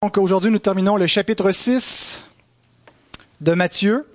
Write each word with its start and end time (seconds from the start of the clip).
Donc 0.00 0.16
aujourd'hui, 0.16 0.52
nous 0.52 0.60
terminons 0.60 0.96
le 0.96 1.08
chapitre 1.08 1.50
6 1.50 2.22
de 3.40 3.52
Matthieu. 3.52 4.06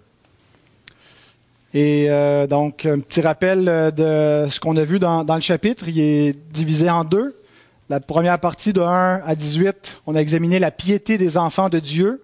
Et 1.73 2.05
euh, 2.09 2.47
donc, 2.47 2.85
un 2.85 2.99
petit 2.99 3.19
rappel 3.19 3.65
de 3.65 4.47
ce 4.49 4.61
qu'on 4.61 4.77
a 4.77 4.83
vu 4.85 4.97
dans, 4.97 5.25
le 5.27 5.41
chapitre. 5.41 5.89
Il 5.89 5.99
est 5.99 6.39
divisé 6.53 6.89
en 6.89 7.03
deux. 7.03 7.37
La 7.89 7.99
première 7.99 8.39
partie 8.39 8.71
de 8.71 8.79
1 8.79 9.23
à 9.25 9.35
18, 9.35 9.99
on 10.07 10.15
a 10.15 10.21
examiné 10.21 10.57
la 10.57 10.71
piété 10.71 11.17
des 11.17 11.35
enfants 11.35 11.67
de 11.67 11.79
Dieu. 11.79 12.23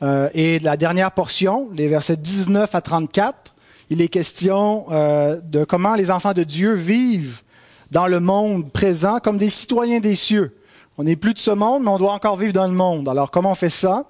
Euh, 0.00 0.30
et 0.32 0.60
la 0.60 0.78
dernière 0.78 1.12
portion, 1.12 1.68
les 1.74 1.88
versets 1.88 2.16
19 2.16 2.74
à 2.74 2.80
34, 2.80 3.54
il 3.90 4.00
est 4.00 4.08
question 4.08 4.86
euh, 4.90 5.38
de 5.42 5.64
comment 5.64 5.94
les 5.94 6.10
enfants 6.10 6.32
de 6.32 6.44
Dieu 6.44 6.72
vivent 6.72 7.42
dans 7.90 8.06
le 8.06 8.18
monde 8.18 8.72
présent 8.72 9.18
comme 9.18 9.36
des 9.36 9.50
citoyens 9.50 10.00
des 10.00 10.16
cieux. 10.16 10.56
On 10.96 11.02
n'est 11.02 11.16
plus 11.16 11.34
de 11.34 11.40
ce 11.40 11.50
monde, 11.50 11.82
mais 11.82 11.90
on 11.90 11.98
doit 11.98 12.12
encore 12.12 12.36
vivre 12.36 12.52
dans 12.52 12.68
le 12.68 12.74
monde. 12.74 13.08
Alors, 13.08 13.32
comment 13.32 13.50
on 13.50 13.56
fait 13.56 13.68
ça? 13.68 14.04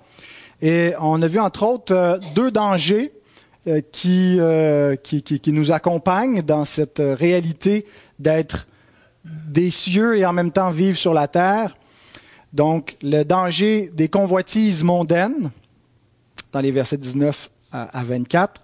Et 0.61 0.93
on 1.01 1.21
a 1.23 1.27
vu, 1.27 1.41
entre 1.41 1.63
autres, 1.63 1.95
euh, 1.95 2.19
deux 2.35 2.51
dangers 2.51 3.13
euh, 3.67 3.81
qui, 3.91 4.37
euh, 4.39 4.95
qui, 4.97 5.41
nous 5.53 5.73
accompagnent 5.73 6.43
dans 6.43 6.67
cette 6.67 7.01
réalité 7.03 7.87
d'être 8.19 8.67
des 9.25 9.71
cieux 9.71 10.19
et 10.19 10.27
en 10.27 10.35
même 10.35 10.51
temps 10.51 10.71
vivre 10.71 10.99
sur 10.99 11.15
la 11.15 11.27
terre. 11.27 11.75
Donc, 12.53 12.97
le 13.03 13.25
danger 13.25 13.91
des 13.95 14.09
convoitises 14.09 14.85
mondaines, 14.85 15.51
dans 16.53 16.61
les 16.61 16.71
versets 16.71 16.99
19 16.99 17.51
à 17.73 18.05
24, 18.05 18.61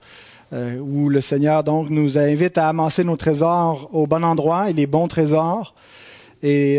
où 0.80 1.08
le 1.08 1.20
Seigneur 1.20 1.64
donc 1.64 1.90
nous 1.90 2.16
invite 2.16 2.56
à 2.58 2.68
amasser 2.68 3.02
nos 3.02 3.16
trésors 3.16 3.88
au 3.92 4.06
bon 4.06 4.22
endroit 4.22 4.70
et 4.70 4.72
les 4.72 4.86
bons 4.86 5.08
trésors. 5.08 5.74
Et 6.44 6.78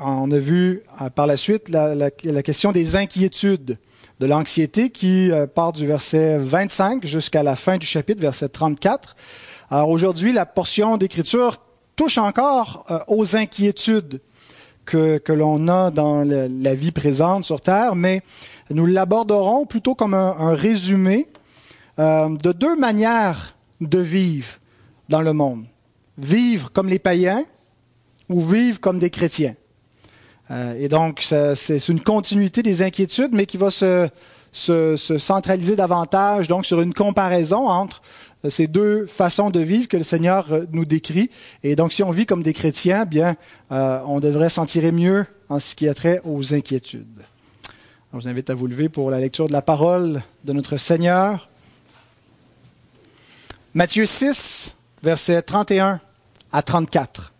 on 0.00 0.30
a 0.30 0.38
vu 0.38 0.82
euh, 1.00 1.10
par 1.10 1.26
la 1.26 1.36
suite 1.36 1.68
la, 1.68 2.10
question 2.10 2.72
des 2.72 2.96
inquiétudes, 2.96 3.78
de 4.20 4.26
l'anxiété 4.26 4.90
qui 4.90 5.30
euh, 5.30 5.46
part 5.46 5.72
du 5.72 5.86
verset 5.86 6.38
25 6.38 7.06
jusqu'à 7.06 7.42
la 7.42 7.56
fin 7.56 7.78
du 7.78 7.86
chapitre, 7.86 8.20
verset 8.20 8.48
34. 8.48 9.16
Alors 9.70 9.88
aujourd'hui, 9.88 10.32
la 10.32 10.46
portion 10.46 10.96
d'écriture 10.96 11.58
touche 11.96 12.18
encore 12.18 12.84
euh, 12.90 12.98
aux 13.08 13.36
inquiétudes 13.36 14.20
que, 14.84 15.20
l'on 15.28 15.68
a 15.68 15.90
dans 15.90 16.24
la 16.24 16.74
vie 16.74 16.90
présente 16.90 17.44
sur 17.44 17.60
Terre, 17.60 17.94
mais 17.94 18.20
nous 18.70 18.86
l'aborderons 18.86 19.64
plutôt 19.64 19.94
comme 19.94 20.12
un 20.12 20.54
résumé 20.54 21.28
de 21.98 22.52
deux 22.52 22.74
manières 22.74 23.54
de 23.80 24.00
vivre 24.00 24.58
dans 25.08 25.20
le 25.20 25.32
monde. 25.32 25.66
Vivre 26.18 26.72
comme 26.72 26.88
les 26.88 26.98
païens 26.98 27.44
ou 28.28 28.40
vivre 28.40 28.80
comme 28.80 28.98
des 28.98 29.10
chrétiens. 29.10 29.54
Euh, 30.52 30.74
et 30.78 30.88
donc, 30.88 31.20
c'est 31.22 31.88
une 31.88 32.00
continuité 32.00 32.62
des 32.62 32.82
inquiétudes, 32.82 33.32
mais 33.32 33.46
qui 33.46 33.56
va 33.56 33.70
se, 33.70 34.08
se, 34.52 34.96
se, 34.96 35.18
centraliser 35.18 35.76
davantage 35.76 36.48
donc 36.48 36.66
sur 36.66 36.80
une 36.82 36.92
comparaison 36.92 37.68
entre 37.68 38.02
euh, 38.44 38.50
ces 38.50 38.66
deux 38.66 39.06
façons 39.06 39.50
de 39.50 39.60
vivre 39.60 39.88
que 39.88 39.96
le 39.96 40.02
Seigneur 40.02 40.52
euh, 40.52 40.66
nous 40.72 40.84
décrit. 40.84 41.30
Et 41.62 41.74
donc, 41.74 41.92
si 41.92 42.02
on 42.02 42.10
vit 42.10 42.26
comme 42.26 42.42
des 42.42 42.52
chrétiens, 42.52 43.06
bien, 43.06 43.36
on 43.70 44.20
devrait 44.20 44.50
s'en 44.50 44.66
tirer 44.66 44.92
mieux 44.92 45.24
en 45.48 45.58
ce 45.58 45.74
qui 45.74 45.88
a 45.88 45.94
trait 45.94 46.20
aux 46.24 46.54
inquiétudes. 46.54 47.22
Je 48.12 48.18
vous 48.18 48.28
invite 48.28 48.50
à 48.50 48.54
vous 48.54 48.66
lever 48.66 48.90
pour 48.90 49.10
la 49.10 49.18
lecture 49.18 49.46
de 49.46 49.52
la 49.52 49.62
parole 49.62 50.22
de 50.44 50.52
notre 50.52 50.76
Seigneur. 50.76 51.48
Matthieu 53.72 54.04
6, 54.04 54.74
versets 55.02 55.40
31 55.40 56.00
à 56.52 56.62
34. 56.62 57.31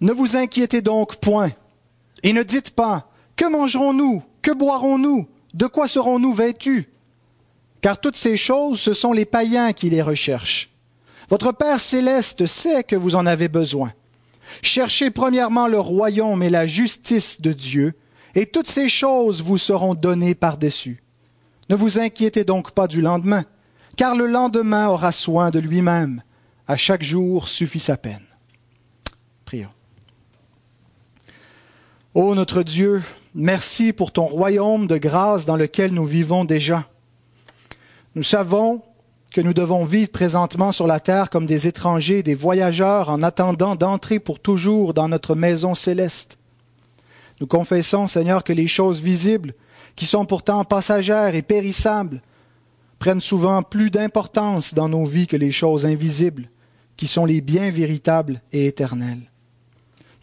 Ne 0.00 0.12
vous 0.12 0.36
inquiétez 0.36 0.80
donc 0.82 1.16
point, 1.16 1.50
et 2.22 2.32
ne 2.32 2.42
dites 2.42 2.70
pas, 2.70 3.10
que 3.36 3.44
mangerons-nous, 3.44 4.22
que 4.42 4.50
boirons-nous, 4.50 5.28
de 5.54 5.66
quoi 5.66 5.88
serons-nous 5.88 6.32
vêtus? 6.32 6.88
Car 7.80 8.00
toutes 8.00 8.16
ces 8.16 8.36
choses, 8.36 8.80
ce 8.80 8.92
sont 8.92 9.12
les 9.12 9.24
païens 9.24 9.72
qui 9.72 9.90
les 9.90 10.02
recherchent. 10.02 10.70
Votre 11.28 11.52
Père 11.52 11.80
céleste 11.80 12.46
sait 12.46 12.82
que 12.84 12.96
vous 12.96 13.14
en 13.14 13.26
avez 13.26 13.48
besoin. 13.48 13.92
Cherchez 14.62 15.10
premièrement 15.10 15.68
le 15.68 15.78
royaume 15.78 16.42
et 16.42 16.50
la 16.50 16.66
justice 16.66 17.40
de 17.40 17.52
Dieu, 17.52 17.94
et 18.34 18.46
toutes 18.46 18.68
ces 18.68 18.88
choses 18.88 19.42
vous 19.42 19.58
seront 19.58 19.94
données 19.94 20.34
par-dessus. 20.34 21.02
Ne 21.68 21.76
vous 21.76 21.98
inquiétez 21.98 22.44
donc 22.44 22.72
pas 22.72 22.88
du 22.88 23.00
lendemain, 23.00 23.44
car 23.96 24.16
le 24.16 24.26
lendemain 24.26 24.88
aura 24.88 25.12
soin 25.12 25.50
de 25.50 25.58
lui-même. 25.58 26.22
À 26.66 26.76
chaque 26.76 27.02
jour 27.02 27.48
suffit 27.48 27.80
sa 27.80 27.96
peine. 27.96 28.24
Prions. 29.44 29.70
Ô 32.12 32.34
notre 32.34 32.64
Dieu, 32.64 33.04
merci 33.36 33.92
pour 33.92 34.10
ton 34.10 34.26
royaume 34.26 34.88
de 34.88 34.96
grâce 34.96 35.46
dans 35.46 35.54
lequel 35.54 35.92
nous 35.92 36.06
vivons 36.06 36.44
déjà. 36.44 36.88
Nous 38.16 38.24
savons 38.24 38.82
que 39.32 39.40
nous 39.40 39.54
devons 39.54 39.84
vivre 39.84 40.10
présentement 40.10 40.72
sur 40.72 40.88
la 40.88 40.98
terre 40.98 41.30
comme 41.30 41.46
des 41.46 41.68
étrangers, 41.68 42.24
des 42.24 42.34
voyageurs 42.34 43.10
en 43.10 43.22
attendant 43.22 43.76
d'entrer 43.76 44.18
pour 44.18 44.40
toujours 44.40 44.92
dans 44.92 45.06
notre 45.06 45.36
maison 45.36 45.76
céleste. 45.76 46.36
Nous 47.40 47.46
confessons, 47.46 48.08
Seigneur, 48.08 48.42
que 48.42 48.52
les 48.52 48.66
choses 48.66 49.00
visibles, 49.00 49.54
qui 49.94 50.04
sont 50.04 50.24
pourtant 50.24 50.64
passagères 50.64 51.36
et 51.36 51.42
périssables, 51.42 52.22
prennent 52.98 53.20
souvent 53.20 53.62
plus 53.62 53.90
d'importance 53.90 54.74
dans 54.74 54.88
nos 54.88 55.04
vies 55.04 55.28
que 55.28 55.36
les 55.36 55.52
choses 55.52 55.86
invisibles, 55.86 56.50
qui 56.96 57.06
sont 57.06 57.24
les 57.24 57.40
biens 57.40 57.70
véritables 57.70 58.42
et 58.50 58.66
éternels. 58.66 59.30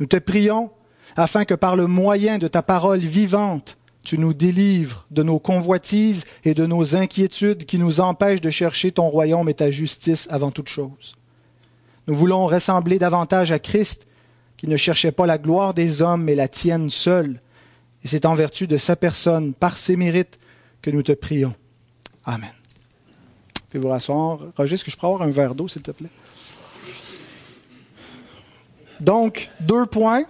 Nous 0.02 0.06
te 0.06 0.18
prions 0.18 0.70
afin 1.18 1.46
que 1.46 1.56
par 1.56 1.76
le 1.76 1.88
moyen 1.88 2.38
de 2.38 2.48
ta 2.48 2.62
parole 2.62 3.00
vivante, 3.00 3.78
tu 4.04 4.18
nous 4.18 4.34
délivres 4.34 5.06
de 5.12 5.24
nos 5.24 5.40
convoitises 5.40 6.24
et 6.46 6.54
de 6.54 6.66
nos 6.66 6.96
inquiétudes 6.96 7.66
qui 7.66 7.78
nous 7.78 8.00
empêchent 8.00 8.40
de 8.40 8.52
chercher 8.52 8.92
ton 8.94 9.10
royaume 9.10 9.50
et 9.50 9.56
ta 9.56 9.70
justice 9.70 10.28
avant 10.32 10.52
toute 10.52 10.70
chose. 10.70 11.18
Nous 12.08 12.16
voulons 12.16 12.46
ressembler 12.46 13.00
davantage 13.00 13.52
à 13.52 13.60
Christ, 13.60 14.08
qui 14.56 14.68
ne 14.68 14.78
cherchait 14.78 15.12
pas 15.12 15.26
la 15.26 15.38
gloire 15.38 15.74
des 15.74 16.02
hommes, 16.02 16.24
mais 16.24 16.36
la 16.36 16.48
tienne 16.48 16.90
seule. 16.90 17.42
Et 18.04 18.08
c'est 18.08 18.26
en 18.26 18.34
vertu 18.34 18.66
de 18.66 18.78
sa 18.78 18.96
personne, 18.96 19.54
par 19.54 19.78
ses 19.78 19.98
mérites, 19.98 20.40
que 20.82 20.90
nous 20.90 21.04
te 21.04 21.12
prions. 21.12 21.54
Amen. 22.24 22.54
Puis 23.70 23.80
vous 23.80 23.90
rasseoir. 23.90 24.40
Roger, 24.56 24.76
est-ce 24.76 24.86
que 24.86 24.92
je 24.92 24.96
peux 24.96 25.06
avoir 25.06 25.24
un 25.24 25.30
verre 25.30 25.54
d'eau, 25.54 25.68
s'il 25.68 25.82
te 25.82 25.92
plaît? 25.92 26.10
Donc, 29.02 29.50
deux 29.60 29.86
points 29.86 30.24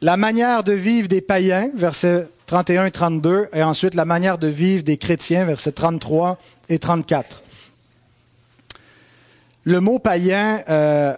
la 0.00 0.16
manière 0.16 0.62
de 0.62 0.72
vivre 0.72 1.08
des 1.08 1.20
païens, 1.20 1.70
versets 1.74 2.26
31 2.46 2.86
et 2.86 2.90
32, 2.90 3.48
et 3.52 3.62
ensuite 3.62 3.94
la 3.94 4.04
manière 4.04 4.38
de 4.38 4.46
vivre 4.46 4.84
des 4.84 4.96
chrétiens, 4.96 5.44
versets 5.44 5.72
33 5.72 6.38
et 6.68 6.78
34. 6.78 7.42
Le 9.64 9.80
mot 9.80 9.98
païen, 9.98 10.62
euh, 10.68 11.14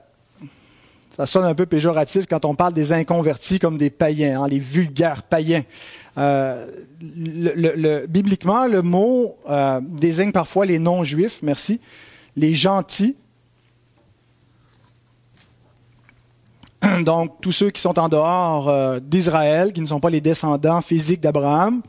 ça 1.17 1.27
sonne 1.27 1.45
un 1.45 1.55
peu 1.55 1.67
péjoratif 1.67 2.27
quand 2.29 2.45
on 2.45 2.55
parle 2.55 2.73
des 2.73 2.93
inconvertis 2.93 3.59
comme 3.59 3.77
des 3.77 3.91
païens, 3.91 4.43
hein, 4.43 4.49
les 4.49 4.59
vulgaires 4.59 5.23
païens. 5.23 5.63
Euh, 6.19 6.67
bibliquement, 8.09 8.67
le 8.67 8.83
mot 8.83 9.37
euh, 9.49 9.81
désigne 9.83 10.33
parfois 10.33 10.67
les 10.67 10.79
non-juifs, 10.79 11.41
merci, 11.43 11.81
les 12.37 12.55
gentils, 12.55 13.15
donc 17.05 17.41
tous 17.41 17.53
ceux 17.53 17.71
qui 17.71 17.81
sont 17.81 17.99
en 17.99 18.09
dehors 18.09 18.69
euh, 18.69 19.01
d'Israël, 19.01 19.73
qui 19.73 19.81
ne 19.81 19.87
sont 19.87 20.01
pas 20.01 20.11
les 20.11 20.21
descendants 20.21 20.81
physiques 20.81 21.21
d'Abraham. 21.21 21.83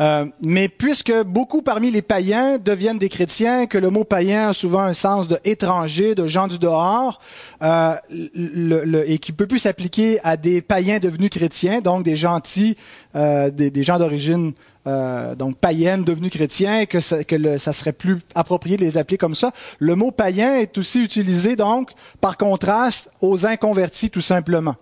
Euh, 0.00 0.26
mais 0.40 0.68
puisque 0.68 1.12
beaucoup 1.24 1.60
parmi 1.60 1.90
les 1.90 2.02
païens 2.02 2.56
deviennent 2.58 2.98
des 2.98 3.08
chrétiens, 3.08 3.66
que 3.66 3.78
le 3.78 3.90
mot 3.90 4.04
païen 4.04 4.50
a 4.50 4.52
souvent 4.52 4.82
un 4.82 4.94
sens 4.94 5.26
de 5.26 5.40
étranger, 5.44 6.14
de 6.14 6.28
gens 6.28 6.46
du 6.46 6.60
dehors, 6.60 7.18
euh, 7.62 7.96
le, 8.08 9.10
et 9.10 9.18
qui 9.18 9.32
peut 9.32 9.48
plus 9.48 9.58
s'appliquer 9.58 10.20
à 10.22 10.36
des 10.36 10.62
païens 10.62 11.00
devenus 11.00 11.30
chrétiens, 11.30 11.80
donc 11.80 12.04
des 12.04 12.14
gentils, 12.14 12.76
des, 13.14 13.50
des, 13.50 13.82
gens 13.82 13.98
d'origine 13.98 14.52
euh, 14.86 15.34
donc 15.34 15.56
païennes 15.58 16.04
devenues 16.04 16.30
chrétiens, 16.30 16.86
que, 16.86 17.00
ça, 17.00 17.24
que 17.24 17.58
ça 17.58 17.72
serait 17.72 17.92
plus 17.92 18.18
approprié 18.34 18.76
de 18.76 18.82
les 18.82 18.96
appeler 18.96 19.18
comme 19.18 19.34
ça. 19.34 19.52
Le 19.78 19.94
mot 19.94 20.10
païen 20.10 20.56
est 20.56 20.78
aussi 20.78 21.02
utilisé 21.02 21.56
donc 21.56 21.90
par 22.20 22.36
contraste 22.36 23.10
aux 23.20 23.46
inconvertis 23.46 24.10
tout 24.10 24.20
simplement. 24.20 24.76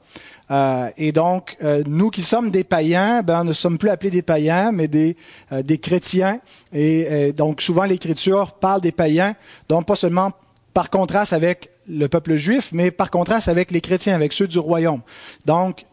Euh, 0.50 0.90
et 0.96 1.12
donc, 1.12 1.56
euh, 1.62 1.82
nous 1.86 2.10
qui 2.10 2.22
sommes 2.22 2.50
des 2.50 2.64
païens, 2.64 3.22
ben, 3.22 3.44
ne 3.44 3.52
sommes 3.52 3.78
plus 3.78 3.90
appelés 3.90 4.10
des 4.10 4.22
païens, 4.22 4.70
mais 4.72 4.88
des, 4.88 5.16
euh, 5.52 5.62
des 5.62 5.78
chrétiens. 5.78 6.40
Et, 6.72 7.00
et 7.00 7.32
donc, 7.32 7.60
souvent, 7.60 7.84
l'Écriture 7.84 8.52
parle 8.52 8.80
des 8.80 8.92
païens, 8.92 9.34
donc 9.68 9.86
pas 9.86 9.96
seulement 9.96 10.32
par 10.72 10.90
contraste 10.90 11.32
avec 11.32 11.70
le 11.88 12.06
peuple 12.08 12.36
juif, 12.36 12.70
mais 12.72 12.90
par 12.90 13.10
contraste 13.10 13.48
avec 13.48 13.70
les 13.70 13.80
chrétiens, 13.80 14.14
avec 14.14 14.32
ceux 14.32 14.46
du 14.46 14.58
royaume. 14.58 15.00
Donc, 15.46 15.84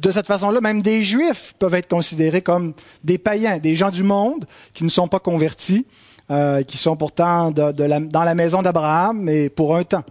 de 0.00 0.10
cette 0.10 0.26
façon-là, 0.26 0.60
même 0.60 0.82
des 0.82 1.02
juifs 1.02 1.54
peuvent 1.58 1.74
être 1.74 1.88
considérés 1.88 2.42
comme 2.42 2.74
des 3.04 3.18
païens, 3.18 3.58
des 3.58 3.74
gens 3.74 3.90
du 3.90 4.02
monde 4.02 4.46
qui 4.74 4.84
ne 4.84 4.88
sont 4.88 5.08
pas 5.08 5.20
convertis, 5.20 5.86
euh, 6.30 6.62
qui 6.62 6.76
sont 6.76 6.96
pourtant 6.96 7.50
dans 7.50 8.24
la 8.24 8.34
maison 8.34 8.62
d'Abraham, 8.62 9.20
mais 9.20 9.48
pour 9.48 9.76
un 9.76 9.84
temps. 9.84 10.04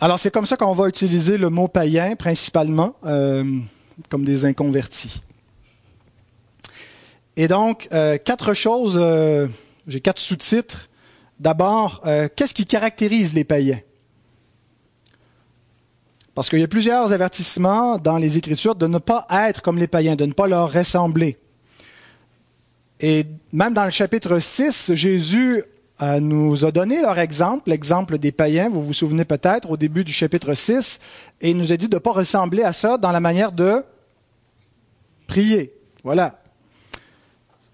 Alors 0.00 0.18
c'est 0.18 0.30
comme 0.30 0.46
ça 0.46 0.56
qu'on 0.56 0.72
va 0.72 0.88
utiliser 0.88 1.38
le 1.38 1.50
mot 1.50 1.68
païen 1.68 2.16
principalement, 2.16 2.94
euh, 3.04 3.44
comme 4.08 4.24
des 4.24 4.44
inconvertis. 4.44 5.22
Et 7.36 7.48
donc, 7.48 7.88
euh, 7.92 8.16
quatre 8.16 8.54
choses, 8.54 8.98
j'ai 9.86 10.00
quatre 10.00 10.20
sous-titres. 10.20 10.88
D'abord, 11.38 12.02
qu'est-ce 12.34 12.54
qui 12.54 12.64
caractérise 12.64 13.34
les 13.34 13.44
païens? 13.44 13.80
Parce 16.36 16.50
qu'il 16.50 16.58
y 16.58 16.64
a 16.64 16.68
plusieurs 16.68 17.14
avertissements 17.14 17.96
dans 17.96 18.18
les 18.18 18.36
Écritures 18.36 18.74
de 18.74 18.86
ne 18.86 18.98
pas 18.98 19.26
être 19.30 19.62
comme 19.62 19.78
les 19.78 19.86
païens, 19.86 20.16
de 20.16 20.26
ne 20.26 20.34
pas 20.34 20.46
leur 20.46 20.70
ressembler. 20.70 21.38
Et 23.00 23.24
même 23.54 23.72
dans 23.72 23.86
le 23.86 23.90
chapitre 23.90 24.38
6, 24.38 24.92
Jésus 24.92 25.64
euh, 26.02 26.20
nous 26.20 26.66
a 26.66 26.70
donné 26.70 27.00
leur 27.00 27.18
exemple, 27.18 27.70
l'exemple 27.70 28.18
des 28.18 28.32
païens, 28.32 28.68
vous 28.68 28.82
vous 28.82 28.92
souvenez 28.92 29.24
peut-être, 29.24 29.70
au 29.70 29.78
début 29.78 30.04
du 30.04 30.12
chapitre 30.12 30.52
6, 30.52 31.00
et 31.40 31.52
il 31.52 31.56
nous 31.56 31.72
a 31.72 31.78
dit 31.78 31.88
de 31.88 31.96
ne 31.96 32.00
pas 32.00 32.12
ressembler 32.12 32.64
à 32.64 32.74
ça 32.74 32.98
dans 32.98 33.12
la 33.12 33.20
manière 33.20 33.50
de 33.50 33.82
prier. 35.26 35.72
Voilà. 36.04 36.38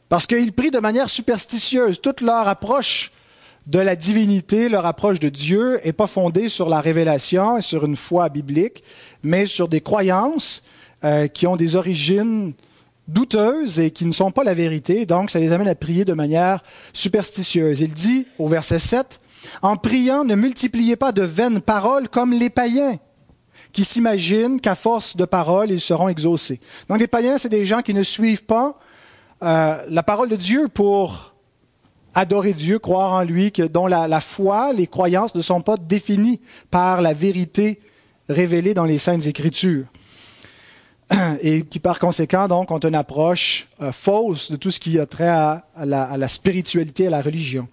Parce 0.08 0.24
qu'ils 0.24 0.52
prient 0.52 0.70
de 0.70 0.78
manière 0.78 1.10
superstitieuse. 1.10 2.00
Toute 2.00 2.20
leur 2.20 2.46
approche 2.46 3.10
de 3.66 3.78
la 3.78 3.96
divinité, 3.96 4.68
leur 4.68 4.86
approche 4.86 5.20
de 5.20 5.28
Dieu, 5.28 5.80
n'est 5.84 5.92
pas 5.92 6.06
fondée 6.06 6.48
sur 6.48 6.68
la 6.68 6.80
révélation 6.80 7.58
et 7.58 7.62
sur 7.62 7.84
une 7.84 7.96
foi 7.96 8.28
biblique, 8.28 8.82
mais 9.22 9.46
sur 9.46 9.68
des 9.68 9.80
croyances 9.80 10.62
euh, 11.04 11.28
qui 11.28 11.46
ont 11.46 11.56
des 11.56 11.76
origines 11.76 12.54
douteuses 13.08 13.80
et 13.80 13.90
qui 13.90 14.04
ne 14.06 14.12
sont 14.12 14.30
pas 14.30 14.44
la 14.44 14.54
vérité, 14.54 15.06
donc 15.06 15.30
ça 15.30 15.38
les 15.38 15.52
amène 15.52 15.68
à 15.68 15.74
prier 15.74 16.04
de 16.04 16.12
manière 16.12 16.62
superstitieuse. 16.92 17.80
Il 17.80 17.92
dit 17.92 18.26
au 18.38 18.48
verset 18.48 18.78
7, 18.78 19.20
En 19.62 19.76
priant, 19.76 20.24
ne 20.24 20.34
multipliez 20.34 20.96
pas 20.96 21.12
de 21.12 21.22
vaines 21.22 21.60
paroles 21.60 22.08
comme 22.08 22.32
les 22.32 22.50
païens, 22.50 22.98
qui 23.72 23.84
s'imaginent 23.84 24.60
qu'à 24.60 24.74
force 24.74 25.16
de 25.16 25.24
paroles, 25.24 25.70
ils 25.70 25.80
seront 25.80 26.08
exaucés. 26.08 26.60
Donc 26.88 26.98
les 26.98 27.06
païens, 27.06 27.38
c'est 27.38 27.48
des 27.48 27.66
gens 27.66 27.82
qui 27.82 27.94
ne 27.94 28.02
suivent 28.02 28.44
pas 28.44 28.78
euh, 29.42 29.82
la 29.88 30.02
parole 30.02 30.28
de 30.28 30.36
Dieu 30.36 30.68
pour 30.68 31.31
adorer 32.14 32.52
Dieu, 32.52 32.78
croire 32.78 33.12
en 33.12 33.22
lui, 33.22 33.52
que, 33.52 33.62
dont 33.62 33.86
la, 33.86 34.20
foi, 34.20 34.72
les 34.72 34.86
croyances 34.86 35.34
ne 35.34 35.42
sont 35.42 35.60
pas 35.60 35.76
définies 35.76 36.40
par 36.70 37.02
la 37.02 37.12
vérité 37.12 37.80
révélée 38.28 38.74
dans 38.74 38.84
les 38.84 38.98
saintes 38.98 39.26
écritures. 39.26 39.86
et 41.42 41.64
qui 41.64 41.78
par 41.78 41.98
conséquent 41.98 42.48
donc 42.48 42.70
ont 42.70 42.78
une 42.78 42.94
approche 42.94 43.68
euh, 43.82 43.92
fausse 43.92 44.50
de 44.50 44.56
tout 44.56 44.70
ce 44.70 44.80
qui 44.80 44.98
a 44.98 45.04
trait 45.04 45.28
à, 45.28 45.64
la, 45.84 46.04
à, 46.04 46.16
la, 46.16 46.28
spiritualité, 46.28 47.06
à 47.08 47.10
la 47.10 47.20
religion. 47.20 47.68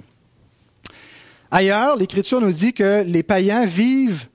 Ailleurs, 1.52 1.96
l'Écriture 1.96 2.42
nous 2.42 2.52
dit 2.52 2.74
que 2.74 3.04
les 3.06 3.24
païens 3.24 3.66
vivent 3.66 4.28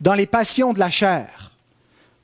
dans 0.00 0.14
les 0.14 0.26
passions 0.26 0.72
de 0.72 0.78
la 0.78 0.90
chair. 0.90 1.52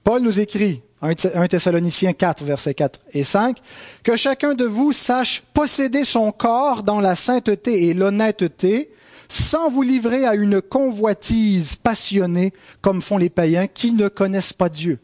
Paul 0.05 0.23
nous 0.23 0.39
écrit, 0.39 0.83
1 1.03 1.15
Thessaloniciens 1.49 2.13
4, 2.13 2.45
versets 2.45 2.75
4 2.75 3.01
et 3.13 3.25
5, 3.25 3.57
que 4.03 4.17
chacun 4.17 4.55
de 4.55 4.65
vous 4.65 4.93
sache 4.93 5.43
posséder 5.55 6.05
son 6.05 6.31
corps 6.31 6.83
dans 6.83 7.01
la 7.01 7.17
sainteté 7.17 7.89
et 7.89 7.95
l'honnêteté, 7.95 8.91
sans 9.29 9.71
vous 9.71 9.83
livrer 9.83 10.27
à 10.27 10.35
une 10.35 10.61
convoitise 10.61 11.77
passionnée 11.77 12.53
comme 12.83 13.01
font 13.01 13.17
les 13.17 13.31
païens 13.31 13.67
qui 13.67 13.93
ne 13.93 14.09
connaissent 14.09 14.53
pas 14.53 14.69
Dieu. 14.69 14.99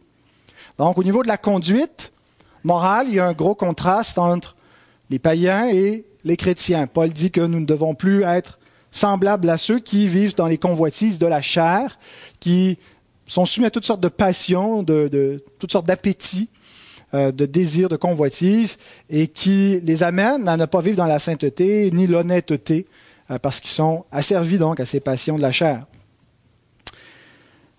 Donc, 0.78 0.98
au 0.98 1.04
niveau 1.04 1.22
de 1.22 1.28
la 1.28 1.38
conduite 1.38 2.12
morale, 2.64 3.06
il 3.08 3.14
y 3.14 3.20
a 3.20 3.26
un 3.26 3.32
gros 3.32 3.54
contraste 3.54 4.18
entre 4.18 4.56
les 5.08 5.18
païens 5.18 5.68
et 5.70 6.04
les 6.24 6.36
chrétiens. 6.36 6.86
Paul 6.86 7.10
dit 7.10 7.30
que 7.30 7.40
nous 7.40 7.60
ne 7.60 7.66
devons 7.66 7.94
plus 7.94 8.24
être 8.24 8.58
semblables 8.90 9.48
à 9.48 9.56
ceux 9.56 9.78
qui 9.78 10.08
vivent 10.08 10.34
dans 10.34 10.46
les 10.46 10.58
convoitises 10.58 11.18
de 11.18 11.26
la 11.26 11.40
chair, 11.40 11.98
qui 12.40 12.78
sont 13.26 13.44
soumis 13.44 13.66
à 13.66 13.70
toutes 13.70 13.84
sortes 13.84 14.00
de 14.00 14.08
passions, 14.08 14.82
de, 14.82 15.42
toutes 15.58 15.72
sortes 15.72 15.86
d'appétits, 15.86 16.48
euh, 17.14 17.32
de 17.32 17.46
désirs, 17.46 17.88
de 17.88 17.96
convoitises, 17.96 18.78
et 19.10 19.28
qui 19.28 19.80
les 19.80 20.02
amènent 20.02 20.48
à 20.48 20.56
ne 20.56 20.66
pas 20.66 20.80
vivre 20.80 20.96
dans 20.96 21.06
la 21.06 21.18
sainteté 21.18 21.90
ni 21.92 22.06
l'honnêteté, 22.06 22.86
euh, 23.30 23.38
parce 23.38 23.60
qu'ils 23.60 23.70
sont 23.70 24.04
asservis 24.12 24.58
donc 24.58 24.80
à 24.80 24.86
ces 24.86 25.00
passions 25.00 25.36
de 25.36 25.42
la 25.42 25.52
chair. 25.52 25.80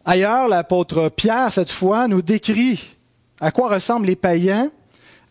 Ailleurs, 0.05 0.47
l'apôtre 0.47 1.09
Pierre, 1.09 1.51
cette 1.51 1.71
fois, 1.71 2.07
nous 2.07 2.21
décrit 2.21 2.97
à 3.39 3.51
quoi 3.51 3.69
ressemblent 3.69 4.07
les 4.07 4.15
païens. 4.15 4.71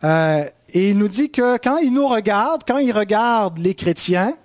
Euh, 0.05 0.45
et 0.71 0.91
il 0.91 0.99
nous 0.99 1.09
dit 1.09 1.31
que 1.31 1.57
quand 1.59 1.79
il 1.79 1.93
nous 1.93 2.07
regarde, 2.07 2.63
quand 2.67 2.79
il 2.79 2.93
regarde 2.93 3.59
les 3.59 3.75
chrétiens, 3.75 4.37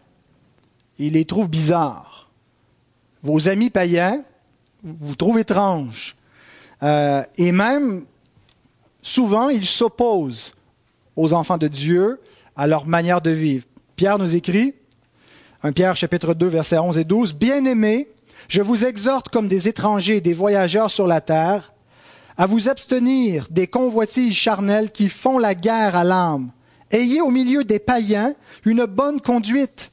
il 0.97 1.13
les 1.13 1.25
trouve 1.25 1.49
bizarres. 1.49 2.29
Vos 3.21 3.49
amis 3.49 3.69
païens 3.69 4.23
vous 4.83 5.15
trouvent 5.15 5.39
étranges. 5.39 6.15
Euh, 6.83 7.23
et 7.37 7.51
même, 7.51 8.05
souvent, 9.01 9.49
ils 9.49 9.65
s'opposent 9.65 10.53
aux 11.15 11.33
enfants 11.33 11.57
de 11.57 11.67
Dieu, 11.67 12.19
à 12.55 12.67
leur 12.67 12.85
manière 12.85 13.21
de 13.21 13.31
vivre. 13.31 13.65
Pierre 13.95 14.17
nous 14.17 14.35
écrit, 14.35 14.73
1 15.63 15.71
Pierre 15.73 15.95
chapitre 15.95 16.33
2, 16.33 16.47
versets 16.47 16.77
11 16.77 16.97
et 16.97 17.03
12, 17.03 17.35
Bien-aimés, 17.35 18.07
je 18.47 18.61
vous 18.61 18.85
exhorte 18.85 19.29
comme 19.29 19.47
des 19.47 19.67
étrangers 19.67 20.17
et 20.17 20.21
des 20.21 20.33
voyageurs 20.33 20.91
sur 20.91 21.07
la 21.07 21.21
terre 21.21 21.71
à 22.37 22.47
vous 22.47 22.69
abstenir 22.69 23.47
des 23.51 23.67
convoitises 23.67 24.33
charnelles 24.33 24.91
qui 24.91 25.09
font 25.09 25.37
la 25.37 25.53
guerre 25.53 25.95
à 25.95 26.03
l'âme. 26.03 26.51
Ayez 26.89 27.21
au 27.21 27.29
milieu 27.29 27.63
des 27.63 27.79
païens 27.79 28.33
une 28.65 28.85
bonne 28.85 29.21
conduite, 29.21 29.91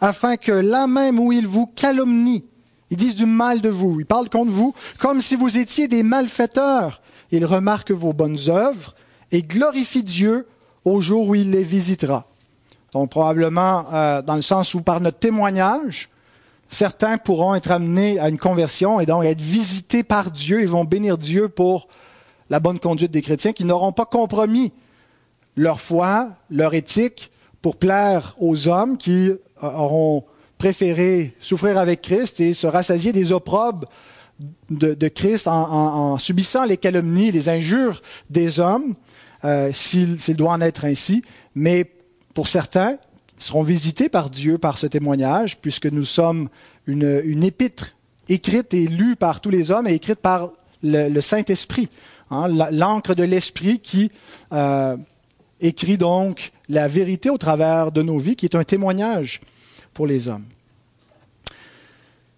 afin 0.00 0.36
que 0.36 0.52
là 0.52 0.86
même 0.86 1.18
où 1.18 1.30
ils 1.32 1.46
vous 1.46 1.66
calomnient, 1.66 2.42
ils 2.90 2.96
disent 2.96 3.14
du 3.14 3.26
mal 3.26 3.60
de 3.60 3.68
vous, 3.68 4.00
ils 4.00 4.06
parlent 4.06 4.28
contre 4.28 4.50
vous, 4.50 4.74
comme 4.98 5.20
si 5.20 5.36
vous 5.36 5.58
étiez 5.58 5.88
des 5.88 6.02
malfaiteurs. 6.02 7.00
Ils 7.30 7.44
remarquent 7.44 7.92
vos 7.92 8.12
bonnes 8.12 8.38
œuvres 8.48 8.94
et 9.30 9.42
glorifient 9.42 10.02
Dieu 10.02 10.46
au 10.84 11.00
jour 11.00 11.28
où 11.28 11.34
il 11.34 11.50
les 11.50 11.62
visitera. 11.62 12.26
Donc 12.92 13.10
probablement 13.10 13.86
euh, 13.92 14.22
dans 14.22 14.34
le 14.34 14.42
sens 14.42 14.74
où 14.74 14.82
par 14.82 15.00
notre 15.00 15.18
témoignage, 15.18 16.08
certains 16.68 17.18
pourront 17.18 17.54
être 17.54 17.70
amenés 17.70 18.18
à 18.18 18.28
une 18.28 18.38
conversion 18.38 18.98
et 19.00 19.06
donc 19.06 19.24
être 19.24 19.40
visités 19.40 20.02
par 20.02 20.30
Dieu. 20.30 20.60
Ils 20.60 20.68
vont 20.68 20.84
bénir 20.84 21.18
Dieu 21.18 21.48
pour 21.48 21.88
la 22.48 22.58
bonne 22.58 22.80
conduite 22.80 23.12
des 23.12 23.22
chrétiens 23.22 23.52
qui 23.52 23.64
n'auront 23.64 23.92
pas 23.92 24.06
compromis 24.06 24.72
leur 25.56 25.80
foi, 25.80 26.30
leur 26.50 26.74
éthique 26.74 27.30
pour 27.62 27.76
plaire 27.76 28.34
aux 28.38 28.66
hommes 28.66 28.96
qui 28.96 29.28
euh, 29.28 29.38
auront 29.62 30.24
préféré 30.60 31.34
souffrir 31.40 31.78
avec 31.78 32.02
Christ 32.02 32.38
et 32.38 32.52
se 32.52 32.66
rassasier 32.66 33.12
des 33.12 33.32
opprobes 33.32 33.86
de, 34.68 35.08
Christ 35.08 35.48
en, 35.48 36.18
subissant 36.18 36.64
les 36.64 36.76
calomnies, 36.76 37.30
les 37.30 37.48
injures 37.48 38.02
des 38.28 38.60
hommes, 38.60 38.94
euh, 39.46 39.72
s'il 39.72 40.36
doit 40.36 40.52
en 40.52 40.60
être 40.60 40.84
ainsi. 40.84 41.22
Mais 41.54 41.90
pour 42.34 42.46
certains, 42.46 42.98
seront 43.38 43.62
visités 43.62 44.10
par 44.10 44.28
Dieu 44.28 44.58
par 44.58 44.76
ce 44.76 44.86
témoignage, 44.86 45.56
puisque 45.56 45.86
nous 45.86 46.04
sommes 46.04 46.50
une, 46.86 47.42
épître 47.42 47.96
écrite 48.28 48.74
et 48.74 48.86
lue 48.86 49.16
par 49.16 49.40
tous 49.40 49.50
les 49.50 49.70
hommes 49.70 49.86
et 49.86 49.94
écrite 49.94 50.20
par 50.20 50.50
le, 50.82 51.20
Saint-Esprit, 51.22 51.88
hein, 52.30 52.48
l'encre 52.70 53.14
de 53.14 53.24
l'Esprit 53.24 53.78
qui 53.78 54.12
euh, 54.52 54.94
écrit 55.62 55.96
donc 55.96 56.52
la 56.68 56.86
vérité 56.86 57.30
au 57.30 57.38
travers 57.38 57.92
de 57.92 58.02
nos 58.02 58.18
vies, 58.18 58.36
qui 58.36 58.44
est 58.44 58.56
un 58.56 58.64
témoignage 58.64 59.40
pour 59.94 60.06
les 60.06 60.28
hommes. 60.28 60.44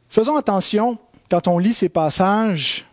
Faisons 0.09 0.37
attention, 0.37 0.99
quand 1.31 1.49
on 1.49 1.59
lit 1.59 1.75
ces 1.75 1.89
passages, 1.89 2.85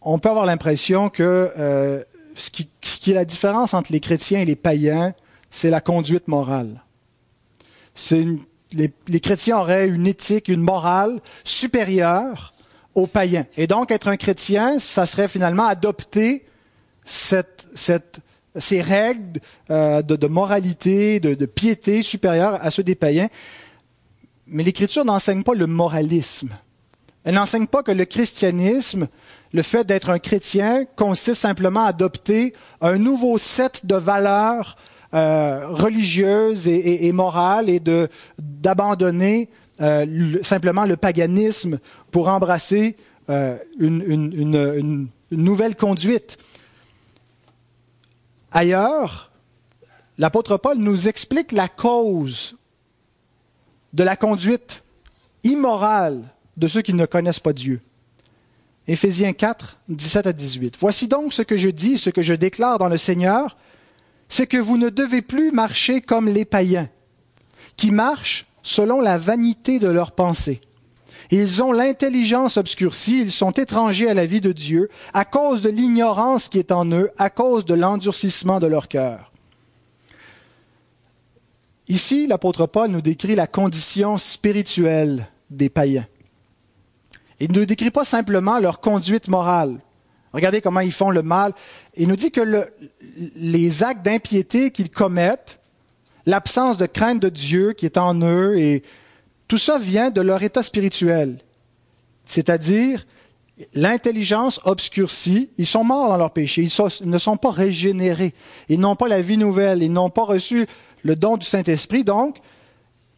on 0.00 0.18
peut 0.18 0.28
avoir 0.28 0.46
l'impression 0.46 1.08
que 1.08 1.52
euh, 1.56 2.02
ce, 2.34 2.50
qui, 2.50 2.68
ce 2.82 2.98
qui 2.98 3.12
est 3.12 3.14
la 3.14 3.24
différence 3.24 3.74
entre 3.74 3.92
les 3.92 4.00
chrétiens 4.00 4.40
et 4.40 4.44
les 4.44 4.56
païens, 4.56 5.14
c'est 5.50 5.70
la 5.70 5.80
conduite 5.80 6.26
morale. 6.28 6.82
les, 8.72 9.20
chrétiens 9.20 9.58
auraient 9.58 9.86
une 9.86 10.06
éthique, 10.06 10.48
une 10.48 10.62
morale 10.62 11.20
supérieure 11.44 12.52
aux 12.94 13.06
païens. 13.06 13.46
Et 13.56 13.66
donc, 13.66 13.90
être 13.90 14.08
un 14.08 14.16
chrétien, 14.16 14.78
ça 14.78 15.06
serait 15.06 15.28
finalement 15.28 15.66
adopter 15.66 16.44
cette, 17.04 18.20
ces 18.58 18.82
règles 18.82 19.40
euh, 19.70 20.02
de, 20.02 20.26
moralité, 20.26 21.20
de, 21.20 21.46
piété 21.46 22.02
supérieures 22.02 22.58
à 22.60 22.70
ceux 22.70 22.82
des 22.82 22.94
païens. 22.94 23.28
Mais 24.46 24.62
l'Écriture 24.62 25.04
n'enseigne 25.04 25.42
pas 25.42 25.54
le 25.54 25.66
moralisme. 25.66 26.50
Elle 27.24 27.34
n'enseigne 27.34 27.66
pas 27.66 27.82
que 27.82 27.92
le 27.92 28.04
christianisme, 28.04 29.08
le 29.52 29.62
fait 29.62 29.84
d'être 29.84 30.10
un 30.10 30.18
chrétien, 30.18 30.84
consiste 30.96 31.40
simplement 31.40 31.84
à 31.84 31.88
adopter 31.88 32.52
un 32.80 32.98
nouveau 32.98 33.38
set 33.38 33.86
de 33.86 33.94
valeurs 33.94 34.76
euh, 35.14 35.68
religieuse 35.68 36.66
et, 36.68 37.06
et, 37.06 37.12
morale 37.12 37.70
et 37.70 37.80
d'abandonner 38.38 39.48
euh, 39.80 40.38
simplement 40.42 40.84
le 40.84 40.96
paganisme 40.96 41.78
pour 42.10 42.28
embrasser 42.28 42.96
une, 43.78 45.08
nouvelle 45.30 45.76
conduite. 45.76 46.36
Ailleurs, 48.52 49.30
l'apôtre 50.18 50.58
Paul 50.58 50.78
nous 50.78 51.08
explique 51.08 51.52
la 51.52 51.68
cause 51.68 52.56
de 53.92 54.02
la 54.02 54.16
conduite 54.16 54.82
immorale 55.42 56.22
de 56.56 56.68
ceux 56.68 56.82
qui 56.82 56.92
ne 56.94 57.06
connaissent 57.06 57.40
pas 57.40 57.52
Dieu. 57.52 57.80
Éphésiens 58.86 59.32
4, 59.32 59.78
17 59.88 60.26
à 60.26 60.32
18. 60.32 60.76
Voici 60.78 61.08
donc 61.08 61.32
ce 61.32 61.42
que 61.42 61.56
je 61.56 61.68
dis, 61.68 61.98
ce 61.98 62.10
que 62.10 62.20
je 62.20 62.34
déclare 62.34 62.78
dans 62.78 62.88
le 62.88 62.98
Seigneur, 62.98 63.56
c'est 64.28 64.46
que 64.46 64.56
vous 64.56 64.76
ne 64.76 64.90
devez 64.90 65.22
plus 65.22 65.52
marcher 65.52 66.00
comme 66.00 66.28
les 66.28 66.44
païens, 66.44 66.88
qui 67.76 67.90
marchent 67.90 68.46
selon 68.62 69.00
la 69.00 69.18
vanité 69.18 69.78
de 69.78 69.88
leurs 69.88 70.12
pensées. 70.12 70.60
Ils 71.34 71.62
ont 71.62 71.72
l'intelligence 71.72 72.58
obscurcie, 72.58 73.22
ils 73.22 73.32
sont 73.32 73.52
étrangers 73.52 74.10
à 74.10 74.12
la 74.12 74.26
vie 74.26 74.42
de 74.42 74.52
Dieu 74.52 74.90
à 75.14 75.24
cause 75.24 75.62
de 75.62 75.70
l'ignorance 75.70 76.50
qui 76.50 76.58
est 76.58 76.70
en 76.70 76.84
eux, 76.92 77.10
à 77.16 77.30
cause 77.30 77.64
de 77.64 77.72
l'endurcissement 77.72 78.60
de 78.60 78.66
leur 78.66 78.86
cœur. 78.86 79.32
Ici, 81.88 82.26
l'apôtre 82.26 82.66
Paul 82.66 82.90
nous 82.90 83.00
décrit 83.00 83.34
la 83.34 83.46
condition 83.46 84.18
spirituelle 84.18 85.26
des 85.48 85.70
païens. 85.70 86.06
Il 87.40 87.50
ne 87.52 87.64
décrit 87.64 87.90
pas 87.90 88.04
simplement 88.04 88.58
leur 88.58 88.80
conduite 88.80 89.28
morale. 89.28 89.80
Regardez 90.34 90.60
comment 90.60 90.80
ils 90.80 90.92
font 90.92 91.10
le 91.10 91.22
mal. 91.22 91.54
Il 91.96 92.08
nous 92.08 92.16
dit 92.16 92.30
que 92.30 92.68
les 93.36 93.82
actes 93.82 94.04
d'impiété 94.04 94.70
qu'ils 94.70 94.90
commettent, 94.90 95.60
l'absence 96.26 96.76
de 96.76 96.84
crainte 96.84 97.20
de 97.20 97.30
Dieu 97.30 97.72
qui 97.72 97.86
est 97.86 97.96
en 97.96 98.20
eux, 98.20 98.58
et 98.58 98.82
tout 99.48 99.58
ça 99.58 99.78
vient 99.78 100.10
de 100.10 100.20
leur 100.20 100.42
état 100.42 100.62
spirituel. 100.62 101.38
C'est-à-dire, 102.24 103.04
l'intelligence 103.74 104.60
obscurcie, 104.64 105.50
ils 105.58 105.66
sont 105.66 105.84
morts 105.84 106.08
dans 106.08 106.16
leur 106.16 106.30
péché, 106.30 106.62
ils, 106.62 107.08
ne 107.08 107.18
sont 107.18 107.36
pas 107.36 107.50
régénérés, 107.50 108.34
ils 108.68 108.80
n'ont 108.80 108.96
pas 108.96 109.08
la 109.08 109.20
vie 109.20 109.36
nouvelle, 109.36 109.82
ils 109.82 109.92
n'ont 109.92 110.10
pas 110.10 110.24
reçu 110.24 110.66
le 111.02 111.16
don 111.16 111.36
du 111.36 111.46
Saint-Esprit, 111.46 112.04
donc 112.04 112.38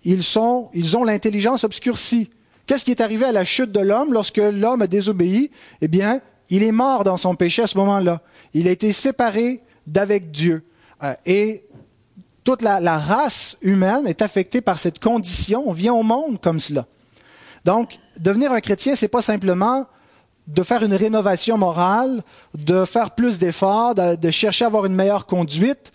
ils, 0.05 0.23
sont, 0.23 0.71
ils 0.75 0.97
ont 0.97 1.05
l'intelligence 1.05 1.65
obscurcie. 1.65 2.31
Qu'est-ce 2.67 2.85
qui 2.85 2.91
est 2.91 3.01
arrivé 3.01 3.27
à 3.27 3.33
la 3.33 3.45
chute 3.45 3.73
de 3.73 3.81
l'homme 3.81 4.13
lorsque 4.13 4.39
l'homme 4.39 4.83
a 4.83 4.87
désobéi? 4.87 5.51
Eh 5.83 5.89
bien, 5.89 6.21
il 6.51 6.63
est 6.63 6.73
mort 6.73 7.05
dans 7.05 7.17
son 7.17 7.35
péché 7.35 7.63
à 7.63 7.67
ce 7.67 7.77
moment-là. 7.79 8.23
Il 8.55 8.69
a 8.69 8.71
été 8.71 8.93
séparé 8.93 9.61
d'avec 9.87 10.31
Dieu. 10.31 10.65
Euh, 11.03 11.15
toute 12.45 12.63
la, 12.63 12.79
la, 12.79 12.99
race 12.99 13.57
humaine 13.63 14.07
est 14.07 14.23
affectée 14.23 14.61
par 14.61 14.79
cette 14.79 14.99
condition. 14.99 15.65
On 15.67 15.73
vient 15.73 15.95
au 15.95 16.03
monde 16.03 16.41
comme 16.41 16.61
cela. 16.61 16.87
Donc, 17.65 17.99
devenir 18.19 18.53
un 18.53 18.61
chrétien, 18.61 18.95
c'est 18.95 19.09
pas 19.09 19.23
simplement 19.23 19.87
de 20.47 20.63
faire 20.63 20.83
une 20.83 20.95
rénovation 20.95 21.57
morale, 21.57 22.23
de 22.55 22.85
faire 22.85 23.13
plus 23.13 23.39
d'efforts, 23.39 23.95
de, 23.95 24.31
chercher 24.31 24.65
à 24.65 24.69
avoir 24.69 24.85
une 24.85 24.95
meilleure 24.95 25.27
conduite, 25.27 25.93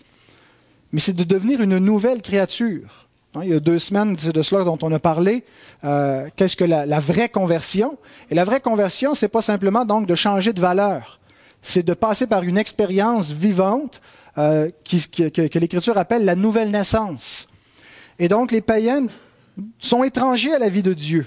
mais 0.92 1.00
c'est 1.00 1.12
de 1.12 1.24
devenir 1.24 1.60
une 1.60 1.78
nouvelle 1.78 2.20
créature. 2.20 3.06
Hein, 3.34 3.40
il 3.44 3.50
y 3.50 3.54
a 3.54 3.60
deux 3.60 3.78
semaines, 3.78 4.16
c'est 4.18 4.34
de 4.34 4.42
cela 4.42 4.64
dont 4.64 4.78
on 4.82 4.92
a 4.92 4.98
parlé. 4.98 5.44
Euh, 5.84 6.28
qu'est-ce 6.34 6.56
que 6.56 6.64
la, 6.64 6.98
vraie 6.98 7.28
conversion? 7.28 7.96
Et 8.30 8.34
la 8.34 8.42
vraie 8.42 8.60
conversion, 8.60 9.14
c'est 9.14 9.28
pas 9.28 9.42
simplement 9.42 9.84
donc 9.84 10.06
de 10.06 10.16
changer 10.16 10.52
de 10.52 10.60
valeur. 10.60 11.20
C'est 11.62 11.84
de 11.84 11.94
passer 11.94 12.26
par 12.26 12.42
une 12.42 12.58
expérience 12.58 13.30
vivante 13.30 14.00
euh, 14.38 14.70
que, 14.84 15.58
l'Écriture 15.58 15.98
appelle 15.98 16.24
la 16.24 16.34
nouvelle 16.34 16.70
naissance. 16.70 17.48
Et 18.18 18.28
donc, 18.28 18.52
les 18.52 18.60
païens 18.60 19.06
sont 19.78 20.04
étrangers 20.04 20.54
à 20.54 20.58
la 20.58 20.68
vie 20.68 20.82
de 20.82 20.94
Dieu. 20.94 21.26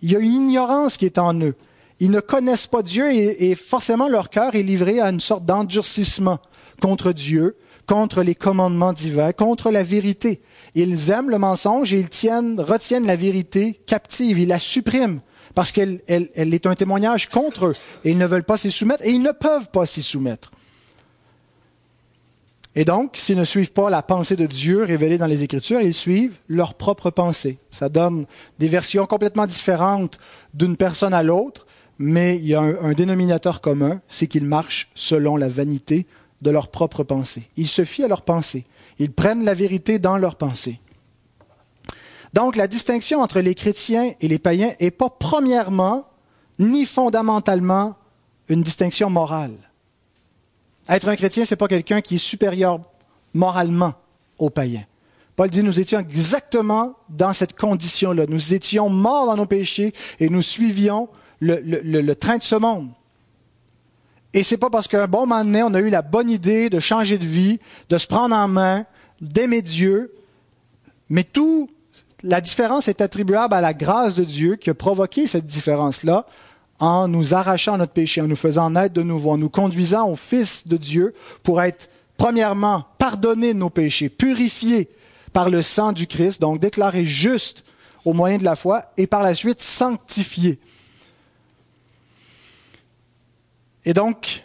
Il 0.00 0.10
y 0.10 0.16
a 0.16 0.18
une 0.18 0.32
ignorance 0.32 0.96
qui 0.96 1.06
est 1.06 1.18
en 1.18 1.38
eux. 1.40 1.54
Ils 2.00 2.10
ne 2.10 2.20
connaissent 2.20 2.66
pas 2.66 2.82
Dieu 2.82 3.12
et, 3.12 3.50
et 3.50 3.54
forcément 3.54 4.08
leur 4.08 4.30
cœur 4.30 4.54
est 4.56 4.62
livré 4.62 5.00
à 5.00 5.10
une 5.10 5.20
sorte 5.20 5.44
d'endurcissement 5.44 6.40
contre 6.80 7.12
Dieu, 7.12 7.56
contre 7.86 8.22
les 8.22 8.34
commandements 8.34 8.92
divins, 8.92 9.32
contre 9.32 9.70
la 9.70 9.84
vérité. 9.84 10.40
Ils 10.74 11.10
aiment 11.10 11.30
le 11.30 11.38
mensonge 11.38 11.92
et 11.92 12.00
ils 12.00 12.08
tiennent, 12.08 12.60
retiennent 12.60 13.06
la 13.06 13.16
vérité 13.16 13.80
captive, 13.86 14.38
ils 14.38 14.48
la 14.48 14.58
suppriment 14.58 15.20
parce 15.54 15.72
qu'elle 15.72 16.00
elle, 16.06 16.54
est 16.54 16.66
un 16.66 16.74
témoignage 16.74 17.28
contre 17.28 17.66
eux 17.66 17.74
et 18.04 18.10
ils 18.10 18.18
ne 18.18 18.26
veulent 18.26 18.44
pas 18.44 18.56
s'y 18.56 18.70
soumettre 18.70 19.04
et 19.04 19.10
ils 19.10 19.22
ne 19.22 19.32
peuvent 19.32 19.70
pas 19.70 19.86
s'y 19.86 20.02
soumettre. 20.02 20.50
Et 22.74 22.84
donc, 22.86 23.16
s'ils 23.16 23.36
ne 23.36 23.44
suivent 23.44 23.72
pas 23.72 23.90
la 23.90 24.02
pensée 24.02 24.36
de 24.36 24.46
Dieu 24.46 24.82
révélée 24.82 25.18
dans 25.18 25.26
les 25.26 25.42
Écritures, 25.42 25.82
ils 25.82 25.92
suivent 25.92 26.38
leur 26.48 26.74
propre 26.74 27.10
pensée. 27.10 27.58
Ça 27.70 27.90
donne 27.90 28.24
des 28.58 28.68
versions 28.68 29.06
complètement 29.06 29.46
différentes 29.46 30.18
d'une 30.54 30.78
personne 30.78 31.12
à 31.12 31.22
l'autre, 31.22 31.66
mais 31.98 32.36
il 32.36 32.46
y 32.46 32.54
a 32.54 32.62
un, 32.62 32.92
dénominateur 32.92 33.60
commun, 33.60 34.00
c'est 34.08 34.26
qu'ils 34.26 34.46
marchent 34.46 34.90
selon 34.94 35.36
la 35.36 35.48
vanité 35.48 36.06
de 36.40 36.50
leur 36.50 36.68
propre 36.68 37.04
pensée. 37.04 37.48
Ils 37.56 37.68
se 37.68 37.84
fient 37.84 38.04
à 38.04 38.08
leur 38.08 38.22
pensée. 38.22 38.64
Ils 38.98 39.12
prennent 39.12 39.44
la 39.44 39.54
vérité 39.54 39.98
dans 39.98 40.16
leur 40.16 40.36
pensée. 40.36 40.80
Donc 42.32 42.56
la 42.56 42.66
distinction 42.68 43.20
entre 43.20 43.40
les 43.40 43.54
chrétiens 43.54 44.12
et 44.20 44.28
les 44.28 44.38
païens 44.38 44.72
n'est 44.80 44.90
pas 44.90 45.10
premièrement 45.10 46.06
ni 46.58 46.86
fondamentalement 46.86 47.96
une 48.48 48.62
distinction 48.62 49.10
morale. 49.10 49.56
Être 50.88 51.08
un 51.08 51.16
chrétien, 51.16 51.44
ce 51.44 51.54
n'est 51.54 51.58
pas 51.58 51.68
quelqu'un 51.68 52.00
qui 52.00 52.16
est 52.16 52.18
supérieur 52.18 52.80
moralement 53.34 53.94
aux 54.38 54.50
païens. 54.50 54.84
Paul 55.36 55.48
dit, 55.48 55.62
nous 55.62 55.80
étions 55.80 55.98
exactement 55.98 56.94
dans 57.08 57.32
cette 57.32 57.56
condition-là. 57.56 58.26
Nous 58.28 58.52
étions 58.52 58.90
morts 58.90 59.26
dans 59.26 59.36
nos 59.36 59.46
péchés 59.46 59.94
et 60.20 60.28
nous 60.28 60.42
suivions 60.42 61.08
le, 61.40 62.12
train 62.14 62.36
de 62.36 62.42
ce 62.42 62.54
monde. 62.54 62.90
Et 64.34 64.42
c'est 64.42 64.56
pas 64.56 64.70
parce 64.70 64.88
qu'un 64.88 65.06
bon 65.06 65.20
moment 65.20 65.44
donné, 65.44 65.62
on 65.62 65.74
a 65.74 65.80
eu 65.80 65.90
la 65.90 66.02
bonne 66.02 66.30
idée 66.30 66.70
de 66.70 66.80
changer 66.80 67.18
de 67.18 67.24
vie, 67.24 67.60
de 67.88 67.98
se 67.98 68.06
prendre 68.06 68.34
en 68.34 68.48
main, 68.48 68.86
d'aimer 69.20 69.62
Dieu, 69.62 70.14
mais 71.08 71.24
tout, 71.24 71.68
la 72.22 72.40
différence 72.40 72.88
est 72.88 73.00
attribuable 73.00 73.54
à 73.54 73.60
la 73.60 73.74
grâce 73.74 74.14
de 74.14 74.24
Dieu 74.24 74.56
qui 74.56 74.70
a 74.70 74.74
provoqué 74.74 75.26
cette 75.26 75.46
différence-là 75.46 76.26
en 76.78 77.08
nous 77.08 77.34
arrachant 77.34 77.76
notre 77.78 77.92
péché, 77.92 78.20
en 78.20 78.26
nous 78.26 78.36
faisant 78.36 78.70
naître 78.70 78.94
de 78.94 79.02
nouveau, 79.02 79.32
en 79.32 79.38
nous 79.38 79.50
conduisant 79.50 80.08
au 80.08 80.16
Fils 80.16 80.66
de 80.66 80.76
Dieu 80.76 81.14
pour 81.42 81.62
être, 81.62 81.88
premièrement, 82.16 82.86
pardonné 82.98 83.54
de 83.54 83.58
nos 83.58 83.70
péchés, 83.70 84.08
purifié 84.08 84.88
par 85.32 85.48
le 85.48 85.62
sang 85.62 85.92
du 85.92 86.06
Christ, 86.06 86.40
donc 86.40 86.58
déclaré 86.58 87.06
juste 87.06 87.64
au 88.04 88.12
moyen 88.12 88.38
de 88.38 88.44
la 88.44 88.56
foi, 88.56 88.86
et 88.96 89.06
par 89.06 89.22
la 89.22 89.34
suite 89.34 89.60
sanctifié. 89.60 90.58
Et 93.84 93.94
donc, 93.94 94.42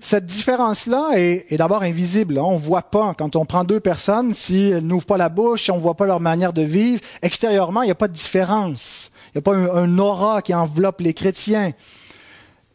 cette 0.00 0.26
différence-là 0.26 1.10
est, 1.16 1.56
d'abord 1.56 1.82
invisible. 1.82 2.38
On 2.38 2.54
ne 2.54 2.58
voit 2.58 2.82
pas, 2.82 3.14
quand 3.14 3.36
on 3.36 3.44
prend 3.44 3.64
deux 3.64 3.80
personnes, 3.80 4.34
si 4.34 4.70
elles 4.70 4.86
n'ouvrent 4.86 5.06
pas 5.06 5.16
la 5.16 5.28
bouche, 5.28 5.64
si 5.64 5.70
on 5.70 5.76
ne 5.76 5.80
voit 5.80 5.96
pas 5.96 6.06
leur 6.06 6.20
manière 6.20 6.52
de 6.52 6.62
vivre, 6.62 7.00
extérieurement, 7.22 7.82
il 7.82 7.86
n'y 7.86 7.92
a 7.92 7.96
pas 7.96 8.08
de 8.08 8.12
différence. 8.12 9.10
Il 9.28 9.38
n'y 9.38 9.38
a 9.40 9.42
pas 9.42 9.54
un, 9.54 9.98
aura 9.98 10.42
qui 10.42 10.54
enveloppe 10.54 11.00
les 11.00 11.14
chrétiens. 11.14 11.72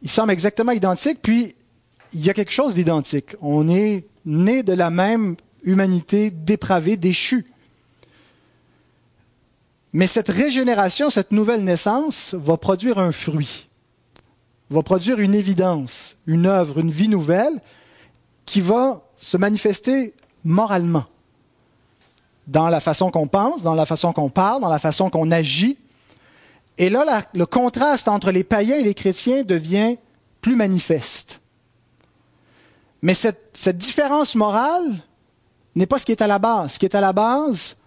Ils 0.01 0.09
semblent 0.09 0.31
exactement 0.31 0.71
identiques, 0.71 1.21
puis 1.21 1.55
il 2.13 2.25
y 2.25 2.29
a 2.29 2.33
quelque 2.33 2.51
chose 2.51 2.73
d'identique. 2.73 3.35
On 3.41 3.69
est 3.69 4.05
né 4.25 4.63
de 4.63 4.73
la 4.73 4.89
même 4.89 5.35
humanité 5.63 6.29
dépravée, 6.29 6.97
déchue. 6.97 7.45
Mais 9.93 10.07
cette 10.07 10.29
régénération, 10.29 11.09
cette 11.09 11.31
nouvelle 11.31 11.63
naissance 11.63 12.33
va 12.33 12.57
produire 12.57 12.99
un 12.99 13.11
fruit 13.11 13.69
va 14.69 14.83
produire 14.83 15.19
une 15.19 15.35
évidence, 15.35 16.17
une 16.27 16.45
œuvre, 16.45 16.79
une 16.79 16.91
vie 16.91 17.09
nouvelle 17.09 17.61
qui 18.45 18.61
va 18.61 19.01
se 19.15 19.37
manifester 19.37 20.13
moralement 20.43 21.05
dans 22.47 22.67
la 22.69 22.79
façon 22.79 23.11
qu'on 23.11 23.27
pense, 23.27 23.63
dans 23.63 23.73
la 23.73 23.85
façon 23.85 24.11
qu'on 24.11 24.29
parle, 24.29 24.61
dans 24.61 24.69
la 24.69 24.79
façon 24.79 25.09
qu'on 25.09 25.31
agit. 25.31 25.77
Et 26.77 26.89
là, 26.89 27.23
le 27.33 27.45
contraste 27.45 28.07
entre 28.07 28.31
les 28.31 28.43
païens 28.43 28.77
et 28.77 28.83
les 28.83 28.93
chrétiens 28.93 29.43
devient 29.43 29.97
plus 30.41 30.55
manifeste. 30.55 31.39
Mais 33.01 33.13
cette, 33.13 33.51
cette 33.53 33.77
différence 33.77 34.35
morale 34.35 34.93
n'est 35.75 35.85
pas 35.85 35.99
ce 35.99 36.05
qui 36.05 36.11
est 36.11 36.21
à 36.21 36.27
la 36.27 36.39
base. 36.39 36.73
Ce 36.73 36.79
qui 36.79 36.85
est 36.85 36.95
à 36.95 37.01
la 37.01 37.13
base, 37.13 37.77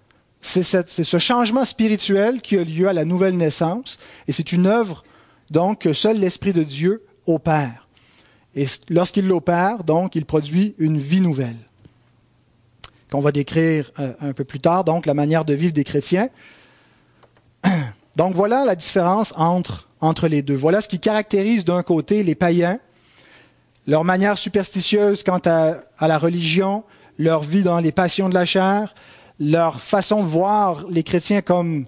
c'est 0.41 0.63
ce 0.63 1.19
changement 1.19 1.65
spirituel 1.65 2.41
qui 2.41 2.57
a 2.57 2.65
lieu 2.65 2.89
à 2.89 2.93
la 2.93 3.05
nouvelle 3.05 3.37
naissance, 3.37 3.99
et 4.29 4.33
c'est 4.33 4.53
une 4.53 4.67
œuvre 4.67 5.03
donc 5.51 5.89
seul 5.93 6.19
l'Esprit 6.19 6.53
de 6.53 6.63
Dieu 6.63 7.05
opère. 7.27 7.87
Et 8.55 8.67
lorsqu'il 8.89 9.27
l'opère, 9.29 9.85
donc, 9.85 10.15
il 10.15 10.25
produit 10.25 10.75
une 10.79 10.99
vie 10.99 11.21
nouvelle, 11.21 11.57
qu'on 13.11 13.21
va 13.21 13.31
décrire 13.31 13.91
euh, 13.99 14.15
un 14.21 14.33
peu 14.33 14.45
plus 14.45 14.61
tard, 14.61 14.85
donc 14.85 15.07
la 15.07 15.15
manière 15.15 15.45
de 15.45 15.53
vivre 15.53 15.75
des 15.75 15.85
chrétiens. 15.85 16.29
Donc 18.17 18.35
voilà 18.35 18.65
la 18.65 18.75
différence 18.75 19.35
entre, 19.37 20.27
les 20.27 20.41
deux. 20.41 20.55
Voilà 20.55 20.81
ce 20.81 20.89
qui 20.89 20.99
caractérise 20.99 21.67
d'un 21.67 21.83
côté 21.83 22.23
les 22.23 22.35
païens, 22.35 22.79
leur 23.87 24.05
manière 24.05 24.39
superstitieuse 24.39 25.23
quant 25.23 25.43
à 25.45 26.09
la 26.09 26.17
religion, 26.17 26.83
leur 27.19 27.43
vie 27.43 27.63
dans 27.63 27.79
les 27.79 27.93
passions 27.93 28.31
de 28.31 28.35
la 28.35 28.47
chair, 28.47 28.95
leur 29.39 29.83
façon 29.83 30.23
de 30.23 30.29
voir 30.29 30.87
les 30.89 31.03
chrétiens 31.03 31.43
comme 31.43 31.85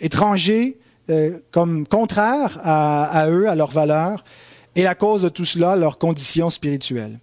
étrangers, 0.00 0.78
euh, 1.10 1.38
comme 1.50 1.86
contraire 1.86 2.58
à, 2.62 3.26
eux, 3.28 3.48
à 3.48 3.54
leurs 3.54 3.70
valeurs, 3.70 4.24
et 4.76 4.86
à 4.86 4.94
cause 4.94 5.22
de 5.22 5.28
tout 5.28 5.44
cela, 5.44 5.76
leur 5.76 5.98
condition 5.98 6.50
spirituelle. 6.50 7.18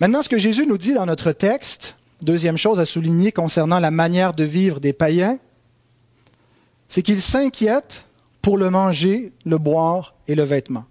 Maintenant, 0.00 0.22
ce 0.22 0.28
que 0.28 0.38
Jésus 0.38 0.66
nous 0.66 0.78
dit 0.78 0.94
dans 0.94 1.06
notre 1.06 1.32
texte, 1.32 1.96
deuxième 2.22 2.56
chose 2.56 2.80
à 2.80 2.86
souligner 2.86 3.32
concernant 3.32 3.78
la 3.78 3.90
manière 3.90 4.32
de 4.32 4.44
vivre 4.44 4.80
des 4.80 4.92
païens, 4.92 5.38
c'est 6.88 7.02
qu'ils 7.02 7.22
s'inquiètent 7.22 8.04
pour 8.42 8.56
le 8.56 8.70
manger, 8.70 9.32
le 9.44 9.58
boire 9.58 10.14
et 10.26 10.34
le 10.34 10.42
vêtement. 10.42 10.84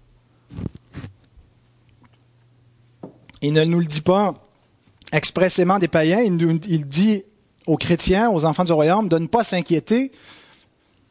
Il 3.42 3.52
ne 3.52 3.64
nous 3.64 3.80
le 3.80 3.86
dit 3.86 4.00
pas 4.02 4.34
expressément 5.12 5.78
des 5.78 5.88
païens, 5.88 6.20
il, 6.20 6.86
dit 6.86 7.22
aux 7.66 7.76
chrétiens, 7.76 8.30
aux 8.30 8.44
enfants 8.44 8.64
du 8.64 8.72
royaume, 8.72 9.08
de 9.08 9.18
ne 9.18 9.26
pas 9.26 9.44
s'inquiéter 9.44 10.12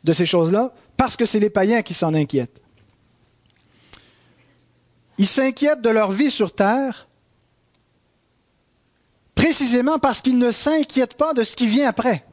de 0.03 0.13
ces 0.13 0.25
choses-là, 0.25 0.73
parce 0.97 1.17
que 1.17 1.25
c'est 1.25 1.39
les 1.39 1.49
païens 1.49 1.81
qui 1.81 1.93
s'en 1.93 2.13
inquiètent. 2.13 2.61
Ils 5.17 5.27
s'inquiètent 5.27 5.81
de 5.81 5.89
leur 5.89 6.11
vie 6.11 6.31
sur 6.31 6.53
terre, 6.53 7.07
précisément 9.35 9.99
parce 9.99 10.21
qu'ils 10.21 10.37
ne 10.37 10.51
s'inquiètent 10.51 11.15
pas 11.15 11.33
de 11.33 11.43
ce 11.43 11.55
qui 11.55 11.67
vient 11.67 11.89
après. 11.89 12.25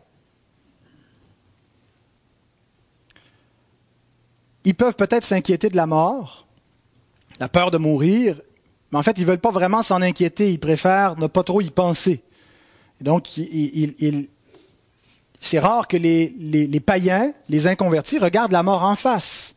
Ils 4.65 4.75
peuvent 4.75 4.97
peut-être 4.97 5.25
s'inquiéter 5.25 5.69
de 5.69 5.77
la 5.77 5.87
mort, 5.87 6.47
la 7.39 7.49
peur 7.49 7.71
de 7.71 7.79
mourir, 7.79 8.41
mais 8.91 8.99
en 8.99 9.03
fait, 9.03 9.19
ils 9.19 9.23
ne 9.23 9.27
veulent 9.27 9.39
pas 9.39 9.51
vraiment 9.51 9.83
s'en 9.83 10.03
inquiéter, 10.03 10.53
ils 10.53 10.61
préfèrent 10.61 11.19
ne 11.19 11.27
pas 11.27 11.43
trop 11.43 11.61
y 11.61 11.71
penser. 11.71 12.23
donc, 13.01 13.39
c'est 15.47 15.59
rare 15.59 15.89
que 15.89 15.97
les, 15.97 16.81
païens, 16.81 17.33
les 17.49 17.67
inconvertis, 17.67 18.19
regardent 18.19 18.53
la 18.53 18.63
mort 18.63 18.83
en 18.83 18.97
face. 18.97 19.55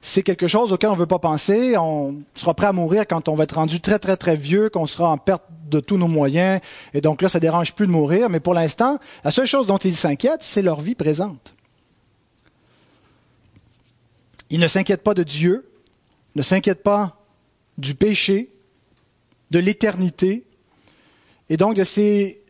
C'est 0.00 0.22
quelque 0.22 0.46
chose 0.46 0.72
auquel 0.72 0.90
on 0.90 0.94
ne 0.94 0.98
veut 0.98 1.06
pas 1.06 1.18
penser. 1.18 1.76
On 1.76 2.16
sera 2.34 2.54
prêt 2.54 2.66
à 2.66 2.72
mourir 2.72 3.06
quand 3.06 3.28
on 3.28 3.34
va 3.34 3.44
être 3.44 3.56
rendu 3.56 3.80
très, 3.80 3.98
très, 3.98 4.16
très 4.16 4.36
vieux, 4.36 4.70
qu'on 4.70 4.86
sera 4.86 5.10
en 5.10 5.18
perte 5.18 5.42
de 5.68 5.80
tous 5.80 5.98
nos 5.98 6.08
moyens. 6.08 6.60
Et 6.94 7.00
donc 7.00 7.20
là, 7.20 7.28
ça 7.28 7.40
dérange 7.40 7.74
plus 7.74 7.86
de 7.86 7.92
mourir. 7.92 8.30
Mais 8.30 8.40
pour 8.40 8.54
l'instant, 8.54 8.98
la 9.24 9.30
seule 9.30 9.46
chose 9.46 9.66
dont 9.66 9.78
ils 9.78 9.96
s'inquiètent, 9.96 10.42
c'est 10.42 10.62
leur 10.62 10.80
vie 10.80 10.94
présente. 10.94 11.54
Ils 14.50 14.60
ne 14.60 14.66
s'inquiètent 14.66 15.02
pas 15.02 15.14
de 15.14 15.24
Dieu, 15.24 15.68
ne 16.34 16.42
s'inquiètent 16.42 16.82
pas 16.82 17.20
du 17.76 17.94
péché, 17.94 18.48
de 19.50 19.58
l'éternité, 19.58 20.44
et 21.50 21.56
donc 21.56 21.74
de 21.74 21.84
ces 21.84 22.40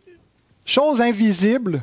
choses 0.65 1.01
invisibles 1.01 1.83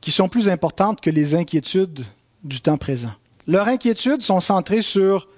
qui 0.00 0.10
sont 0.10 0.28
plus 0.28 0.48
importantes 0.48 1.00
que 1.00 1.10
les 1.10 1.34
inquiétudes 1.34 2.04
du 2.44 2.60
temps 2.60 2.78
présent. 2.78 3.12
Leurs 3.46 3.68
inquiétudes 3.68 4.22
sont 4.22 4.40
centrées 4.40 4.82
sur 4.82 5.28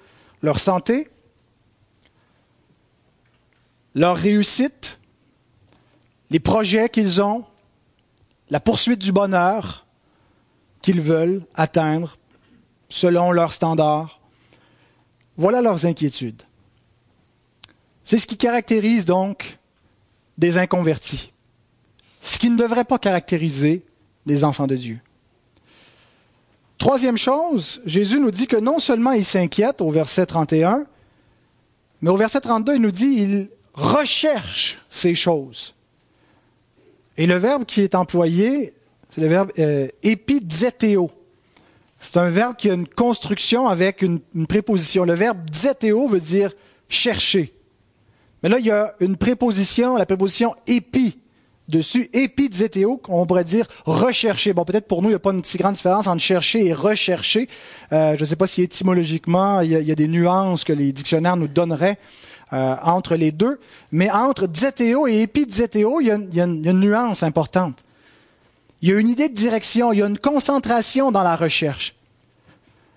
leur 0.43 0.59
santé, 0.59 1.09
leur 3.95 4.17
réussite, 4.17 4.99
les 6.31 6.41
projets 6.41 6.89
qu'ils 6.89 7.21
ont, 7.23 7.45
la 8.51 8.61
poursuite 8.61 9.01
du 9.01 9.13
bonheur 9.13 9.87
qu'ils 10.83 11.01
veulent 11.01 11.43
atteindre 11.55 12.17
selon 12.89 13.33
leurs 13.33 13.53
standards. 13.53 14.21
Voilà 15.37 15.61
leurs 15.61 15.87
inquiétudes. 15.87 16.43
C'est 18.05 18.19
ce 18.19 18.27
qui 18.27 18.37
caractérise 18.37 19.05
donc 19.05 19.59
des 20.39 20.57
inconvertis. 20.57 21.33
Ce 22.21 22.39
qui 22.39 22.49
ne 22.51 22.57
devrait 22.57 22.85
pas 22.85 22.99
caractériser 22.99 23.85
des 24.29 24.45
enfants 24.45 24.69
de 24.69 24.77
Dieu. 24.77 25.01
Troisième 26.79 27.17
chose, 27.17 27.83
Jésus 27.85 28.21
nous 28.21 28.31
dit 28.31 28.47
que 28.47 28.57
non 28.57 28.79
seulement 28.79 29.11
il 29.11 29.25
s'inquiète 29.25 29.81
au 29.81 29.91
verset 29.91 30.27
31, 30.27 30.87
mais 32.01 32.11
au 32.11 32.17
verset 32.17 32.41
32, 32.41 32.77
il 32.77 32.81
nous 32.81 32.93
dit 32.93 33.15
il 33.19 33.49
recherche 33.75 34.79
ces 34.89 35.17
choses. 35.17 35.75
Et 37.17 37.27
le 37.27 37.37
verbe 37.37 37.65
qui 37.65 37.81
est 37.81 37.97
employé, 37.97 38.75
c'est 39.11 39.21
le 39.21 39.27
verbe 39.27 39.51
euh, 39.59 39.89
C'est 41.99 42.17
un 42.17 42.31
verbe 42.31 42.55
qui 42.55 42.71
a 42.71 42.75
une 42.75 42.87
construction 42.87 43.67
avec 43.67 44.03
une, 44.03 44.21
préposition. 44.47 45.05
Le 45.05 45.15
verbe 45.15 45.39
zeteo 45.53 46.07
veut 46.07 46.21
dire 46.21 46.53
chercher. 46.89 47.53
Mais 48.43 48.49
là, 48.49 48.61
il 48.61 48.67
y 48.67 48.71
a 48.71 48.95
une 49.01 49.17
préposition, 49.17 49.97
la 49.97 50.07
préposition 50.07 50.55
épi 50.69 51.18
dessus, 51.69 52.09
épi 52.13 52.51
on 53.09 53.27
pourrait 53.27 53.45
dire 53.45 53.67
rechercher. 53.85 54.53
Bon, 54.53 54.65
peut-être 54.65 54.87
pour 54.87 55.03
nous, 55.03 55.09
il 55.09 55.13
n'y 55.13 55.17
a 55.17 55.21
pas 55.21 55.33
une 55.33 55.45
si 55.45 55.59
grande 55.59 55.75
différence 55.75 56.07
entre 56.07 56.23
chercher 56.23 56.67
et 56.67 56.73
rechercher. 56.73 57.49
Euh, 57.93 58.17
je 58.17 58.21
ne 58.21 58.27
sais 58.27 58.37
pas 58.37 58.47
si 58.47 58.63
étymologiquement, 58.63 59.61
il 59.61 59.73
y, 59.73 59.93
a, 59.93 59.95
des 59.95 60.09
nuances 60.09 60.65
que 60.65 60.73
les 60.73 60.93
dictionnaires 60.93 61.37
nous 61.37 61.49
donneraient 61.49 61.99
euh, 62.53 62.75
entre 62.83 63.17
les 63.17 63.33
deux. 63.33 63.61
Mais 63.93 64.11
entre 64.11 64.49
zeteo 64.53 65.07
et 65.07 65.23
épi 65.23 65.43
il 65.43 65.81
y, 66.07 66.11
a, 66.11 66.19
il 66.33 66.41
une 66.41 66.81
nuance 66.81 67.23
importante. 67.23 67.85
Il 68.81 68.89
y 68.89 68.93
a 68.93 68.99
une 68.99 69.09
idée 69.09 69.29
de 69.29 69.35
direction, 69.35 69.93
il 69.93 69.99
y 69.99 70.03
a 70.03 70.07
une 70.07 70.19
concentration 70.19 71.11
dans 71.11 71.23
la 71.23 71.37
recherche. 71.37 71.95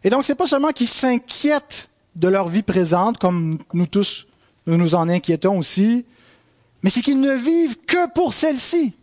Et 0.03 0.09
donc, 0.09 0.25
c'est 0.25 0.35
pas 0.35 0.47
seulement 0.47 0.71
qu'ils 0.71 0.87
s'inquiètent 0.87 1.89
de 2.15 2.27
leur 2.27 2.47
vie 2.47 2.63
présente, 2.63 3.17
comme 3.17 3.57
nous 3.73 3.85
tous 3.87 4.27
nous 4.67 4.77
nous 4.77 4.95
en 4.95 5.09
inquiétons 5.09 5.57
aussi, 5.57 6.05
mais 6.83 6.89
c'est 6.89 7.01
qu'ils 7.01 7.19
ne 7.19 7.33
vivent 7.33 7.77
que 7.85 8.09
pour 8.11 8.33
celle-ci. 8.33 8.93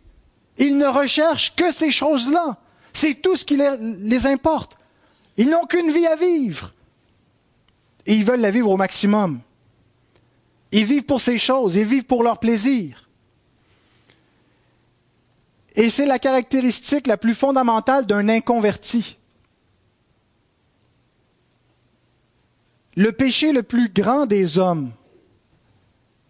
Ils 0.57 0.77
ne 0.77 0.87
recherchent 0.87 1.55
que 1.55 1.71
ces 1.71 1.91
choses-là. 1.91 2.57
C'est 2.93 3.15
tout 3.15 3.35
ce 3.35 3.45
qui 3.45 3.57
les, 3.57 4.27
importe. 4.27 4.77
Ils 5.37 5.49
n'ont 5.49 5.65
qu'une 5.65 5.91
vie 5.91 6.05
à 6.05 6.15
vivre. 6.15 6.73
Et 8.05 8.15
ils 8.15 8.25
veulent 8.25 8.41
la 8.41 8.51
vivre 8.51 8.69
au 8.69 8.77
maximum. 8.77 9.39
Ils 10.71 10.85
vivent 10.85 11.05
pour 11.05 11.21
ces 11.21 11.37
choses, 11.37 11.75
ils 11.75 11.85
vivent 11.85 12.03
pour 12.03 12.23
leur 12.23 12.39
plaisir. 12.39 13.09
Et 15.75 15.89
c'est 15.89 16.05
la 16.05 16.19
caractéristique 16.19 17.07
la 17.07 17.17
plus 17.17 17.33
fondamentale 17.33 18.05
d'un 18.05 18.27
inconverti. 18.27 19.17
Le 22.95 23.11
péché 23.13 23.53
le 23.53 23.63
plus 23.63 23.87
grand 23.87 24.25
des 24.25 24.57
hommes, 24.57 24.91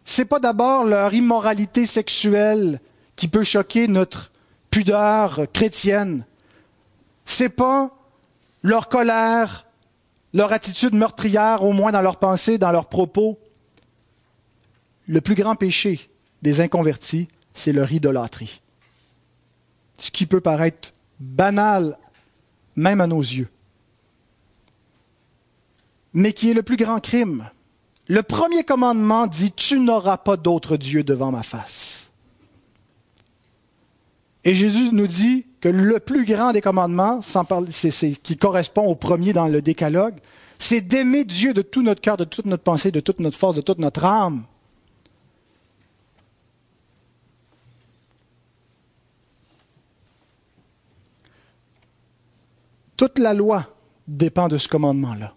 c'est 0.10 0.26
pas 0.26 0.40
d'abord 0.40 0.86
leur 0.86 1.14
immoralité 1.14 1.86
sexuelle 1.86 2.82
qui 3.16 3.28
peut 3.28 3.44
choquer 3.44 3.88
notre 3.88 4.32
pudeur 4.72 5.42
chrétienne. 5.54 6.26
C'est 7.26 7.50
pas 7.50 7.96
leur 8.64 8.90
colère, 8.90 9.68
leur 10.34 10.52
attitude 10.52 10.96
meurtrière, 10.96 11.64
au 11.64 11.74
moins 11.74 11.92
dans 11.92 12.02
leurs 12.02 12.18
pensées, 12.18 12.58
dans 12.58 12.72
leurs 12.72 12.90
propos. 12.90 13.38
Le 15.06 15.22
plus 15.22 15.36
grand 15.36 15.56
péché 15.56 16.10
des 16.42 16.60
inconvertis, 16.60 17.28
c'est 17.54 17.72
leur 17.72 17.92
idolâtrie. 17.92 18.62
Ce 20.00 20.10
qui 20.10 20.26
peut 20.26 20.42
paraître 20.42 20.92
banal, 21.20 22.00
même 22.76 23.00
à 23.00 23.06
nos 23.06 23.22
yeux, 23.22 23.50
mais 26.14 26.34
qui 26.34 26.50
est 26.50 26.56
le 26.56 26.64
plus 26.64 26.78
grand 26.78 27.00
crime? 27.00 27.48
Le 28.10 28.24
premier 28.24 28.64
commandement 28.64 29.28
dit, 29.28 29.52
tu 29.52 29.80
n'auras 29.80 30.18
pas 30.18 30.36
d'autre 30.36 30.78
Dieu 30.78 31.04
devant 31.04 31.32
ma 31.32 31.44
face. 31.44 32.10
Et 34.44 34.56
Jésus 34.56 34.90
nous 34.92 35.06
dit 35.06 35.46
que 35.62 35.70
le 35.70 36.00
plus 36.00 36.26
grand 36.26 36.52
des 36.52 36.62
commandements, 36.62 37.20
qui 38.24 38.38
correspond 38.38 38.86
au 38.86 38.96
premier 38.96 39.32
dans 39.32 39.48
le 39.48 39.62
décalogue, 39.62 40.16
c'est 40.58 40.82
d'aimer 40.82 41.24
Dieu 41.24 41.54
de 41.54 41.62
tout 41.62 41.84
notre 41.84 42.02
cœur, 42.02 42.18
de 42.18 42.24
toute 42.24 42.48
notre 42.48 42.64
pensée, 42.64 42.90
de 42.90 43.00
toute 43.00 43.20
notre 43.20 43.38
force, 43.38 43.56
de 43.56 43.62
toute 43.62 43.78
notre 43.78 44.04
âme. 44.04 44.44
Toute 52.98 53.20
la 53.20 53.36
loi 53.36 53.68
dépend 54.08 54.48
de 54.48 54.58
ce 54.58 54.68
commandement-là 54.68 55.36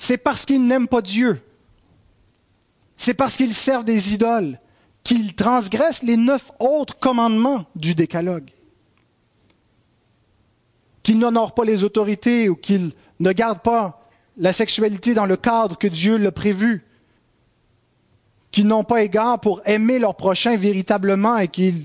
c'est 0.00 0.16
parce 0.16 0.46
qu'ils 0.46 0.66
n'aiment 0.66 0.88
pas 0.88 1.02
Dieu. 1.02 1.42
C'est 2.96 3.12
parce 3.12 3.36
qu'ils 3.36 3.54
servent 3.54 3.84
des 3.84 4.14
idoles 4.14 4.58
qu'ils 5.04 5.34
transgressent 5.34 6.02
les 6.02 6.16
neuf 6.16 6.50
autres 6.58 6.98
commandements 6.98 7.66
du 7.76 7.94
décalogue. 7.94 8.50
Qu'ils 11.02 11.18
n'honorent 11.18 11.54
pas 11.54 11.64
les 11.64 11.84
autorités 11.84 12.48
ou 12.48 12.56
qu'ils 12.56 12.92
ne 13.20 13.32
gardent 13.32 13.62
pas 13.62 14.08
la 14.38 14.54
sexualité 14.54 15.12
dans 15.12 15.26
le 15.26 15.36
cadre 15.36 15.76
que 15.76 15.86
Dieu 15.86 16.16
l'a 16.16 16.32
prévu. 16.32 16.82
Qu'ils 18.52 18.66
n'ont 18.66 18.84
pas 18.84 19.02
égard 19.02 19.38
pour 19.38 19.60
aimer 19.66 19.98
leur 19.98 20.16
prochain 20.16 20.56
véritablement 20.56 21.36
et 21.36 21.48
qu'ils 21.48 21.84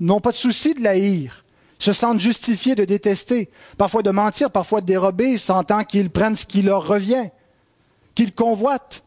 n'ont 0.00 0.20
pas 0.20 0.32
de 0.32 0.36
souci 0.36 0.72
de 0.72 0.82
l'haïr 0.82 1.44
se 1.78 1.92
sentent 1.92 2.20
justifiés 2.20 2.76
de 2.76 2.84
détester, 2.86 3.50
parfois 3.76 4.02
de 4.02 4.10
mentir, 4.10 4.50
parfois 4.50 4.80
de 4.80 4.86
dérober, 4.86 5.36
sentant 5.36 5.84
qu'ils 5.84 6.10
prennent 6.10 6.36
ce 6.36 6.46
qui 6.46 6.62
leur 6.62 6.86
revient 6.86 7.28
qu'ils 8.14 8.32
convoitent. 8.32 9.04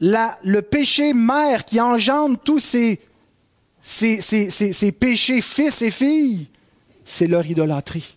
le 0.00 0.60
péché 0.60 1.14
mère 1.14 1.64
qui 1.64 1.80
engendre 1.80 2.38
tous 2.38 2.60
ces, 2.60 3.00
péchés 4.92 5.40
fils 5.40 5.82
et 5.82 5.90
filles, 5.90 6.48
c'est 7.04 7.26
leur 7.26 7.46
idolâtrie. 7.46 8.16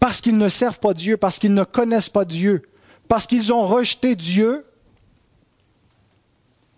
Parce 0.00 0.20
qu'ils 0.20 0.38
ne 0.38 0.48
servent 0.48 0.78
pas 0.78 0.94
Dieu, 0.94 1.16
parce 1.16 1.38
qu'ils 1.38 1.54
ne 1.54 1.64
connaissent 1.64 2.08
pas 2.08 2.24
Dieu, 2.24 2.62
parce 3.08 3.26
qu'ils 3.26 3.52
ont 3.52 3.66
rejeté 3.66 4.14
Dieu, 4.14 4.64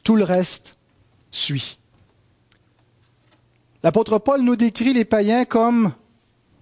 tout 0.03 0.17
le 0.17 0.25
reste 0.25 0.77
suit. 1.31 1.79
L'apôtre 3.83 4.19
Paul 4.19 4.43
nous 4.43 4.57
décrit 4.57 4.93
les 4.93 5.05
païens 5.05 5.45
comme 5.45 5.93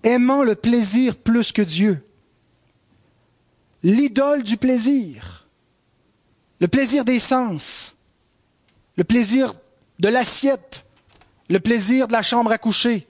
aimant 0.03 0.43
le 0.43 0.55
plaisir 0.55 1.17
plus 1.17 1.53
que 1.53 1.63
Dieu. 1.63 2.05
L'idole 3.83 4.43
du 4.43 4.57
plaisir. 4.57 5.47
Le 6.61 6.69
plaisir 6.69 7.05
des 7.05 7.19
sens. 7.19 7.97
Le 8.97 9.05
plaisir 9.05 9.55
de 9.99 10.09
l'assiette. 10.09 10.85
Le 11.49 11.61
plaisir 11.61 12.09
de 12.09 12.13
la 12.13 12.23
chambre 12.23 12.51
à 12.51 12.59
coucher. 12.59 13.07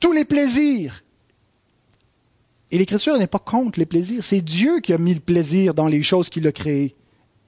Tous 0.00 0.12
les 0.12 0.24
plaisirs. 0.24 1.02
Et 2.70 2.78
l'Écriture 2.78 3.16
n'est 3.16 3.26
pas 3.26 3.38
contre 3.38 3.78
les 3.78 3.86
plaisirs. 3.86 4.22
C'est 4.22 4.42
Dieu 4.42 4.80
qui 4.80 4.92
a 4.92 4.98
mis 4.98 5.14
le 5.14 5.20
plaisir 5.20 5.72
dans 5.72 5.86
les 5.86 6.02
choses 6.02 6.28
qu'il 6.28 6.46
a 6.46 6.52
créées 6.52 6.94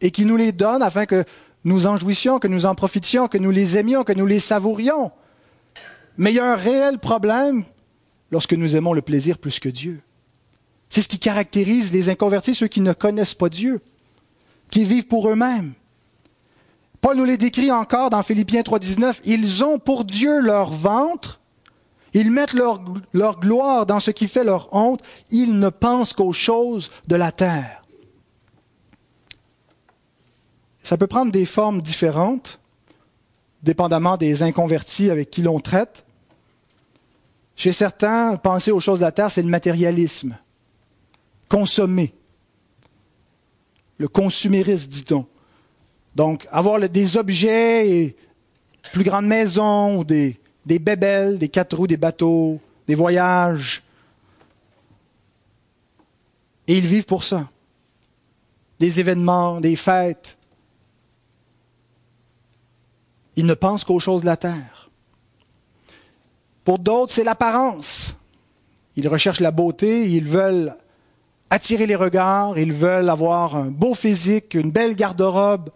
et 0.01 0.11
qui 0.11 0.25
nous 0.25 0.37
les 0.37 0.53
donne 0.53 0.83
afin 0.83 1.05
que 1.05 1.25
nous 1.65 1.87
en 1.87 1.99
jouissions, 1.99 2.39
que 2.39 2.49
nous 2.49 2.65
en 2.65 2.75
profitions, 2.75 3.29
que 3.29 3.37
nous 3.37 3.51
les 3.51 3.77
aimions, 3.77 4.03
que 4.03 4.15
nous 4.15 4.27
les 4.27 4.41
savourions. 4.41 5.13
Mais 6.17 6.33
il 6.33 6.37
y 6.37 6.41
a 6.41 6.51
un 6.51 6.57
réel 6.57 6.99
problème 6.99 7.65
lorsque 8.31 8.55
nous 8.55 8.77
aimons 8.77 8.95
le 8.95 9.03
plaisir 9.03 9.37
plus 9.39 9.59
que 9.59 9.69
Dieu. 9.69 10.01
C'est 10.91 11.03
ce 11.03 11.09
qui 11.09 11.21
caractérise 11.21 11.93
les 11.93 12.09
inconvertis, 12.09 12.55
ceux 12.55 12.67
qui 12.67 12.81
ne 12.81 12.93
connaissent 12.93 13.35
pas 13.35 13.49
Dieu, 13.49 13.81
qui 14.71 14.85
vivent 14.85 15.07
pour 15.07 15.29
eux-mêmes. 15.31 15.73
Paul 17.01 17.17
nous 17.17 17.25
les 17.25 17.39
décrit 17.39 17.71
encore 17.71 18.11
dans 18.11 18.23
Philippiens 18.23 18.61
3.19. 18.61 19.21
Ils 19.25 19.65
ont 19.65 19.79
pour 19.79 20.05
Dieu 20.05 20.41
leur 20.41 20.71
ventre, 20.71 21.41
ils 22.13 22.31
mettent 22.31 22.53
leur, 22.53 22.83
leur 23.13 23.39
gloire 23.39 23.87
dans 23.87 24.01
ce 24.01 24.11
qui 24.11 24.27
fait 24.27 24.45
leur 24.45 24.69
honte, 24.75 25.01
ils 25.31 25.59
ne 25.59 25.69
pensent 25.69 26.13
qu'aux 26.13 26.33
choses 26.33 26.91
de 27.07 27.17
la 27.17 27.31
terre. 27.31 27.83
Ça 30.83 30.97
peut 30.97 31.07
prendre 31.07 31.31
des 31.31 31.45
formes 31.45 31.81
différentes, 31.81 32.59
dépendamment 33.63 34.17
des 34.17 34.43
inconvertis 34.43 35.09
avec 35.09 35.31
qui 35.31 35.43
l'on 35.43 35.61
traite. 35.61 36.05
Chez 37.55 37.73
certains, 37.73 38.37
penser 38.37 38.73
aux 38.73 38.81
choses 38.81 39.01
de 39.01 39.05
la 39.05 39.13
terre, 39.13 39.31
c'est 39.31 39.43
le 39.43 39.49
matérialisme. 39.49 40.37
Consommer. 41.51 42.15
Le 43.99 44.09
consumérisme, 44.09 44.89
dit-on. 44.89 45.27
Donc, 46.15 46.47
avoir 46.51 46.89
des 46.89 47.17
objets, 47.19 47.91
et 47.91 48.17
plus 48.93 49.05
grandes 49.05 49.27
maisons, 49.27 49.99
ou 49.99 50.05
des, 50.05 50.41
des 50.65 50.79
bébelles, 50.79 51.37
des 51.37 51.49
quatre 51.51 51.77
roues, 51.77 51.87
des 51.87 51.99
bateaux, 51.99 52.59
des 52.87 52.95
voyages. 52.95 53.83
Et 56.67 56.79
ils 56.79 56.87
vivent 56.87 57.05
pour 57.05 57.25
ça. 57.25 57.51
Des 58.79 59.01
événements, 59.01 59.61
des 59.61 59.77
fêtes. 59.77 60.39
Ils 63.37 63.47
ne 63.47 63.55
pensent 63.55 63.85
qu'aux 63.85 63.99
choses 63.99 64.23
de 64.23 64.27
la 64.27 64.37
terre. 64.37 64.89
Pour 66.65 66.79
d'autres, 66.79 67.13
c'est 67.13 67.25
l'apparence. 67.25 68.17
Ils 68.97 69.09
recherchent 69.09 69.41
la 69.41 69.51
beauté, 69.51 70.11
ils 70.11 70.25
veulent 70.25 70.77
attirer 71.51 71.87
les 71.87 71.97
regards, 71.97 72.57
ils 72.59 72.73
veulent 72.73 73.11
avoir 73.11 73.57
un 73.57 73.67
beau 73.67 73.95
physique, 73.95 74.55
une 74.55 74.71
belle 74.71 74.95
garde-robe. 74.95 75.71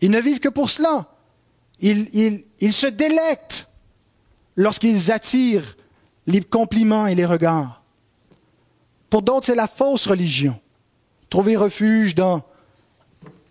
Ils 0.00 0.10
ne 0.10 0.20
vivent 0.20 0.40
que 0.40 0.48
pour 0.48 0.70
cela. 0.70 1.06
Ils, 1.80 2.44
ils 2.58 2.72
se 2.72 2.86
délectent 2.86 3.68
lorsqu'ils 4.56 5.12
attirent 5.12 5.76
les 6.26 6.40
compliments 6.42 7.06
et 7.06 7.14
les 7.14 7.26
regards. 7.26 7.82
Pour 9.10 9.22
d'autres, 9.22 9.46
c'est 9.46 9.54
la 9.54 9.66
fausse 9.66 10.06
religion. 10.06 10.58
Trouver 11.28 11.56
refuge 11.56 12.14
dans 12.14 12.42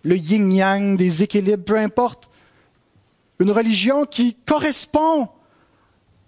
le 0.02 0.16
yin-yang, 0.16 0.96
des 0.96 1.22
équilibres, 1.22 1.64
peu 1.64 1.76
importe. 1.76 2.30
Une 3.38 3.50
religion 3.50 4.04
qui 4.04 4.34
correspond 4.34 5.28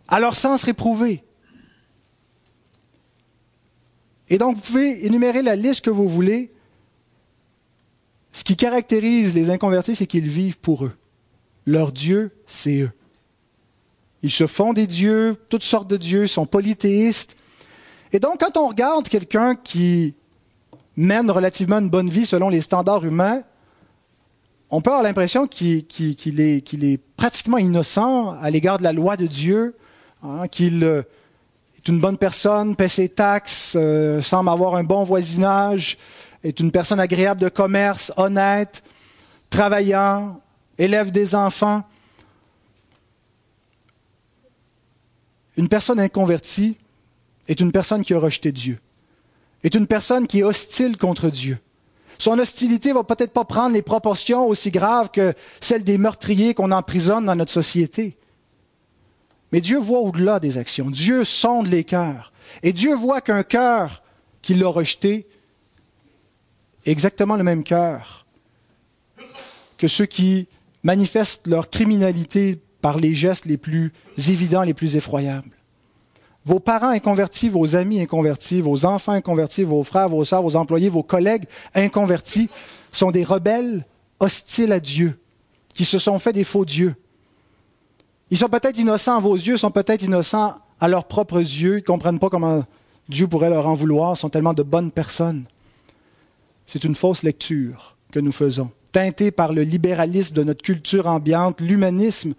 à 0.08 0.20
leur 0.20 0.36
sens 0.36 0.62
réprouvé. 0.62 1.24
Et 4.32 4.38
donc, 4.38 4.56
vous 4.56 4.62
pouvez 4.62 5.04
énumérer 5.04 5.42
la 5.42 5.56
liste 5.56 5.84
que 5.84 5.90
vous 5.90 6.08
voulez. 6.08 6.50
Ce 8.32 8.44
qui 8.44 8.56
caractérise 8.56 9.34
les 9.34 9.50
inconvertis, 9.50 9.94
c'est 9.94 10.06
qu'ils 10.06 10.26
vivent 10.26 10.56
pour 10.56 10.86
eux. 10.86 10.94
Leur 11.66 11.92
Dieu, 11.92 12.30
c'est 12.46 12.80
eux. 12.80 12.90
Ils 14.22 14.30
se 14.30 14.46
font 14.46 14.72
des 14.72 14.86
dieux, 14.86 15.36
toutes 15.50 15.64
sortes 15.64 15.86
de 15.86 15.98
dieux, 15.98 16.26
sont 16.28 16.46
polythéistes. 16.46 17.36
Et 18.14 18.20
donc, 18.20 18.40
quand 18.40 18.56
on 18.56 18.68
regarde 18.68 19.06
quelqu'un 19.06 19.54
qui 19.54 20.14
mène 20.96 21.30
relativement 21.30 21.80
une 21.80 21.90
bonne 21.90 22.08
vie 22.08 22.24
selon 22.24 22.48
les 22.48 22.62
standards 22.62 23.04
humains, 23.04 23.42
on 24.70 24.80
peut 24.80 24.88
avoir 24.88 25.02
l'impression 25.02 25.46
qu'il 25.46 25.84
est, 26.40 27.00
pratiquement 27.18 27.58
innocent 27.58 28.30
à 28.40 28.48
l'égard 28.48 28.78
de 28.78 28.84
la 28.84 28.94
loi 28.94 29.18
de 29.18 29.26
Dieu, 29.26 29.76
Hein, 30.24 30.46
qu'il 30.46 30.84
euh, 30.84 31.02
est 31.82 31.88
une 31.88 32.00
bonne 32.00 32.16
personne, 32.16 32.76
paie 32.76 32.88
ses 32.88 33.08
taxes, 33.08 33.74
euh, 33.76 34.22
semble 34.22 34.50
avoir 34.50 34.76
un 34.76 34.84
bon 34.84 35.02
voisinage, 35.02 35.98
est 36.44 36.60
une 36.60 36.70
personne 36.70 37.00
agréable 37.00 37.40
de 37.40 37.48
commerce, 37.48 38.12
honnête, 38.16 38.84
travaillant, 39.50 40.40
élève 40.78 41.10
des 41.10 41.34
enfants. 41.34 41.82
Une 45.56 45.68
personne 45.68 45.98
inconvertie 45.98 46.76
est 47.48 47.58
une 47.58 47.72
personne 47.72 48.04
qui 48.04 48.14
a 48.14 48.18
rejeté 48.20 48.52
Dieu, 48.52 48.78
est 49.64 49.74
une 49.74 49.88
personne 49.88 50.28
qui 50.28 50.40
est 50.40 50.44
hostile 50.44 50.96
contre 50.96 51.30
Dieu. 51.30 51.58
Son 52.16 52.38
hostilité 52.38 52.92
va 52.92 53.02
peut-être 53.02 53.32
pas 53.32 53.44
prendre 53.44 53.74
les 53.74 53.82
proportions 53.82 54.46
aussi 54.46 54.70
graves 54.70 55.10
que 55.10 55.34
celles 55.60 55.82
des 55.82 55.98
meurtriers 55.98 56.54
qu'on 56.54 56.70
emprisonne 56.70 57.26
dans 57.26 57.34
notre 57.34 57.50
société. 57.50 58.16
Mais 59.52 59.60
Dieu 59.60 59.78
voit 59.78 60.00
au-delà 60.00 60.40
des 60.40 60.58
actions. 60.58 60.90
Dieu 60.90 61.24
sonde 61.24 61.68
les 61.68 61.84
cœurs. 61.84 62.32
Et 62.62 62.72
Dieu 62.72 62.94
voit 62.94 63.20
qu'un 63.20 63.42
cœur 63.42 64.02
qui 64.40 64.54
l'a 64.54 64.68
rejeté 64.68 65.26
est 66.84 66.90
exactement 66.90 67.36
le 67.36 67.44
même 67.44 67.62
cœur 67.62 68.26
que 69.78 69.88
ceux 69.88 70.06
qui 70.06 70.48
manifestent 70.82 71.46
leur 71.46 71.70
criminalité 71.70 72.60
par 72.80 72.98
les 72.98 73.14
gestes 73.14 73.46
les 73.46 73.56
plus 73.56 73.92
évidents, 74.16 74.62
les 74.62 74.74
plus 74.74 74.96
effroyables. 74.96 75.50
Vos 76.44 76.58
parents 76.58 76.88
inconvertis, 76.88 77.48
vos 77.48 77.76
amis 77.76 78.00
inconvertis, 78.00 78.60
vos 78.60 78.84
enfants 78.84 79.12
inconvertis, 79.12 79.62
vos 79.62 79.84
frères, 79.84 80.08
vos 80.08 80.24
sœurs, 80.24 80.42
vos 80.42 80.56
employés, 80.56 80.88
vos 80.88 81.04
collègues 81.04 81.44
inconvertis 81.74 82.48
sont 82.90 83.12
des 83.12 83.22
rebelles 83.22 83.86
hostiles 84.18 84.72
à 84.72 84.80
Dieu, 84.80 85.18
qui 85.74 85.84
se 85.84 85.98
sont 85.98 86.18
fait 86.18 86.32
des 86.32 86.44
faux 86.44 86.64
dieux. 86.64 86.96
Ils 88.32 88.38
sont 88.38 88.48
peut-être 88.48 88.78
innocents 88.78 89.18
à 89.18 89.20
vos 89.20 89.34
yeux, 89.34 89.58
sont 89.58 89.70
peut-être 89.70 90.02
innocents 90.02 90.54
à 90.80 90.88
leurs 90.88 91.04
propres 91.04 91.38
yeux, 91.38 91.74
ils 91.74 91.82
ne 91.82 91.86
comprennent 91.86 92.18
pas 92.18 92.30
comment 92.30 92.64
Dieu 93.10 93.26
pourrait 93.26 93.50
leur 93.50 93.66
en 93.66 93.74
vouloir, 93.74 94.16
sont 94.16 94.30
tellement 94.30 94.54
de 94.54 94.62
bonnes 94.62 94.90
personnes. 94.90 95.44
C'est 96.64 96.84
une 96.84 96.94
fausse 96.94 97.24
lecture 97.24 97.98
que 98.10 98.20
nous 98.20 98.32
faisons, 98.32 98.70
teintée 98.90 99.32
par 99.32 99.52
le 99.52 99.64
libéralisme 99.64 100.34
de 100.34 100.44
notre 100.44 100.62
culture 100.62 101.08
ambiante, 101.08 101.60
l'humanisme 101.60 102.32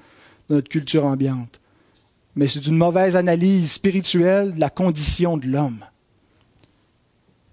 de 0.50 0.56
notre 0.56 0.68
culture 0.68 1.06
ambiante. 1.06 1.60
Mais 2.36 2.48
c'est 2.48 2.66
une 2.66 2.76
mauvaise 2.76 3.16
analyse 3.16 3.74
spirituelle 3.74 4.56
de 4.56 4.60
la 4.60 4.72
condition 4.72 5.38
de 5.38 5.46
l'homme, 5.46 5.86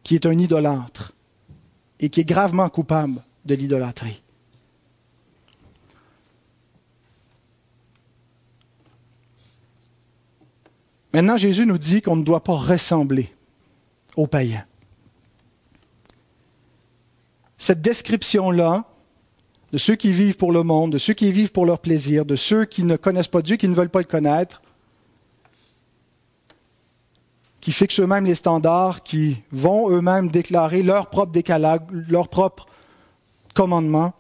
qui 0.03 0.14
est 0.14 0.24
un 0.24 0.38
idolâtre 0.38 1.12
et 2.00 2.09
qui 2.09 2.20
est 2.20 2.24
gravement 2.24 2.70
coupable 2.70 3.22
de 3.44 3.55
l'idolâtrie. 3.55 4.22
Maintenant, 11.12 11.37
Jésus 11.37 11.66
nous 11.66 11.79
dit 11.79 12.01
qu'on 12.01 12.16
ne 12.16 12.23
doit 12.23 12.44
pas 12.44 12.55
ressembler 12.55 13.33
aux 14.16 14.27
païens. 14.27 14.64
Cette 17.59 17.83
description-là, 17.83 18.85
de 19.73 19.79
ceux 19.79 19.96
qui 19.96 20.12
vivent 20.12 20.37
pour 20.37 20.53
le 20.53 20.62
monde, 20.62 20.92
de 20.92 20.99
ceux 20.99 21.14
qui 21.14 21.31
vivent 21.31 21.53
pour 21.53 21.66
leur 21.66 21.81
plaisir, 21.81 22.25
de 22.25 22.37
ceux 22.37 22.64
qui 22.64 22.85
ne 22.85 22.96
connaissent 22.96 23.29
pas 23.29 23.42
Dieu, 23.42 23.57
qui 23.57 23.68
ne 23.68 23.75
veulent 23.75 23.90
pas 23.90 24.01
le 24.01 24.05
connaître, 24.05 24.62
qui 27.61 27.73
fixent 27.73 28.01
eux-mêmes 28.01 28.25
les 28.25 28.35
standards, 28.35 29.03
qui 29.03 29.38
vont 29.53 29.90
eux-mêmes 29.90 30.29
déclarer 30.29 30.83
leur 30.83 31.09
propre 31.11 31.33
décalage, 31.33 31.81
leur 31.90 32.29
propre 32.29 32.66
commandement. 33.55 34.14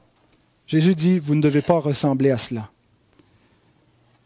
Jésus 0.66 0.94
dit, 0.94 1.18
vous 1.18 1.34
ne 1.34 1.40
devez 1.40 1.62
pas 1.62 1.78
ressembler 1.78 2.30
à 2.30 2.38
cela. 2.38 2.70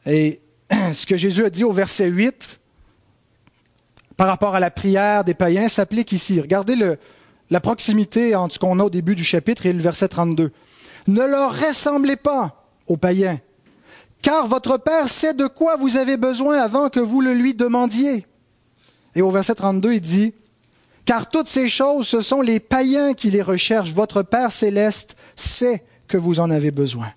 Et 0.06 0.40
ce 0.92 1.06
que 1.06 1.16
Jésus 1.16 1.44
a 1.44 1.50
dit 1.50 1.64
au 1.64 1.72
verset 1.72 2.06
8 2.06 2.60
par 4.16 4.26
rapport 4.26 4.54
à 4.54 4.60
la 4.60 4.70
prière 4.70 5.24
des 5.24 5.34
païens 5.34 5.68
s'applique 5.68 6.12
ici. 6.12 6.40
Regardez 6.40 6.76
la 7.50 7.60
proximité 7.60 8.34
entre 8.34 8.54
ce 8.54 8.58
qu'on 8.58 8.78
a 8.78 8.84
au 8.84 8.90
début 8.90 9.14
du 9.14 9.24
chapitre 9.24 9.66
et 9.66 9.72
le 9.72 9.80
verset 9.80 10.08
32. 10.08 10.52
Ne 11.06 11.22
leur 11.22 11.52
ressemblez 11.52 12.16
pas 12.16 12.64
aux 12.86 12.96
païens, 12.96 13.38
car 14.22 14.46
votre 14.46 14.78
Père 14.78 15.08
sait 15.08 15.34
de 15.34 15.46
quoi 15.46 15.76
vous 15.76 15.96
avez 15.96 16.16
besoin 16.16 16.58
avant 16.58 16.88
que 16.88 17.00
vous 17.00 17.20
le 17.20 17.34
lui 17.34 17.54
demandiez. 17.54 18.26
Et 19.14 19.22
au 19.22 19.30
verset 19.30 19.54
32, 19.54 19.94
il 19.94 20.00
dit, 20.00 20.34
car 21.04 21.28
toutes 21.28 21.48
ces 21.48 21.68
choses, 21.68 22.08
ce 22.08 22.20
sont 22.20 22.40
les 22.40 22.60
païens 22.60 23.14
qui 23.14 23.30
les 23.30 23.42
recherchent. 23.42 23.92
Votre 23.92 24.22
Père 24.22 24.50
céleste 24.50 25.16
sait 25.36 25.84
que 26.08 26.16
vous 26.16 26.40
en 26.40 26.50
avez 26.50 26.70
besoin. 26.70 27.08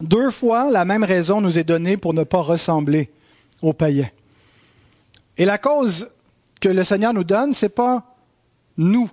Deux 0.00 0.30
fois, 0.30 0.70
la 0.70 0.84
même 0.84 1.04
raison 1.04 1.40
nous 1.40 1.58
est 1.58 1.64
donnée 1.64 1.96
pour 1.96 2.14
ne 2.14 2.24
pas 2.24 2.40
ressembler 2.40 3.10
aux 3.62 3.72
païens. 3.72 4.08
Et 5.36 5.44
la 5.44 5.58
cause 5.58 6.10
que 6.60 6.68
le 6.68 6.84
Seigneur 6.84 7.12
nous 7.12 7.24
donne, 7.24 7.54
c'est 7.54 7.70
pas 7.70 8.16
nous. 8.76 9.10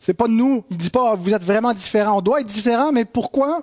C'est 0.00 0.14
pas 0.14 0.28
nous. 0.28 0.64
Il 0.70 0.76
dit 0.76 0.90
pas, 0.90 1.14
vous 1.14 1.34
êtes 1.34 1.44
vraiment 1.44 1.72
différents. 1.72 2.18
On 2.18 2.20
doit 2.20 2.40
être 2.40 2.46
différents, 2.46 2.92
mais 2.92 3.04
pourquoi? 3.04 3.62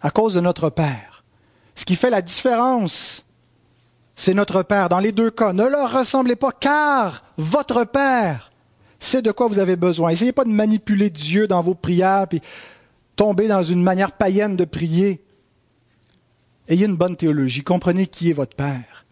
À 0.00 0.10
cause 0.10 0.34
de 0.34 0.40
notre 0.40 0.70
Père. 0.70 1.24
Ce 1.74 1.84
qui 1.84 1.96
fait 1.96 2.10
la 2.10 2.22
différence, 2.22 3.24
c'est 4.14 4.34
notre 4.34 4.62
Père. 4.62 4.88
Dans 4.88 4.98
les 4.98 5.12
deux 5.12 5.30
cas, 5.30 5.52
ne 5.52 5.64
leur 5.64 5.92
ressemblez 5.92 6.36
pas, 6.36 6.52
car 6.52 7.24
votre 7.36 7.84
Père 7.84 8.52
sait 8.98 9.22
de 9.22 9.32
quoi 9.32 9.48
vous 9.48 9.58
avez 9.58 9.76
besoin. 9.76 10.10
Essayez 10.10 10.32
pas 10.32 10.44
de 10.44 10.50
manipuler 10.50 11.10
Dieu 11.10 11.48
dans 11.48 11.62
vos 11.62 11.74
prières, 11.74 12.26
tomber 13.16 13.48
dans 13.48 13.62
une 13.62 13.82
manière 13.82 14.12
païenne 14.12 14.56
de 14.56 14.64
prier. 14.64 15.22
Ayez 16.68 16.86
une 16.86 16.96
bonne 16.96 17.16
théologie. 17.16 17.62
Comprenez 17.62 18.06
qui 18.06 18.30
est 18.30 18.34
votre 18.34 18.56
Père. 18.56 19.06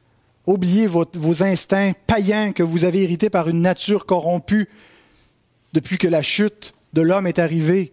Oubliez 0.46 0.86
vos 0.86 1.42
instincts 1.42 1.92
païens 2.06 2.52
que 2.52 2.62
vous 2.62 2.84
avez 2.84 3.02
hérités 3.02 3.30
par 3.30 3.48
une 3.48 3.60
nature 3.60 4.06
corrompue 4.06 4.68
depuis 5.72 5.98
que 5.98 6.08
la 6.08 6.22
chute 6.22 6.74
de 6.92 7.02
l'homme 7.02 7.26
est 7.26 7.38
arrivée. 7.38 7.92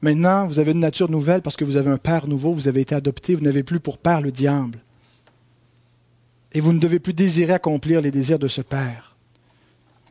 Maintenant, 0.00 0.46
vous 0.46 0.58
avez 0.58 0.72
une 0.72 0.80
nature 0.80 1.10
nouvelle 1.10 1.42
parce 1.42 1.56
que 1.56 1.64
vous 1.64 1.76
avez 1.76 1.90
un 1.90 1.98
Père 1.98 2.26
nouveau, 2.26 2.52
vous 2.52 2.68
avez 2.68 2.80
été 2.80 2.94
adopté, 2.94 3.34
vous 3.34 3.44
n'avez 3.44 3.62
plus 3.62 3.80
pour 3.80 3.98
Père 3.98 4.20
le 4.20 4.32
diable. 4.32 4.78
Et 6.52 6.60
vous 6.60 6.72
ne 6.72 6.78
devez 6.78 6.98
plus 6.98 7.12
désirer 7.12 7.52
accomplir 7.52 8.00
les 8.00 8.10
désirs 8.10 8.38
de 8.38 8.48
ce 8.48 8.62
Père, 8.62 9.16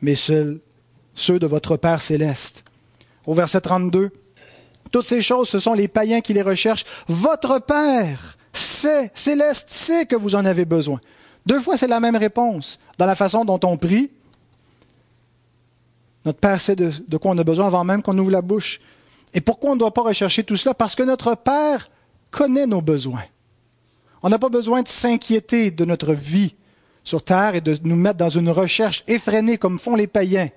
mais 0.00 0.14
ceux 0.14 0.60
de 1.26 1.46
votre 1.46 1.76
Père 1.76 2.00
céleste. 2.00 2.64
Au 3.26 3.34
verset 3.34 3.60
32, 3.60 4.10
toutes 4.92 5.04
ces 5.04 5.20
choses, 5.20 5.48
ce 5.48 5.58
sont 5.58 5.74
les 5.74 5.88
païens 5.88 6.20
qui 6.20 6.32
les 6.32 6.42
recherchent. 6.42 6.84
Votre 7.08 7.58
Père 7.58 8.38
sait, 8.52 9.10
céleste 9.14 9.68
sait 9.68 10.06
que 10.06 10.16
vous 10.16 10.34
en 10.34 10.44
avez 10.44 10.64
besoin. 10.64 11.00
Deux 11.44 11.60
fois, 11.60 11.76
c'est 11.76 11.88
la 11.88 12.00
même 12.00 12.16
réponse. 12.16 12.78
Dans 12.98 13.06
la 13.06 13.14
façon 13.14 13.44
dont 13.44 13.60
on 13.64 13.76
prie, 13.76 14.10
notre 16.24 16.38
Père 16.38 16.60
sait 16.60 16.76
de, 16.76 17.16
quoi 17.16 17.32
on 17.32 17.38
a 17.38 17.44
besoin 17.44 17.66
avant 17.66 17.84
même 17.84 18.02
qu'on 18.02 18.16
ouvre 18.18 18.30
la 18.30 18.42
bouche. 18.42 18.80
Et 19.34 19.40
pourquoi 19.40 19.70
on 19.70 19.74
ne 19.74 19.80
doit 19.80 19.94
pas 19.94 20.02
rechercher 20.02 20.44
tout 20.44 20.56
cela? 20.56 20.74
Parce 20.74 20.94
que 20.94 21.02
notre 21.02 21.34
Père 21.36 21.86
connaît 22.30 22.66
nos 22.66 22.80
besoins. 22.80 23.24
On 24.22 24.28
n'a 24.28 24.38
pas 24.38 24.48
besoin 24.48 24.82
de 24.82 24.88
s'inquiéter 24.88 25.70
de 25.70 25.84
notre 25.84 26.12
vie 26.12 26.54
sur 27.04 27.22
terre 27.22 27.54
et 27.54 27.60
de 27.60 27.78
nous 27.84 27.94
mettre 27.94 28.16
dans 28.16 28.28
une 28.28 28.50
recherche 28.50 29.04
effrénée 29.06 29.58
comme 29.58 29.78
font 29.78 29.94
les 29.94 30.08
païens 30.08 30.48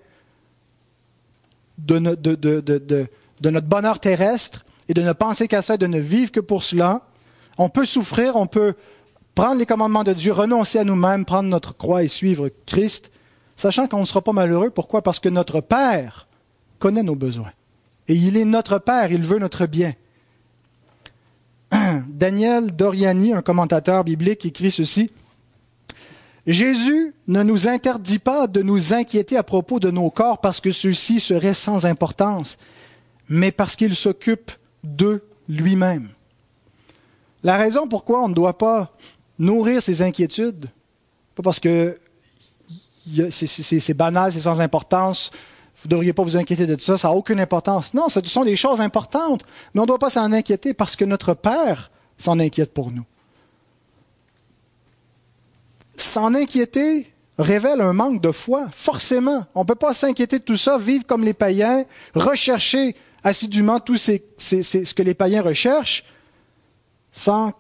de, 1.86 3.50
notre 3.50 3.68
bonheur 3.68 4.00
terrestre 4.00 4.66
et 4.88 4.94
de 4.94 5.02
ne 5.02 5.14
penser 5.14 5.48
qu'à 5.48 5.62
ça 5.62 5.76
et 5.76 5.78
de 5.78 5.88
ne 5.88 6.00
vivre 6.00 6.32
que 6.32 6.40
pour 6.40 6.64
cela. 6.64 7.02
On 7.58 7.70
peut 7.70 7.86
souffrir, 7.86 8.36
on 8.36 8.48
peut 8.48 8.74
prendre 9.36 9.60
les 9.60 9.66
commandements 9.66 10.04
de 10.04 10.14
Dieu, 10.14 10.32
renoncer 10.32 10.80
à 10.80 10.84
nous-mêmes, 10.84 11.26
prendre 11.26 11.50
notre 11.50 11.76
croix 11.76 12.04
et 12.04 12.08
suivre 12.08 12.50
Christ, 12.66 13.12
sachant 13.56 13.88
qu'on 13.88 14.02
ne 14.02 14.06
sera 14.06 14.22
pas 14.22 14.34
malheureux. 14.34 14.70
Pourquoi? 14.70 15.02
Parce 15.02 15.20
que 15.20 15.30
notre 15.30 15.62
Père 15.62 16.28
connaît 16.80 17.04
nos 17.04 17.16
besoins. 17.16 17.52
Et 18.08 18.16
il 18.16 18.38
est 18.38 18.46
notre 18.46 18.80
Père, 18.80 19.12
il 19.12 19.24
veut 19.24 19.40
notre 19.40 19.66
bien. 19.66 19.94
Daniel 22.08 22.76
Doriani, 22.76 23.34
un 23.34 23.42
commentateur 23.42 24.04
biblique, 24.04 24.46
écrit 24.46 24.72
ceci. 24.72 25.12
Jésus 26.48 27.14
ne 27.28 27.44
nous 27.44 27.68
interdit 27.68 28.20
pas 28.20 28.48
de 28.48 28.62
nous 28.62 28.94
inquiéter 28.94 29.38
à 29.38 29.44
propos 29.44 29.80
de 29.80 29.92
nos 29.92 30.10
corps 30.10 30.40
parce 30.40 30.62
que 30.62 30.72
ceux-ci 30.72 31.20
seraient 31.20 31.54
sans 31.54 31.86
importance, 31.86 32.58
mais 33.28 33.52
parce 33.52 33.76
qu'il 33.76 33.96
s'occupe 33.96 34.52
d'eux 34.84 35.24
lui-même. 35.48 36.10
La 37.44 37.58
raison 37.58 37.88
pourquoi 37.88 38.24
on 38.24 38.30
ne 38.30 38.34
doit 38.34 38.58
pas 38.58 38.96
nourrir 39.38 39.82
ces 39.82 40.02
inquiétudes, 40.02 40.68
pas 41.36 41.44
parce 41.44 41.60
que 41.60 41.98
c'est 43.30 43.94
banal, 43.94 44.34
c'est 44.34 44.42
sans 44.42 44.60
importance, 44.60 45.32
vous 45.82 45.88
ne 45.88 45.92
devriez 45.92 46.14
pas 46.14 46.24
vous 46.24 46.36
inquiéter 46.36 46.66
de 46.68 46.80
ça, 46.80 46.98
ça 46.98 47.08
n'a 47.08 47.14
aucune 47.14 47.40
importance. 47.40 47.94
Non, 47.94 48.10
ce 48.10 48.20
sont 48.26 48.44
des 48.44 48.58
choses 48.58 48.82
importantes, 48.82 49.46
mais 49.74 49.80
on 49.80 49.84
ne 49.84 49.88
doit 49.88 50.00
pas 50.00 50.10
s'en 50.10 50.32
inquiéter 50.34 50.74
parce 50.74 50.96
que 50.96 51.06
notre 51.06 51.34
Père 51.34 51.92
s'en 52.18 52.40
inquiète 52.40 52.74
pour 52.74 52.92
nous. 52.92 53.06
S'en 56.00 56.34
inquiéter 56.34 57.12
révèle 57.38 57.82
un 57.82 57.92
manque 57.92 58.22
de 58.22 58.32
foi, 58.32 58.70
forcément. 58.72 59.46
On 59.54 59.64
ne 59.64 59.66
peut 59.66 59.76
pas 59.76 59.94
s'inquiéter 59.94 60.40
de 60.40 60.44
tout 60.46 60.56
ça, 60.56 60.78
vivre 60.78 61.06
comme 61.06 61.26
les 61.26 61.34
païens, 61.34 61.84
rechercher 62.16 62.96
assidûment 63.22 63.82
tout 63.82 63.98
ce 63.98 64.94
que 64.94 65.04
les 65.04 65.14
païens 65.14 65.42
recherchent, 65.42 66.06
sans 67.12 67.52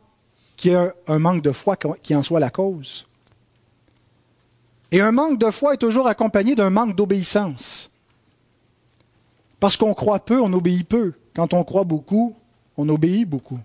qu'il 0.55 0.71
y 0.71 0.73
ait 0.73 0.89
un 1.07 1.19
manque 1.19 1.41
de 1.41 1.51
foi 1.51 1.75
qui 2.01 2.15
en 2.15 2.23
soit 2.23 2.39
la 2.39 2.49
cause. 2.49 3.05
Et 4.93 5.01
un 5.01 5.11
manque 5.11 5.37
de 5.37 5.51
foi 5.51 5.73
est 5.73 5.77
toujours 5.77 6.07
accompagné 6.07 6.55
d'un 6.55 6.69
manque 6.69 6.95
d'obéissance. 6.95 7.91
Parce 9.59 9.75
qu'on 9.75 9.93
croit 9.93 10.19
peu, 10.19 10.39
on 10.39 10.53
obéit 10.53 10.87
peu. 10.87 11.11
Quand 11.35 11.53
on 11.53 11.65
croit 11.65 11.83
beaucoup, 11.83 12.37
on 12.77 12.87
obéit 12.87 13.27
beaucoup. 13.27 13.59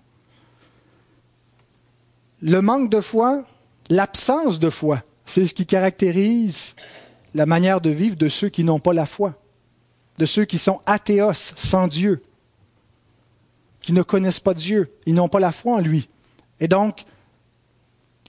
Le 2.41 2.59
manque 2.59 2.89
de 2.89 2.99
foi, 2.99 3.45
l'absence 3.89 4.59
de 4.59 4.69
foi, 4.69 5.03
c'est 5.25 5.47
ce 5.47 5.53
qui 5.53 5.65
caractérise 5.65 6.75
la 7.33 7.45
manière 7.45 7.81
de 7.81 7.89
vivre 7.89 8.15
de 8.15 8.29
ceux 8.29 8.49
qui 8.49 8.63
n'ont 8.63 8.79
pas 8.79 8.93
la 8.93 9.05
foi 9.05 9.35
de 10.17 10.25
ceux 10.25 10.45
qui 10.45 10.57
sont 10.57 10.81
athéos, 10.85 11.33
sans 11.33 11.87
Dieu, 11.87 12.23
qui 13.81 13.93
ne 13.93 14.01
connaissent 14.01 14.39
pas 14.39 14.53
Dieu, 14.53 14.93
ils 15.05 15.13
n'ont 15.13 15.29
pas 15.29 15.39
la 15.39 15.51
foi 15.51 15.75
en 15.75 15.79
lui. 15.79 16.09
Et 16.59 16.67
donc, 16.67 17.03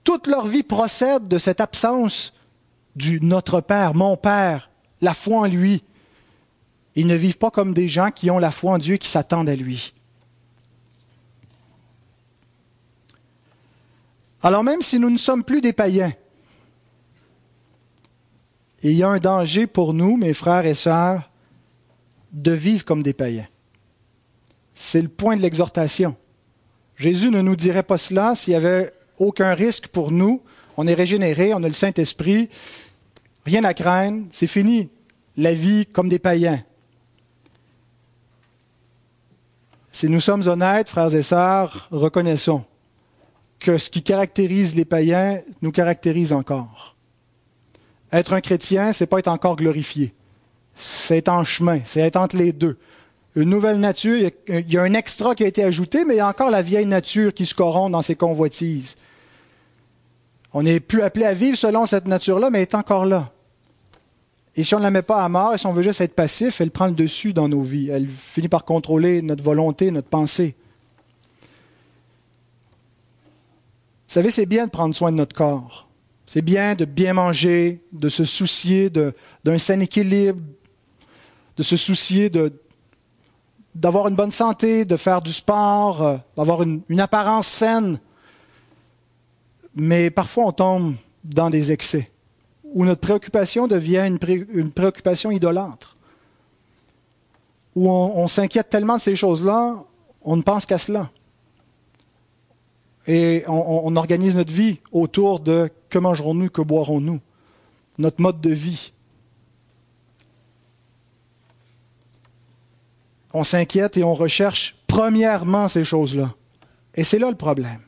toute 0.05 0.27
leur 0.27 0.47
vie 0.47 0.63
procède 0.63 1.29
de 1.29 1.39
cette 1.39 1.61
absence 1.61 2.33
du 2.95 3.21
Notre 3.21 3.61
Père, 3.61 3.95
mon 3.95 4.17
Père, 4.17 4.71
la 5.01 5.15
foi 5.15 5.41
en 5.41 5.47
lui. 5.47 5.83
Ils 6.95 7.07
ne 7.07 7.15
vivent 7.15 7.39
pas 7.39 7.51
comme 7.51 7.75
des 7.75 7.89
gens 7.89 8.11
qui 8.11 8.31
ont 8.31 8.39
la 8.39 8.51
foi 8.51 8.73
en 8.73 8.79
Dieu 8.79 8.97
qui 8.97 9.09
s'attendent 9.09 9.49
à 9.49 9.57
lui. 9.57 9.93
Alors 14.47 14.63
même 14.63 14.81
si 14.81 15.01
nous 15.01 15.11
ne 15.11 15.19
sommes 15.19 15.43
plus 15.43 15.61
des 15.61 15.73
païens, 15.73 16.13
il 18.85 18.93
y 18.93 19.03
a 19.03 19.09
un 19.09 19.19
danger 19.19 19.67
pour 19.67 19.93
nous, 19.93 20.17
mes 20.17 20.35
frères 20.35 20.67
et 20.67 20.75
sœurs, 20.75 21.29
de 22.31 22.53
vivre 22.53 22.85
comme 22.85 23.03
des 23.03 23.13
païens. 23.13 23.49
C'est 24.73 25.03
le 25.03 25.09
point 25.09 25.35
de 25.35 25.43
l'exhortation. 25.43 26.15
Jésus 26.97 27.33
ne 27.33 27.41
nous 27.41 27.57
dirait 27.57 27.83
pas 27.83 27.99
cela 27.99 28.37
s'il 28.37 28.53
n'y 28.53 28.57
avait 28.59 28.93
aucun 29.19 29.53
risque 29.53 29.89
pour 29.89 30.13
nous. 30.13 30.41
On 30.77 30.87
est 30.87 30.95
régénéré, 30.95 31.53
on 31.53 31.65
a 31.65 31.67
le 31.67 31.73
Saint-Esprit, 31.73 32.49
rien 33.47 33.65
à 33.65 33.75
craindre, 33.75 34.27
c'est 34.31 34.47
fini 34.47 34.91
la 35.37 35.55
vie 35.55 35.87
comme 35.87 36.09
des 36.09 36.21
païens. 36.21 36.63
Si 39.91 40.09
nous 40.09 40.21
sommes 40.21 40.47
honnêtes, 40.47 40.89
frères 40.89 41.13
et 41.13 41.23
sœurs, 41.23 41.89
reconnaissons 41.91 42.65
que 43.59 43.79
ce 43.79 43.91
qui 43.91 44.03
caractérise 44.03 44.75
les 44.75 44.85
païens 44.85 45.41
nous 45.63 45.73
caractérise 45.73 46.33
encore. 46.33 46.97
Être 48.13 48.33
un 48.35 48.41
chrétien, 48.41 48.93
c'est 48.93 49.07
pas 49.07 49.19
être 49.19 49.29
encore 49.29 49.57
glorifié 49.57 50.15
c'est 50.77 51.29
en 51.29 51.43
chemin, 51.43 51.81
c'est 51.85 52.01
être 52.01 52.17
entre 52.17 52.37
les 52.37 52.53
deux. 52.53 52.77
Une 53.35 53.51
nouvelle 53.51 53.81
nature, 53.81 54.31
il 54.49 54.73
y 54.73 54.79
a 54.79 54.83
un 54.83 54.95
extra 54.95 55.35
qui 55.35 55.45
a 55.45 55.47
été 55.47 55.65
ajouté, 55.65 56.05
mais 56.05 56.15
il 56.15 56.19
y 56.19 56.21
a 56.21 56.29
encore 56.29 56.51
la 56.51 56.63
vieille 56.63 56.87
nature 56.87 57.35
qui 57.35 57.45
se 57.45 57.55
corrompt 57.55 57.93
dans 57.93 58.03
ses 58.03 58.15
convoitises. 58.15 58.97
On 60.53 60.63
n'est 60.63 60.81
plus 60.81 61.03
appelé 61.03 61.27
à 61.27 61.35
vivre 61.35 61.57
selon 61.57 61.85
cette 61.87 62.07
nature-là, 62.07 62.51
mais 62.51 62.59
elle 62.59 62.63
est 62.63 62.75
encore 62.75 63.05
là. 63.05 63.31
Et 64.55 64.65
si 64.65 64.75
on 64.75 64.79
ne 64.79 64.85
la 64.85 64.91
met 64.91 65.03
pas 65.03 65.23
à 65.23 65.29
mort, 65.29 65.55
et 65.55 65.59
si 65.59 65.67
on 65.67 65.73
veut 65.73 65.83
juste 65.83 66.01
être 66.01 66.15
passif, 66.15 66.63
elle 66.63 66.71
prend 66.71 66.87
le 66.87 66.93
dessus 66.93 67.35
dans 67.35 67.49
nos 67.49 67.61
vies. 67.61 67.91
Elle 67.91 68.09
finit 68.09 68.49
par 68.49 68.65
contrôler 68.65 69.21
notre 69.21 69.45
volonté, 69.45 69.91
notre 69.91 70.09
pensée. 70.09 70.55
Vous 73.95 73.96
savez, 74.07 74.31
c'est 74.31 74.47
bien 74.47 74.67
de 74.67 74.71
prendre 74.71 74.95
soin 74.95 75.11
de 75.13 75.17
notre 75.17 75.35
corps. 75.35 75.87
C'est 76.27 76.43
bien 76.43 76.75
de 76.75 76.85
bien 76.85 77.13
manger, 77.13 77.81
de 77.93 78.09
se 78.09 78.25
soucier 78.25 78.91
d'un 78.91 79.59
sain 79.59 79.79
équilibre, 79.81 80.41
de 81.57 81.63
se 81.63 81.77
soucier 81.77 82.31
d'avoir 83.75 84.09
une 84.09 84.17
bonne 84.17 84.33
santé, 84.33 84.85
de 84.85 84.97
faire 84.97 85.23
du 85.23 85.33
sport, 85.33 86.03
euh, 86.03 86.17
d'avoir 86.37 86.63
une, 86.63 87.01
apparence 87.01 87.47
saine. 87.47 87.99
Mais 89.75 90.11
parfois, 90.11 90.47
on 90.47 90.53
tombe 90.53 90.95
dans 91.25 91.51
des 91.51 91.73
excès, 91.73 92.11
où 92.65 92.85
notre 92.85 93.01
préoccupation 93.01 93.69
devient 93.69 94.07
une, 94.07 94.71
préoccupation 94.71 95.31
idolâtre, 95.31 95.97
où 97.75 97.91
on, 97.91 98.27
s'inquiète 98.27 98.69
tellement 98.71 98.97
de 98.97 99.03
ces 99.03 99.17
choses-là, 99.17 99.77
on 100.23 100.37
ne 100.37 100.43
pense 100.43 100.67
qu'à 100.67 100.79
cela. 100.79 101.11
Et 103.07 103.45
on, 103.47 103.87
on 103.87 103.97
organise 103.97 104.35
notre 104.35 104.53
vie 104.53 104.81
autour 104.93 105.41
de 105.41 105.71
que 105.91 105.99
mangerons-nous, 105.99 106.51
que 106.51 106.63
boirons-nous, 106.63 107.21
notre 107.99 108.21
mode 108.21 108.41
de 108.41 108.51
vie. 108.51 108.93
On 113.33 113.45
s'inquiète 113.45 113.97
et 113.97 114.05
on 114.05 114.15
recherche 114.15 114.77
premièrement 114.87 115.69
ces 115.69 115.85
choses-là. 115.85 116.35
Et 116.95 117.05
c'est 117.05 117.19
là 117.19 117.31
le 117.31 117.37
problème. 117.37 117.81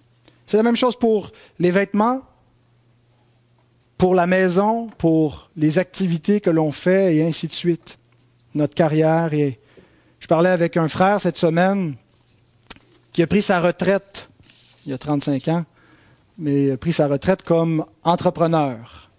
C'est 0.47 0.57
la 0.57 0.63
même 0.63 0.77
chose 0.77 0.97
pour 0.97 1.33
les 1.59 1.71
vêtements, 1.71 2.23
pour 3.97 4.15
la 4.15 4.27
maison, 4.27 4.87
pour 4.99 5.51
les 5.57 5.79
activités 5.79 6.41
que 6.41 6.51
l'on 6.51 6.73
fait 6.73 7.17
et 7.17 7.23
ainsi 7.23 7.49
de 7.49 7.53
suite. 7.53 7.99
Notre 8.55 8.75
carrière. 8.75 9.35
Et 9.35 9.59
je 10.21 10.27
parlais 10.27 10.51
avec 10.51 10.77
un 10.77 10.89
frère 10.89 11.21
cette 11.21 11.37
semaine 11.37 11.97
qui 13.13 13.23
a 13.23 13.27
pris 13.27 13.43
sa 13.43 13.61
retraite 13.61 14.31
il 14.89 14.93
y 14.93 14.95
a 14.95 14.99
35 14.99 15.49
ans, 15.49 15.65
mais 16.39 16.71
a 16.71 16.79
pris 16.79 16.95
sa 16.95 17.09
retraite 17.09 17.43
comme 17.43 17.85
entrepreneur. 18.05 19.11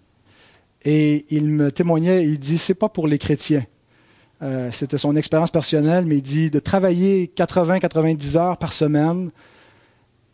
Et 0.84 1.26
il 1.30 1.44
me 1.44 1.70
témoignait, 1.70 2.24
il 2.24 2.40
dit, 2.40 2.58
c'est 2.58 2.74
pas 2.74 2.88
pour 2.88 3.06
les 3.06 3.18
chrétiens. 3.18 3.64
Euh, 4.42 4.72
c'était 4.72 4.98
son 4.98 5.14
expérience 5.14 5.52
personnelle, 5.52 6.06
mais 6.06 6.16
il 6.16 6.22
dit 6.22 6.50
de 6.50 6.58
travailler 6.58 7.32
80-90 7.36 8.36
heures 8.36 8.56
par 8.56 8.72
semaine 8.72 9.30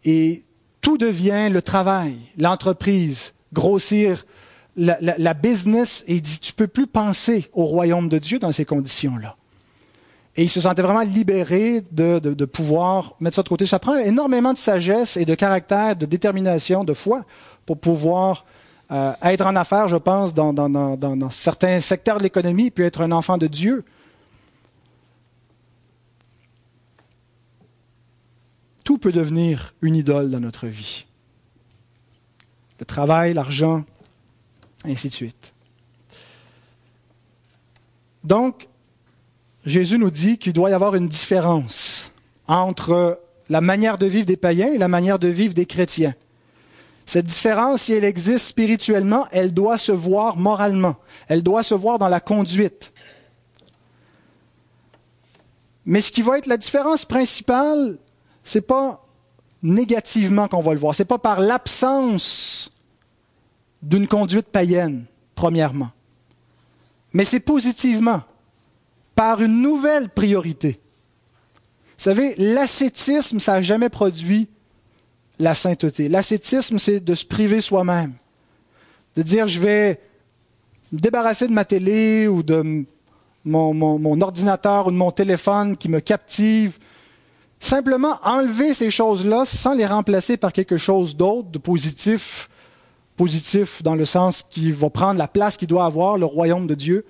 et 0.07 0.45
tout 0.81 0.97
devient 0.97 1.51
le 1.53 1.61
travail, 1.61 2.17
l'entreprise, 2.39 3.35
grossir 3.53 4.25
la, 4.77 5.35
business. 5.35 6.03
Et 6.07 6.15
il 6.15 6.23
dit, 6.23 6.39
tu 6.39 6.55
peux 6.55 6.69
plus 6.69 6.87
penser 6.87 7.51
au 7.53 7.67
royaume 7.67 8.09
de 8.09 8.19
Dieu 8.19 8.39
dans 8.39 8.53
ces 8.53 8.65
conditions-là. 8.65 9.37
Et 10.37 10.43
il 10.43 10.51
se 10.51 10.61
sentait 10.61 10.83
vraiment 10.83 11.01
libéré 11.01 11.81
de, 11.93 12.19
de, 12.19 12.45
pouvoir 12.45 13.15
mettre 13.21 13.37
ça 13.37 13.43
de 13.43 13.49
côté. 13.49 13.65
Ça 13.65 13.79
prend 13.79 13.97
énormément 13.97 14.53
de 14.53 14.59
sagesse 14.59 15.17
et 15.17 15.25
de 15.25 15.35
caractère, 15.35 15.97
de 15.97 16.05
détermination, 16.05 16.85
de 16.85 16.93
foi 16.93 17.25
pour 17.65 17.79
pouvoir 17.79 18.45
euh, 18.91 19.13
être 19.23 19.47
en 19.47 19.57
affaires, 19.57 19.89
je 19.89 19.97
pense, 19.97 20.35
dans, 20.35 20.53
dans, 20.53 20.69
dans, 20.69 20.97
dans 20.97 21.31
certains 21.31 21.81
secteurs 21.81 22.19
de 22.19 22.23
l'économie, 22.25 22.71
puis 22.71 22.85
être 22.85 23.01
un 23.01 23.13
enfant 23.13 23.39
de 23.39 23.47
Dieu. 23.47 23.83
Tout 28.85 28.99
peut 28.99 29.13
devenir 29.13 29.75
une 29.81 29.97
idole 29.97 30.31
dans 30.31 30.39
notre 30.39 30.67
vie. 30.67 31.07
Le 32.79 32.85
travail, 32.85 33.33
l'argent, 33.33 33.85
ainsi 34.85 35.09
de 35.09 35.15
suite. 35.15 35.55
Donc, 38.23 38.69
Jésus 39.67 39.99
nous 39.99 40.13
dit 40.13 40.39
qu'il 40.39 40.53
doit 40.53 40.71
y 40.71 40.73
avoir 40.73 40.95
une 40.95 41.09
différence 41.09 42.13
entre 42.47 43.21
la 43.49 43.61
manière 43.61 43.99
de 43.99 44.07
vivre 44.07 44.25
des 44.25 44.37
païens 44.37 44.73
et 44.73 44.79
la 44.79 44.87
manière 44.87 45.19
de 45.19 45.27
vivre 45.27 45.55
des 45.55 45.67
chrétiens. 45.67 46.15
Cette 47.05 47.27
différence, 47.27 47.83
si 47.83 47.93
elle 47.93 48.05
existe 48.05 48.47
spirituellement, 48.47 49.27
elle 49.33 49.53
doit 49.53 49.77
se 49.77 49.91
voir 49.91 50.37
moralement. 50.37 50.97
Elle 51.27 51.43
doit 51.43 51.65
se 51.65 51.75
voir 51.75 51.99
dans 51.99 52.09
la 52.09 52.21
conduite. 52.21 52.93
Mais 55.85 56.01
ce 56.01 56.13
qui 56.13 56.23
va 56.23 56.39
être 56.39 56.47
la 56.47 56.57
différence 56.57 57.05
principale, 57.05 57.99
c'est 58.45 58.61
pas 58.61 59.05
négativement 59.63 60.47
qu'on 60.47 60.63
va 60.63 60.75
le 60.75 60.81
voir. 60.81 60.95
C'est 60.95 61.05
pas 61.05 61.19
par 61.19 61.41
l'absence 61.41 62.73
d'une 63.83 64.07
conduite 64.07 64.47
païenne, 64.47 65.07
premièrement. 65.35 65.91
Mais 67.13 67.25
c'est 67.25 67.41
positivement 67.41 68.23
par 69.17 69.43
une 69.43 69.63
nouvelle 69.63 70.11
priorité. 70.11 70.79
Vous 71.99 72.05
savez, 72.05 72.35
l'ascétisme, 72.37 73.41
ça 73.41 73.55
n'a 73.55 73.63
jamais 73.63 73.89
produit 73.89 74.49
la 75.39 75.55
sainteté. 75.55 76.09
L'ascétisme, 76.09 76.79
c'est 76.79 77.01
de 77.01 77.15
se 77.15 77.25
priver 77.25 77.63
soi-même. 77.63 78.13
De 79.17 79.23
dire, 79.23 79.49
je 79.49 79.59
vais 79.59 80.01
me 80.93 80.99
débarrasser 80.99 81.49
de 81.49 81.53
ma 81.53 81.65
télé 81.65 82.29
ou 82.29 82.43
de 82.43 82.85
mon, 83.47 84.21
ordinateur 84.21 84.89
ou 84.89 84.91
de 84.91 84.97
mon 84.97 85.11
téléphone 85.11 85.79
qui 85.79 85.89
me 85.89 86.01
captive. 86.01 86.79
Simplement 87.59 88.19
enlever 88.23 88.75
ces 88.75 88.91
choses-là 88.91 89.47
sans 89.47 89.73
les 89.73 89.87
remplacer 89.87 90.37
par 90.37 90.53
quelque 90.53 90.77
chose 90.77 91.17
d'autre, 91.17 91.49
de 91.49 91.59
positif, 91.59 92.51
positif 93.17 93.83
dans 93.83 93.95
le 93.95 94.05
sens 94.05 94.43
qui 94.43 94.71
va 94.73 94.91
prendre 94.91 95.19
la 95.19 95.29
place 95.29 95.57
qu'il 95.57 95.69
doit 95.69 95.87
avoir, 95.87 96.19
le 96.19 96.27
royaume 96.27 96.67
de 96.67 96.75
Dieu 96.75 97.07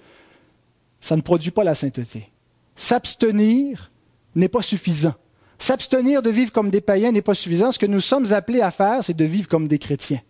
ça 1.06 1.14
ne 1.14 1.20
produit 1.20 1.52
pas 1.52 1.62
la 1.62 1.76
sainteté. 1.76 2.28
S'abstenir 2.74 3.92
n'est 4.34 4.48
pas 4.48 4.60
suffisant. 4.60 5.14
S'abstenir 5.56 6.20
de 6.20 6.30
vivre 6.30 6.50
comme 6.50 6.68
des 6.68 6.80
païens 6.80 7.12
n'est 7.12 7.22
pas 7.22 7.34
suffisant. 7.34 7.70
Ce 7.70 7.78
que 7.78 7.86
nous 7.86 8.00
sommes 8.00 8.32
appelés 8.32 8.60
à 8.60 8.72
faire, 8.72 9.04
c'est 9.04 9.14
de 9.14 9.24
vivre 9.24 9.48
comme 9.48 9.68
des 9.68 9.78
chrétiens. 9.78 10.20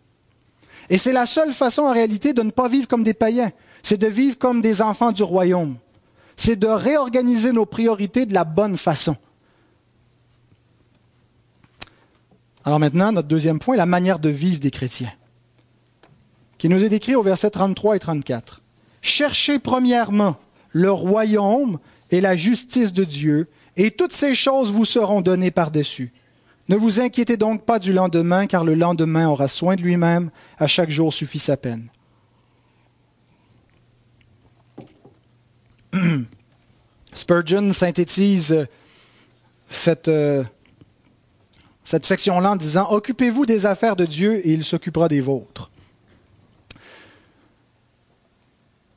Et 0.91 0.99
c'est 0.99 1.15
la 1.15 1.25
seule 1.25 1.55
façon 1.55 1.85
en 1.85 1.95
réalité 1.95 2.35
de 2.35 2.43
ne 2.43 2.51
pas 2.51 2.69
vivre 2.69 2.89
comme 2.89 3.05
des 3.05 3.15
païens. 3.15 3.53
C'est 3.83 3.97
de 3.97 4.07
vivre 4.07 4.37
comme 4.37 4.61
des 4.61 4.83
enfants 4.83 5.13
du 5.13 5.23
royaume. 5.23 5.79
C'est 6.37 6.57
de 6.57 6.67
réorganiser 6.67 7.53
nos 7.53 7.65
priorités 7.65 8.27
de 8.27 8.35
la 8.35 8.45
bonne 8.45 8.77
façon. 8.77 9.17
Alors 12.67 12.81
maintenant, 12.81 13.13
notre 13.13 13.29
deuxième 13.29 13.61
point, 13.61 13.77
la 13.77 13.87
manière 13.87 14.19
de 14.19 14.29
vivre 14.29 14.61
des 14.61 14.71
chrétiens, 14.71 15.13
qui 16.59 16.69
nous 16.69 16.85
est 16.85 16.91
décrit 16.91 17.15
au 17.15 17.23
verset 17.23 17.49
33 17.49 17.97
et 17.97 17.99
34. 17.99 18.61
Cherchez 19.01 19.59
premièrement 19.59 20.37
le 20.71 20.91
royaume 20.91 21.79
et 22.11 22.21
la 22.21 22.37
justice 22.37 22.93
de 22.93 23.05
Dieu, 23.05 23.49
et 23.77 23.91
toutes 23.91 24.13
ces 24.13 24.35
choses 24.35 24.71
vous 24.71 24.85
seront 24.85 25.21
données 25.21 25.51
par-dessus. 25.51 26.13
Ne 26.69 26.77
vous 26.77 27.01
inquiétez 27.01 27.37
donc 27.37 27.65
pas 27.65 27.79
du 27.79 27.93
lendemain, 27.93 28.47
car 28.47 28.65
le 28.65 28.75
lendemain 28.75 29.29
aura 29.29 29.49
soin 29.49 29.77
de 29.77 29.83
lui-même, 29.83 30.31
à 30.59 30.67
chaque 30.67 30.91
jour 30.91 31.13
suffit 31.13 31.39
sa 31.39 31.57
peine. 31.57 31.89
Spurgeon 37.15 37.73
synthétise 37.73 38.67
cette, 39.69 40.09
euh, 40.09 40.43
cette 41.85 42.05
section-là 42.05 42.51
en 42.53 42.57
disant 42.57 42.89
Occupez-vous 42.91 43.47
des 43.47 43.65
affaires 43.67 43.97
de 43.97 44.05
Dieu 44.05 44.47
et 44.47 44.53
il 44.53 44.65
s'occupera 44.65 45.09
des 45.09 45.21
vôtres. 45.21 45.71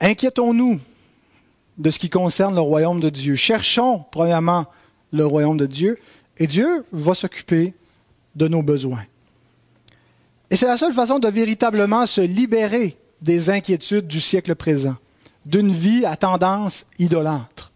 Inquiétons-nous 0.02 0.80
de 1.80 1.90
ce 1.90 1.98
qui 1.98 2.10
concerne 2.10 2.56
le 2.56 2.62
royaume 2.62 3.00
de 3.00 3.10
Dieu. 3.10 3.36
Cherchons, 3.36 4.06
premièrement, 4.12 4.68
le 5.12 5.26
royaume 5.26 5.58
de 5.58 5.66
Dieu, 5.66 5.98
et 6.38 6.46
Dieu 6.46 6.86
va 6.92 7.16
s'occuper 7.16 7.74
de 8.36 8.48
nos 8.48 8.62
besoins. 8.62 9.04
Et 10.52 10.56
c'est 10.56 10.68
la 10.68 10.78
seule 10.78 10.94
façon 10.94 11.20
de 11.20 11.28
véritablement 11.28 12.06
se 12.06 12.22
libérer 12.22 12.98
des 13.22 13.50
inquiétudes 13.50 14.08
du 14.08 14.22
siècle 14.22 14.56
présent, 14.56 14.96
d'une 15.46 15.72
vie 15.72 16.06
à 16.06 16.16
tendance 16.16 16.86
idolâtre. 16.98 17.72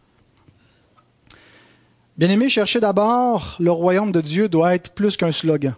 Bien-aimé, 2.17 2.49
chercher 2.49 2.79
d'abord 2.79 3.55
le 3.59 3.71
royaume 3.71 4.11
de 4.11 4.21
Dieu 4.21 4.47
doit 4.47 4.75
être 4.75 4.93
plus 4.93 5.17
qu'un 5.17 5.31
slogan, 5.31 5.75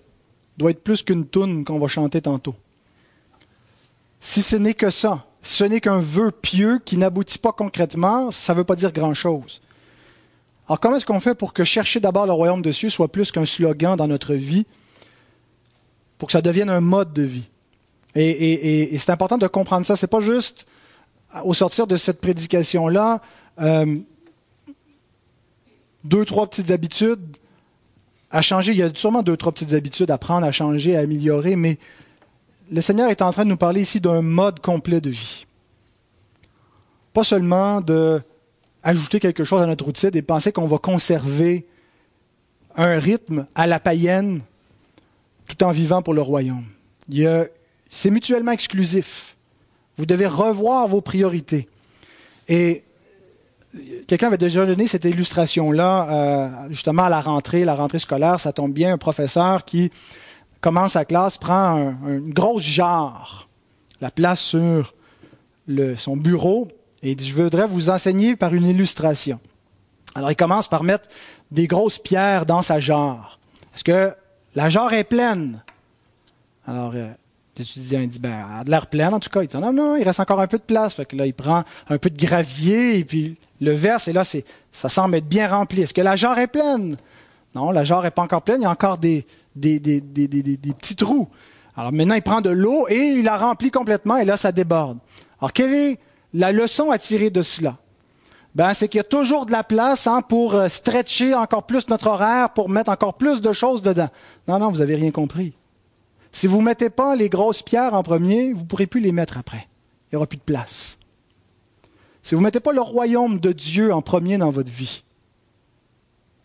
doit 0.57 0.71
être 0.71 0.83
plus 0.83 1.01
qu'une 1.01 1.25
toune 1.25 1.63
qu'on 1.63 1.79
va 1.79 1.87
chanter 1.87 2.21
tantôt. 2.21 2.55
Si 4.19 4.41
ce 4.41 4.55
n'est 4.55 4.73
que 4.73 4.89
ça, 4.89 5.25
ce 5.45 5.63
n'est 5.63 5.79
qu'un 5.79 5.99
vœu 5.99 6.31
pieux 6.31 6.79
qui 6.83 6.97
n'aboutit 6.97 7.37
pas 7.37 7.51
concrètement, 7.51 8.31
ça 8.31 8.53
ne 8.53 8.57
veut 8.57 8.63
pas 8.63 8.75
dire 8.75 8.91
grand-chose. 8.91 9.61
Alors 10.67 10.79
comment 10.79 10.95
est-ce 10.95 11.05
qu'on 11.05 11.19
fait 11.19 11.35
pour 11.35 11.53
que 11.53 11.63
chercher 11.63 11.99
d'abord 11.99 12.25
le 12.25 12.33
royaume 12.33 12.63
de 12.63 12.71
Dieu 12.71 12.89
soit 12.89 13.11
plus 13.11 13.31
qu'un 13.31 13.45
slogan 13.45 13.95
dans 13.95 14.07
notre 14.07 14.33
vie, 14.33 14.65
pour 16.17 16.27
que 16.27 16.31
ça 16.31 16.41
devienne 16.41 16.71
un 16.71 16.81
mode 16.81 17.13
de 17.13 17.21
vie? 17.21 17.47
Et, 18.15 18.97
c'est 18.97 19.11
important 19.11 19.37
de 19.37 19.45
comprendre 19.45 19.85
ça. 19.85 19.95
C'est 19.95 20.07
pas 20.07 20.21
juste 20.21 20.65
au 21.43 21.53
sortir 21.53 21.85
de 21.85 21.97
cette 21.97 22.21
prédication-là, 22.21 23.21
euh, 23.61 23.97
deux, 26.05 26.25
trois 26.25 26.47
petites 26.47 26.71
habitudes 26.71 27.37
à 28.31 28.41
changer. 28.41 28.71
Il 28.71 28.77
y 28.79 28.83
a 28.83 28.89
sûrement 28.95 29.21
deux, 29.21 29.37
trois 29.37 29.51
petites 29.51 29.73
habitudes 29.73 30.09
à 30.09 30.17
prendre, 30.17 30.47
à 30.47 30.51
changer, 30.51 30.97
à 30.97 31.01
améliorer, 31.01 31.55
mais 31.55 31.77
le 32.71 32.81
Seigneur 32.81 33.09
est 33.09 33.21
en 33.21 33.31
train 33.31 33.43
de 33.43 33.49
nous 33.49 33.57
parler 33.57 33.81
ici 33.81 33.99
d'un 33.99 34.21
mode 34.21 34.59
complet 34.59 35.01
de 35.01 35.09
vie. 35.09 35.45
Pas 37.13 37.23
seulement 37.23 37.81
de 37.81 38.21
ajouter 38.83 39.19
quelque 39.19 39.43
chose 39.43 39.61
à 39.61 39.65
notre 39.65 39.85
routine 39.85 40.11
et 40.13 40.21
penser 40.21 40.51
qu'on 40.51 40.67
va 40.67 40.77
conserver 40.77 41.65
un 42.75 42.99
rythme 42.99 43.47
à 43.55 43.67
la 43.67 43.79
païenne 43.79 44.41
tout 45.47 45.63
en 45.63 45.71
vivant 45.71 46.01
pour 46.01 46.13
le 46.13 46.21
royaume. 46.21 46.65
C'est 47.89 48.09
mutuellement 48.09 48.51
exclusif. 48.51 49.35
Vous 49.97 50.05
devez 50.05 50.27
revoir 50.27 50.87
vos 50.87 51.01
priorités. 51.01 51.67
Et 52.47 52.83
quelqu'un 54.07 54.27
avait 54.27 54.37
déjà 54.37 54.65
donné 54.65 54.87
cette 54.87 55.05
illustration-là, 55.05 56.09
euh, 56.09 56.49
justement 56.69 57.03
à 57.03 57.09
la 57.09 57.21
rentrée, 57.21 57.65
la 57.65 57.75
rentrée 57.75 57.99
scolaire, 57.99 58.39
ça 58.39 58.53
tombe 58.53 58.73
bien, 58.73 58.93
un 58.93 58.97
professeur 58.97 59.65
qui 59.65 59.91
commence 60.65 60.93
sa 60.93 61.05
classe, 61.05 61.37
prend 61.37 61.95
une 62.07 62.33
grosse 62.33 62.63
jarre, 62.63 63.47
la 64.01 64.09
place 64.09 64.41
sur 64.41 64.95
son 65.95 66.17
bureau, 66.17 66.69
et 67.03 67.13
dit, 67.13 67.29
je 67.29 67.35
voudrais 67.35 67.67
vous 67.67 67.91
enseigner 67.91 68.35
par 68.35 68.51
une 68.51 68.65
illustration. 68.65 69.39
Alors 70.15 70.31
il 70.31 70.35
commence 70.35 70.67
par 70.67 70.83
mettre 70.83 71.07
des 71.51 71.67
grosses 71.67 71.99
pierres 71.99 72.47
dans 72.47 72.63
sa 72.63 72.79
jarre. 72.79 73.37
Est-ce 73.75 73.83
que 73.83 74.11
la 74.55 74.69
jarre 74.69 74.93
est 74.93 75.03
pleine? 75.03 75.61
Alors 76.65 76.93
euh, 76.95 77.11
l'étudiant 77.55 78.01
dit, 78.07 78.17
ben, 78.17 78.31
elle 78.31 78.61
a 78.61 78.63
de 78.63 78.71
l'air 78.71 78.87
pleine 78.87 79.13
en 79.13 79.19
tout 79.19 79.29
cas. 79.29 79.43
Il 79.43 79.47
dit, 79.47 79.57
non, 79.57 79.71
non, 79.71 79.95
il 79.95 80.03
reste 80.03 80.19
encore 80.19 80.41
un 80.41 80.47
peu 80.47 80.57
de 80.57 80.63
place. 80.63 80.95
Fait 80.95 81.05
que 81.05 81.15
là, 81.15 81.27
il 81.27 81.35
prend 81.35 81.63
un 81.89 81.97
peu 81.99 82.09
de 82.09 82.17
gravier, 82.17 82.97
et 82.97 83.05
puis 83.05 83.37
le 83.61 83.73
verse, 83.73 84.07
et 84.07 84.13
là, 84.13 84.23
c'est, 84.23 84.43
ça 84.73 84.89
semble 84.89 85.13
être 85.13 85.29
bien 85.29 85.47
rempli. 85.47 85.83
Est-ce 85.83 85.93
que 85.93 86.01
la 86.01 86.15
jarre 86.15 86.39
est 86.39 86.47
pleine? 86.47 86.97
Non, 87.53 87.69
la 87.69 87.83
jarre 87.83 88.01
n'est 88.01 88.09
pas 88.09 88.23
encore 88.23 88.41
pleine, 88.41 88.61
il 88.61 88.63
y 88.63 88.67
a 88.67 88.71
encore 88.71 88.97
des, 88.97 89.27
des, 89.55 89.79
des, 89.79 90.01
des, 90.01 90.73
petits 90.73 90.95
trous. 90.95 91.27
Alors 91.75 91.91
maintenant, 91.91 92.15
il 92.15 92.21
prend 92.21 92.41
de 92.41 92.49
l'eau 92.49 92.87
et 92.89 92.97
il 92.97 93.23
la 93.23 93.37
remplit 93.37 93.71
complètement 93.71 94.17
et 94.17 94.25
là, 94.25 94.37
ça 94.37 94.51
déborde. 94.51 94.99
Alors, 95.39 95.53
quelle 95.53 95.73
est 95.73 95.99
la 96.33 96.51
leçon 96.51 96.91
à 96.91 96.97
tirer 96.97 97.29
de 97.29 97.41
cela? 97.41 97.77
Ben, 98.55 98.73
c'est 98.73 98.87
qu'il 98.87 98.99
y 98.99 99.01
a 99.01 99.05
toujours 99.05 99.45
de 99.45 99.51
la 99.51 99.65
place 99.65 100.07
hein, 100.07 100.21
pour 100.21 100.53
euh, 100.55 100.69
stretcher 100.69 101.33
encore 101.35 101.63
plus 101.63 101.89
notre 101.89 102.07
horaire, 102.07 102.51
pour 102.51 102.69
mettre 102.69 102.89
encore 102.89 103.15
plus 103.15 103.41
de 103.41 103.51
choses 103.51 103.81
dedans. 103.81 104.07
Non, 104.47 104.59
non, 104.59 104.71
vous 104.71 104.77
n'avez 104.77 104.95
rien 104.95 105.11
compris. 105.11 105.53
Si 106.31 106.47
vous 106.47 106.59
ne 106.59 106.65
mettez 106.65 106.89
pas 106.89 107.15
les 107.15 107.27
grosses 107.27 107.61
pierres 107.61 107.93
en 107.93 108.03
premier, 108.03 108.53
vous 108.53 108.61
ne 108.61 108.65
pourrez 108.65 108.87
plus 108.87 109.01
les 109.01 109.11
mettre 109.11 109.37
après. 109.37 109.67
Il 110.07 110.15
n'y 110.15 110.17
aura 110.17 110.27
plus 110.27 110.37
de 110.37 110.43
place. 110.43 110.97
Si 112.23 112.33
vous 112.33 112.41
ne 112.41 112.45
mettez 112.45 112.61
pas 112.61 112.71
le 112.71 112.81
royaume 112.81 113.39
de 113.39 113.51
Dieu 113.51 113.93
en 113.93 114.01
premier 114.01 114.37
dans 114.37 114.49
votre 114.49 114.71
vie, 114.71 115.03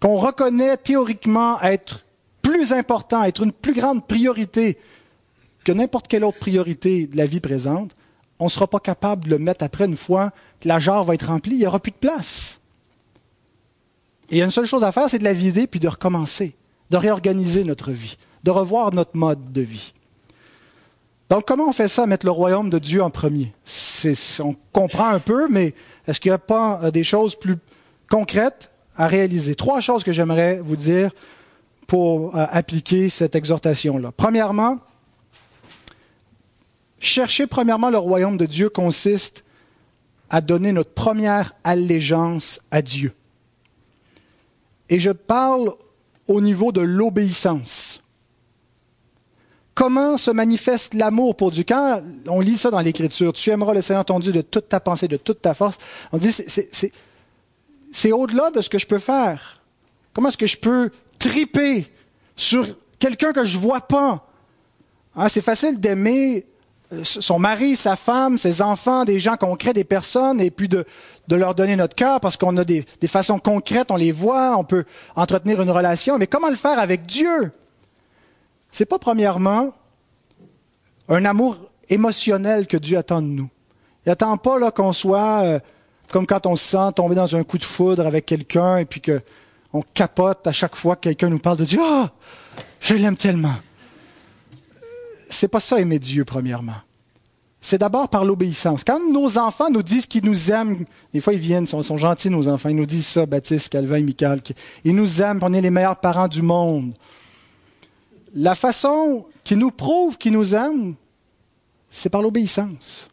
qu'on 0.00 0.16
reconnaît 0.16 0.76
théoriquement 0.76 1.60
être 1.62 2.04
plus 2.50 2.72
important, 2.72 3.22
être 3.22 3.44
une 3.44 3.52
plus 3.52 3.74
grande 3.74 4.04
priorité 4.04 4.76
que 5.64 5.70
n'importe 5.70 6.08
quelle 6.08 6.24
autre 6.24 6.38
priorité 6.38 7.06
de 7.06 7.16
la 7.16 7.26
vie 7.26 7.38
présente, 7.38 7.92
on 8.40 8.46
ne 8.46 8.50
sera 8.50 8.66
pas 8.66 8.80
capable 8.80 9.26
de 9.26 9.30
le 9.30 9.38
mettre 9.38 9.62
après 9.62 9.84
une 9.84 9.96
fois 9.96 10.32
que 10.58 10.66
la 10.66 10.80
jarre 10.80 11.04
va 11.04 11.14
être 11.14 11.28
remplie, 11.28 11.52
il 11.52 11.58
n'y 11.58 11.66
aura 11.66 11.78
plus 11.78 11.92
de 11.92 11.96
place. 11.96 12.60
Et 14.30 14.36
il 14.36 14.38
y 14.38 14.42
a 14.42 14.44
une 14.44 14.50
seule 14.50 14.66
chose 14.66 14.82
à 14.82 14.90
faire, 14.90 15.08
c'est 15.08 15.20
de 15.20 15.24
la 15.24 15.32
vider 15.32 15.68
puis 15.68 15.78
de 15.78 15.86
recommencer, 15.86 16.56
de 16.90 16.96
réorganiser 16.96 17.62
notre 17.62 17.92
vie, 17.92 18.16
de 18.42 18.50
revoir 18.50 18.92
notre 18.92 19.16
mode 19.16 19.52
de 19.52 19.60
vie. 19.60 19.92
Donc, 21.28 21.46
comment 21.46 21.68
on 21.68 21.72
fait 21.72 21.86
ça, 21.86 22.06
mettre 22.06 22.26
le 22.26 22.32
royaume 22.32 22.68
de 22.68 22.80
Dieu 22.80 23.00
en 23.00 23.10
premier? 23.10 23.52
On 24.40 24.56
comprend 24.72 25.08
un 25.08 25.20
peu, 25.20 25.46
mais 25.48 25.74
est-ce 26.08 26.18
qu'il 26.18 26.32
n'y 26.32 26.34
a 26.34 26.38
pas 26.38 26.80
euh, 26.82 26.90
des 26.90 27.04
choses 27.04 27.36
plus 27.36 27.56
concrètes 28.10 28.72
à 28.96 29.06
réaliser? 29.06 29.54
Trois 29.54 29.80
choses 29.80 30.02
que 30.02 30.12
j'aimerais 30.12 30.60
vous 30.64 30.74
dire 30.74 31.12
pour 31.90 32.36
euh, 32.36 32.46
appliquer 32.52 33.08
cette 33.08 33.34
exhortation-là. 33.34 34.12
Premièrement, 34.16 34.78
chercher 37.00 37.48
premièrement 37.48 37.90
le 37.90 37.98
royaume 37.98 38.36
de 38.36 38.46
Dieu 38.46 38.68
consiste 38.68 39.42
à 40.28 40.40
donner 40.40 40.70
notre 40.70 40.92
première 40.92 41.52
allégeance 41.64 42.60
à 42.70 42.80
Dieu. 42.80 43.12
Et 44.88 45.00
je 45.00 45.10
parle 45.10 45.72
au 46.28 46.40
niveau 46.40 46.70
de 46.70 46.80
l'obéissance. 46.80 48.04
Comment 49.74 50.16
se 50.16 50.30
manifeste 50.30 50.94
l'amour 50.94 51.34
pour 51.34 51.50
Dieu? 51.50 51.64
Quand 51.66 52.00
on 52.28 52.38
lit 52.38 52.56
ça 52.56 52.70
dans 52.70 52.78
l'Écriture, 52.78 53.32
tu 53.32 53.50
aimeras 53.50 53.74
le 53.74 53.82
Seigneur 53.82 54.04
ton 54.04 54.20
Dieu 54.20 54.30
de 54.30 54.42
toute 54.42 54.68
ta 54.68 54.78
pensée, 54.78 55.08
de 55.08 55.16
toute 55.16 55.42
ta 55.42 55.54
force, 55.54 55.78
on 56.12 56.18
dit 56.18 56.30
c'est 56.30 58.12
au-delà 58.12 58.52
de 58.52 58.60
ce 58.60 58.70
que 58.70 58.78
je 58.78 58.86
peux 58.86 59.00
faire. 59.00 59.60
Comment 60.12 60.28
est-ce 60.28 60.38
que 60.38 60.46
je 60.46 60.56
peux 60.56 60.92
triper 61.20 61.86
sur 62.34 62.66
quelqu'un 62.98 63.32
que 63.32 63.44
je 63.44 63.56
vois 63.56 63.82
pas. 63.82 64.26
Hein, 65.14 65.28
c'est 65.28 65.42
facile 65.42 65.78
d'aimer 65.78 66.46
euh, 66.92 67.04
son 67.04 67.38
mari, 67.38 67.76
sa 67.76 67.94
femme, 67.94 68.36
ses 68.36 68.62
enfants, 68.62 69.04
des 69.04 69.20
gens 69.20 69.36
concrets, 69.36 69.72
des 69.72 69.84
personnes, 69.84 70.40
et 70.40 70.50
puis 70.50 70.66
de, 70.66 70.84
leur 71.28 71.54
donner 71.54 71.76
notre 71.76 71.94
cœur 71.94 72.18
parce 72.18 72.36
qu'on 72.36 72.56
a 72.56 72.64
des, 72.64 72.84
des, 73.00 73.06
façons 73.06 73.38
concrètes, 73.38 73.92
on 73.92 73.96
les 73.96 74.10
voit, 74.10 74.56
on 74.56 74.64
peut 74.64 74.84
entretenir 75.14 75.62
une 75.62 75.70
relation. 75.70 76.18
Mais 76.18 76.26
comment 76.26 76.48
le 76.48 76.56
faire 76.56 76.80
avec 76.80 77.06
Dieu? 77.06 77.52
C'est 78.72 78.86
pas 78.86 78.98
premièrement 78.98 79.72
un 81.08 81.24
amour 81.24 81.56
émotionnel 81.88 82.66
que 82.66 82.76
Dieu 82.76 82.98
attend 82.98 83.22
de 83.22 83.28
nous. 83.28 83.48
Il 84.04 84.08
n'attend 84.08 84.36
pas 84.38 84.58
là 84.58 84.70
qu'on 84.70 84.92
soit 84.92 85.42
euh, 85.42 85.60
comme 86.10 86.26
quand 86.26 86.46
on 86.46 86.56
se 86.56 86.64
sent 86.64 86.92
tomber 86.96 87.14
dans 87.14 87.36
un 87.36 87.44
coup 87.44 87.58
de 87.58 87.64
foudre 87.64 88.06
avec 88.06 88.26
quelqu'un 88.26 88.78
et 88.78 88.84
puis 88.84 89.00
que 89.00 89.20
on 89.72 89.82
capote 89.82 90.46
à 90.46 90.52
chaque 90.52 90.76
fois 90.76 90.96
que 90.96 91.02
quelqu'un 91.02 91.28
nous 91.28 91.38
parle 91.38 91.58
de 91.58 91.64
Dieu. 91.64 91.80
Ah, 91.82 92.10
je 92.80 92.94
l'aime 92.94 93.16
tellement. 93.16 93.54
C'est 95.28 95.48
pas 95.48 95.60
ça 95.60 95.78
aimer 95.78 95.98
Dieu, 95.98 96.24
premièrement. 96.24 96.74
C'est 97.60 97.78
d'abord 97.78 98.08
par 98.08 98.24
l'obéissance. 98.24 98.84
Quand 98.84 98.98
nos 99.12 99.36
enfants 99.36 99.70
nous 99.70 99.82
disent 99.82 100.06
qu'ils 100.06 100.24
nous 100.24 100.50
aiment, 100.50 100.84
des 101.12 101.20
fois 101.20 101.34
ils 101.34 101.38
viennent, 101.38 101.64
ils 101.64 101.84
sont, 101.84 101.96
gentils 101.98 102.30
nos 102.30 102.48
enfants, 102.48 102.70
ils 102.70 102.76
nous 102.76 102.86
disent 102.86 103.06
ça, 103.06 103.26
Baptiste, 103.26 103.68
Calvin 103.68 104.00
Michael, 104.00 104.40
ils 104.82 104.96
nous 104.96 105.20
aiment, 105.20 105.40
on 105.42 105.52
est 105.52 105.60
les 105.60 105.70
meilleurs 105.70 106.00
parents 106.00 106.26
du 106.26 106.40
monde. 106.40 106.94
La 108.34 108.54
façon 108.54 109.26
qu'ils 109.44 109.58
nous 109.58 109.70
prouvent 109.70 110.16
qu'ils 110.16 110.32
nous 110.32 110.54
aiment, 110.54 110.94
c'est 111.90 112.08
par 112.08 112.22
l'obéissance. 112.22 113.10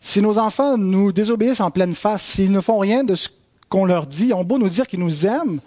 Si 0.00 0.22
nos 0.22 0.38
enfants 0.38 0.78
nous 0.78 1.10
désobéissent 1.10 1.60
en 1.60 1.72
pleine 1.72 1.94
face, 1.94 2.22
s'ils 2.22 2.52
ne 2.52 2.60
font 2.60 2.78
rien 2.78 3.02
de 3.02 3.16
ce 3.16 3.28
qu'on 3.68 3.84
leur 3.84 4.06
dit, 4.06 4.32
ont 4.32 4.44
beau 4.44 4.58
nous 4.58 4.68
dire 4.68 4.86
qu'ils 4.86 5.00
nous 5.00 5.26
aiment, 5.26 5.60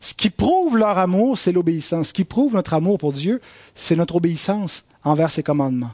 ce 0.00 0.14
qui 0.14 0.30
prouve 0.30 0.78
leur 0.78 0.96
amour, 0.96 1.38
c'est 1.38 1.52
l'obéissance. 1.52 2.08
Ce 2.08 2.12
qui 2.12 2.24
prouve 2.24 2.54
notre 2.54 2.72
amour 2.72 2.98
pour 2.98 3.12
Dieu, 3.12 3.40
c'est 3.74 3.96
notre 3.96 4.16
obéissance 4.16 4.84
envers 5.04 5.30
ses 5.30 5.42
commandements. 5.42 5.92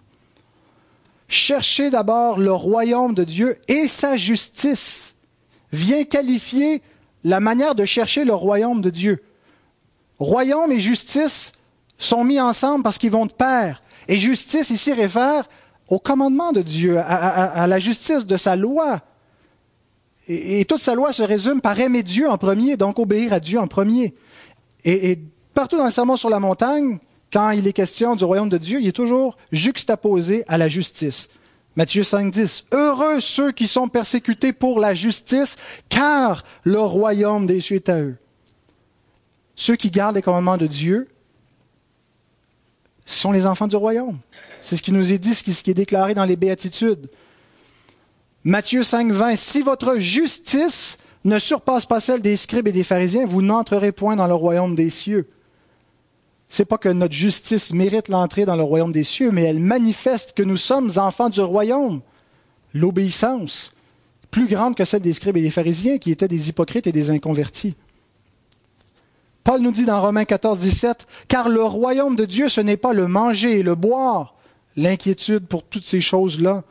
Cherchez 1.28 1.90
d'abord 1.90 2.38
le 2.38 2.52
royaume 2.52 3.14
de 3.14 3.24
Dieu 3.24 3.58
et 3.66 3.88
sa 3.88 4.16
justice. 4.16 5.16
Vient 5.72 6.04
qualifier 6.04 6.82
la 7.24 7.40
manière 7.40 7.74
de 7.74 7.84
chercher 7.84 8.24
le 8.24 8.32
royaume 8.32 8.80
de 8.80 8.90
Dieu. 8.90 9.24
Royaume 10.20 10.70
et 10.70 10.78
justice 10.78 11.52
sont 11.98 12.22
mis 12.22 12.40
ensemble 12.40 12.84
parce 12.84 12.98
qu'ils 12.98 13.10
vont 13.10 13.26
de 13.26 13.32
pair. 13.32 13.82
Et 14.06 14.18
justice 14.18 14.70
ici 14.70 14.92
réfère 14.92 15.48
au 15.88 15.98
commandement 15.98 16.52
de 16.52 16.62
Dieu, 16.62 16.98
à 16.98 17.66
la 17.66 17.78
justice 17.80 18.24
de 18.24 18.36
sa 18.36 18.54
loi. 18.54 19.02
Et, 20.28 20.64
toute 20.64 20.80
sa 20.80 20.94
loi 20.94 21.12
se 21.12 21.22
résume 21.22 21.60
par 21.60 21.78
aimer 21.78 22.02
Dieu 22.02 22.28
en 22.28 22.38
premier, 22.38 22.76
donc 22.76 22.98
obéir 22.98 23.32
à 23.32 23.40
Dieu 23.40 23.58
en 23.58 23.66
premier. 23.66 24.14
Et, 24.84 25.18
partout 25.54 25.76
dans 25.76 25.84
le 25.84 25.90
Sermon 25.90 26.16
sur 26.16 26.30
la 26.30 26.40
montagne, 26.40 26.98
quand 27.32 27.50
il 27.50 27.66
est 27.66 27.72
question 27.72 28.16
du 28.16 28.24
royaume 28.24 28.48
de 28.48 28.58
Dieu, 28.58 28.80
il 28.80 28.88
est 28.88 28.92
toujours 28.92 29.36
juxtaposé 29.52 30.44
à 30.48 30.58
la 30.58 30.68
justice. 30.68 31.28
Matthieu 31.76 32.04
5, 32.04 32.32
10. 32.32 32.66
Heureux 32.72 33.20
ceux 33.20 33.52
qui 33.52 33.66
sont 33.66 33.88
persécutés 33.88 34.52
pour 34.52 34.80
la 34.80 34.94
justice, 34.94 35.56
car 35.88 36.42
le 36.64 36.80
royaume 36.80 37.46
des 37.46 37.60
cieux 37.60 37.76
est 37.76 37.88
à 37.88 38.00
eux. 38.00 38.16
Ceux 39.54 39.76
qui 39.76 39.90
gardent 39.90 40.16
les 40.16 40.22
commandements 40.22 40.56
de 40.56 40.66
Dieu 40.66 41.08
sont 43.04 43.32
les 43.32 43.46
enfants 43.46 43.68
du 43.68 43.76
royaume. 43.76 44.18
C'est 44.62 44.76
ce 44.76 44.82
qui 44.82 44.92
nous 44.92 45.12
est 45.12 45.18
dit, 45.18 45.34
ce 45.34 45.42
qui 45.42 45.70
est 45.70 45.74
déclaré 45.74 46.14
dans 46.14 46.24
les 46.24 46.36
béatitudes. 46.36 47.08
Matthieu 48.46 48.84
5, 48.84 49.10
20. 49.10 49.34
Si 49.34 49.60
votre 49.62 49.98
justice 49.98 50.98
ne 51.24 51.36
surpasse 51.36 51.84
pas 51.84 51.98
celle 51.98 52.22
des 52.22 52.36
scribes 52.36 52.68
et 52.68 52.72
des 52.72 52.84
pharisiens, 52.84 53.26
vous 53.26 53.42
n'entrerez 53.42 53.90
point 53.90 54.14
dans 54.14 54.28
le 54.28 54.34
royaume 54.34 54.76
des 54.76 54.88
cieux. 54.88 55.26
C'est 56.48 56.64
pas 56.64 56.78
que 56.78 56.88
notre 56.88 57.12
justice 57.12 57.72
mérite 57.72 58.06
l'entrée 58.06 58.44
dans 58.44 58.54
le 58.54 58.62
royaume 58.62 58.92
des 58.92 59.02
cieux, 59.02 59.32
mais 59.32 59.42
elle 59.42 59.58
manifeste 59.58 60.32
que 60.34 60.44
nous 60.44 60.56
sommes 60.56 60.92
enfants 60.94 61.28
du 61.28 61.40
royaume. 61.40 62.02
L'obéissance, 62.72 63.74
plus 64.30 64.46
grande 64.46 64.76
que 64.76 64.84
celle 64.84 65.02
des 65.02 65.14
scribes 65.14 65.38
et 65.38 65.42
des 65.42 65.50
pharisiens, 65.50 65.98
qui 65.98 66.12
étaient 66.12 66.28
des 66.28 66.48
hypocrites 66.48 66.86
et 66.86 66.92
des 66.92 67.10
inconvertis. 67.10 67.74
Paul 69.42 69.60
nous 69.60 69.72
dit 69.72 69.86
dans 69.86 70.00
Romains 70.00 70.24
14, 70.24 70.60
17, 70.60 71.08
Car 71.26 71.48
le 71.48 71.64
royaume 71.64 72.14
de 72.14 72.24
Dieu, 72.24 72.48
ce 72.48 72.60
n'est 72.60 72.76
pas 72.76 72.92
le 72.92 73.08
manger 73.08 73.58
et 73.58 73.62
le 73.64 73.74
boire, 73.74 74.36
l'inquiétude 74.76 75.48
pour 75.48 75.64
toutes 75.64 75.84
ces 75.84 76.00
choses-là, 76.00 76.62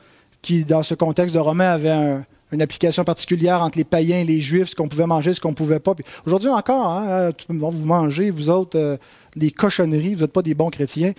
qui, 0.45 0.63
dans 0.63 0.83
ce 0.83 0.93
contexte 0.93 1.33
de 1.33 1.39
Romain, 1.39 1.71
avait 1.71 2.19
une 2.51 2.61
application 2.61 3.03
particulière 3.03 3.63
entre 3.63 3.79
les 3.79 3.83
païens 3.83 4.19
et 4.19 4.23
les 4.23 4.39
juifs, 4.39 4.69
ce 4.69 4.75
qu'on 4.75 4.87
pouvait 4.87 5.07
manger, 5.07 5.33
ce 5.33 5.41
qu'on 5.41 5.49
ne 5.49 5.55
pouvait 5.55 5.79
pas. 5.79 5.95
Aujourd'hui 6.23 6.49
encore, 6.49 6.85
hein, 6.85 7.07
euh, 7.07 7.31
vous 7.49 7.85
mangez, 7.85 8.29
vous 8.29 8.51
autres, 8.51 8.77
euh, 8.77 8.97
les 9.35 9.49
cochonneries, 9.49 10.13
vous 10.13 10.21
n'êtes 10.21 10.31
pas 10.31 10.43
des 10.43 10.53
bons 10.53 10.69
chrétiens. 10.69 11.13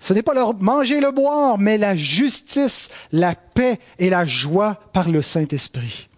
Ce 0.00 0.14
n'est 0.14 0.22
pas 0.22 0.32
leur 0.32 0.54
manger 0.54 0.96
et 0.96 1.00
le 1.02 1.12
boire, 1.12 1.58
mais 1.58 1.76
la 1.76 1.94
justice, 1.94 2.88
la 3.12 3.34
paix 3.34 3.78
et 3.98 4.08
la 4.08 4.24
joie 4.24 4.80
par 4.94 5.10
le 5.10 5.20
Saint-Esprit. 5.20 6.08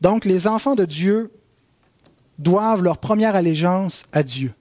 Donc, 0.00 0.24
les 0.24 0.46
enfants 0.46 0.76
de 0.76 0.84
Dieu 0.84 1.32
doivent 2.38 2.84
leur 2.84 2.98
première 2.98 3.34
allégeance 3.34 4.04
à 4.12 4.22
Dieu. 4.22 4.52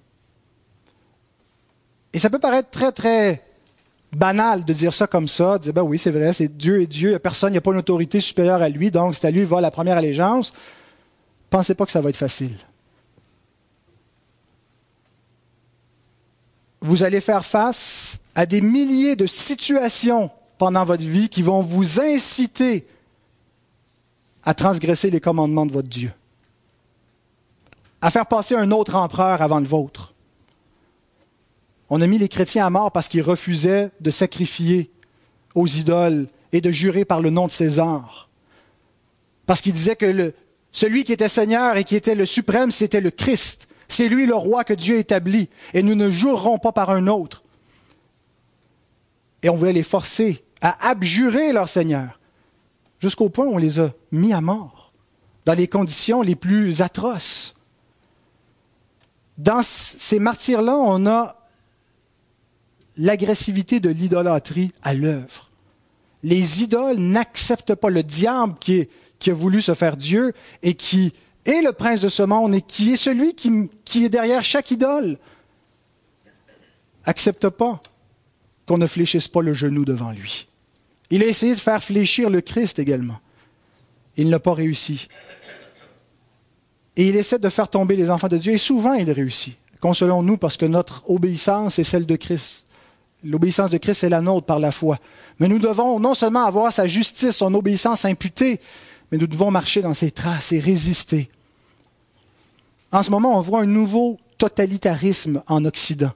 Et 2.11 2.17
ça 2.17 2.31
peut 2.31 2.39
paraître 2.39 2.71
très, 2.71 2.91
très 2.91 3.43
banal 4.15 4.63
de 4.63 4.73
dire 4.73 4.93
ça 4.93 5.07
comme 5.07 5.27
ça, 5.27 5.57
de 5.57 5.63
dire, 5.63 5.73
ben 5.73 5.81
oui, 5.81 5.97
c'est 5.97 6.11
vrai, 6.11 6.33
c'est 6.33 6.47
Dieu 6.47 6.81
et 6.81 6.87
Dieu, 6.87 7.17
personne, 7.19 7.49
il 7.49 7.53
n'y 7.53 7.57
a 7.57 7.61
pas 7.61 7.71
une 7.71 7.77
autorité 7.77 8.19
supérieure 8.19 8.61
à 8.61 8.69
lui, 8.69 8.91
donc 8.91 9.15
c'est 9.15 9.27
à 9.27 9.31
lui 9.31 9.39
qu'il 9.39 9.47
va 9.47 9.61
la 9.61 9.71
première 9.71 9.97
allégeance. 9.97 10.53
Pensez 11.49 11.75
pas 11.75 11.85
que 11.85 11.91
ça 11.91 12.01
va 12.01 12.09
être 12.09 12.17
facile. 12.17 12.55
Vous 16.81 17.03
allez 17.03 17.21
faire 17.21 17.45
face 17.45 18.19
à 18.35 18.45
des 18.45 18.61
milliers 18.61 19.15
de 19.15 19.25
situations 19.25 20.29
pendant 20.57 20.83
votre 20.83 21.03
vie 21.03 21.29
qui 21.29 21.41
vont 21.41 21.61
vous 21.61 22.01
inciter 22.01 22.85
à 24.43 24.53
transgresser 24.53 25.09
les 25.09 25.21
commandements 25.21 25.65
de 25.65 25.71
votre 25.71 25.87
Dieu, 25.87 26.11
à 28.01 28.11
faire 28.11 28.25
passer 28.25 28.55
un 28.55 28.71
autre 28.71 28.95
empereur 28.95 29.41
avant 29.41 29.59
le 29.59 29.65
vôtre 29.65 30.12
on 31.95 32.01
a 32.01 32.07
mis 32.07 32.17
les 32.17 32.27
chrétiens 32.27 32.65
à 32.65 32.71
mort 32.71 32.91
parce 32.91 33.07
qu'ils 33.07 33.21
refusaient 33.21 33.91
de 33.99 34.09
sacrifier 34.09 34.89
aux 35.53 35.67
idoles 35.67 36.27
et 36.51 36.59
de 36.59 36.71
jurer 36.71 37.05
par 37.05 37.21
le 37.21 37.29
nom 37.29 37.45
de 37.45 37.51
César. 37.51 38.29
Parce 39.45 39.61
qu'ils 39.61 39.73
disaient 39.73 39.95
que 39.95 40.33
Celui 40.71 41.03
qui 41.03 41.13
était 41.13 41.27
Seigneur 41.27 41.77
et 41.77 41.83
qui 41.83 41.95
était 41.95 42.15
le 42.15 42.25
suprême, 42.25 42.71
c'était 42.71 42.99
le 42.99 43.11
Christ. 43.11 43.67
C'est 43.89 44.07
lui 44.07 44.25
le 44.25 44.33
roi 44.33 44.63
que 44.63 44.73
Dieu 44.73 44.97
établit. 44.97 45.49
Et 45.75 45.83
nous 45.83 45.93
ne 45.93 46.09
jouerons 46.09 46.57
pas 46.57 46.71
par 46.71 46.89
un 46.89 47.05
autre. 47.05 47.43
Et 49.43 49.49
on 49.49 49.55
voulait 49.55 49.71
les 49.71 49.83
forcer 49.83 50.43
à 50.61 50.89
abjurer 50.89 51.53
leur 51.53 51.69
Seigneur, 51.69 52.19
jusqu'au 52.99 53.29
point 53.29 53.45
où 53.45 53.53
on 53.53 53.59
les 53.59 53.79
a 53.79 53.91
mis 54.11 54.33
à 54.33 54.41
mort, 54.41 54.93
dans 55.45 55.53
les 55.53 55.67
conditions 55.67 56.23
les 56.23 56.35
plus 56.35 56.81
atroces. 56.81 57.53
Dans 59.37 59.61
ces 59.61 60.17
martyrs-là, 60.17 60.75
on 60.75 61.05
a 61.05 61.42
l'agressivité 62.97 63.79
de 63.79 63.89
l'idolâtrie 63.89 64.71
à 64.81 64.93
l'œuvre. 64.93 65.49
Les 66.23 66.63
idoles 66.63 66.97
n'acceptent 66.97 67.75
pas 67.75 67.89
le 67.89 68.03
diable 68.03 68.55
qui, 68.59 68.87
a 69.27 69.33
voulu 69.33 69.61
se 69.61 69.73
faire 69.73 69.97
Dieu 69.97 70.33
et 70.61 70.73
qui 70.73 71.13
est 71.45 71.61
le 71.61 71.73
prince 71.73 71.99
de 71.99 72.09
ce 72.09 72.23
monde 72.23 72.55
et 72.55 72.61
qui 72.61 72.93
est 72.93 72.97
celui 72.97 73.33
qui, 73.33 73.69
qui 73.83 74.05
est 74.05 74.09
derrière 74.09 74.43
chaque 74.43 74.71
idole. 74.71 75.17
Accepte 77.05 77.49
pas 77.49 77.81
qu'on 78.65 78.77
ne 78.77 78.87
fléchisse 78.87 79.27
pas 79.27 79.41
le 79.41 79.53
genou 79.53 79.83
devant 79.83 80.11
lui. 80.11 80.47
Il 81.09 81.21
a 81.21 81.25
essayé 81.25 81.53
de 81.53 81.59
faire 81.59 81.83
fléchir 81.83 82.29
le 82.29 82.41
Christ 82.41 82.79
également. 82.79 83.19
Il 84.15 84.29
n'a 84.29 84.39
pas 84.39 84.53
réussi. 84.53 85.07
Et 86.95 87.09
il 87.09 87.15
essaie 87.15 87.39
de 87.39 87.49
faire 87.49 87.67
tomber 87.67 87.95
les 87.95 88.09
enfants 88.09 88.27
de 88.27 88.37
Dieu, 88.37 88.53
et 88.53 88.57
souvent 88.57 88.93
il 88.93 89.11
réussit. 89.11 89.57
Consolons-nous 89.81 90.37
parce 90.37 90.55
que 90.55 90.65
notre 90.65 91.09
obéissance 91.09 91.79
est 91.79 91.83
celle 91.83 92.05
de 92.05 92.15
Christ. 92.15 92.62
L'obéissance 93.23 93.69
de 93.69 93.77
Christ 93.77 94.03
est 94.03 94.09
la 94.09 94.21
nôtre 94.21 94.45
par 94.45 94.59
la 94.59 94.71
foi. 94.71 94.99
Mais 95.39 95.47
nous 95.47 95.59
devons 95.59 95.99
non 95.99 96.13
seulement 96.13 96.45
avoir 96.45 96.71
sa 96.73 96.87
justice, 96.87 97.37
son 97.37 97.53
obéissance 97.53 98.05
imputée, 98.05 98.59
mais 99.11 99.17
nous 99.17 99.27
devons 99.27 99.51
marcher 99.51 99.81
dans 99.81 99.93
ses 99.93 100.11
traces 100.11 100.51
et 100.51 100.59
résister. 100.59 101.29
En 102.91 103.01
ce 103.01 103.11
moment, 103.11 103.37
on 103.37 103.41
voit 103.41 103.61
un 103.61 103.65
nouveau 103.65 104.19
totalitarisme 104.37 105.41
en 105.47 105.65
Occident. 105.65 106.11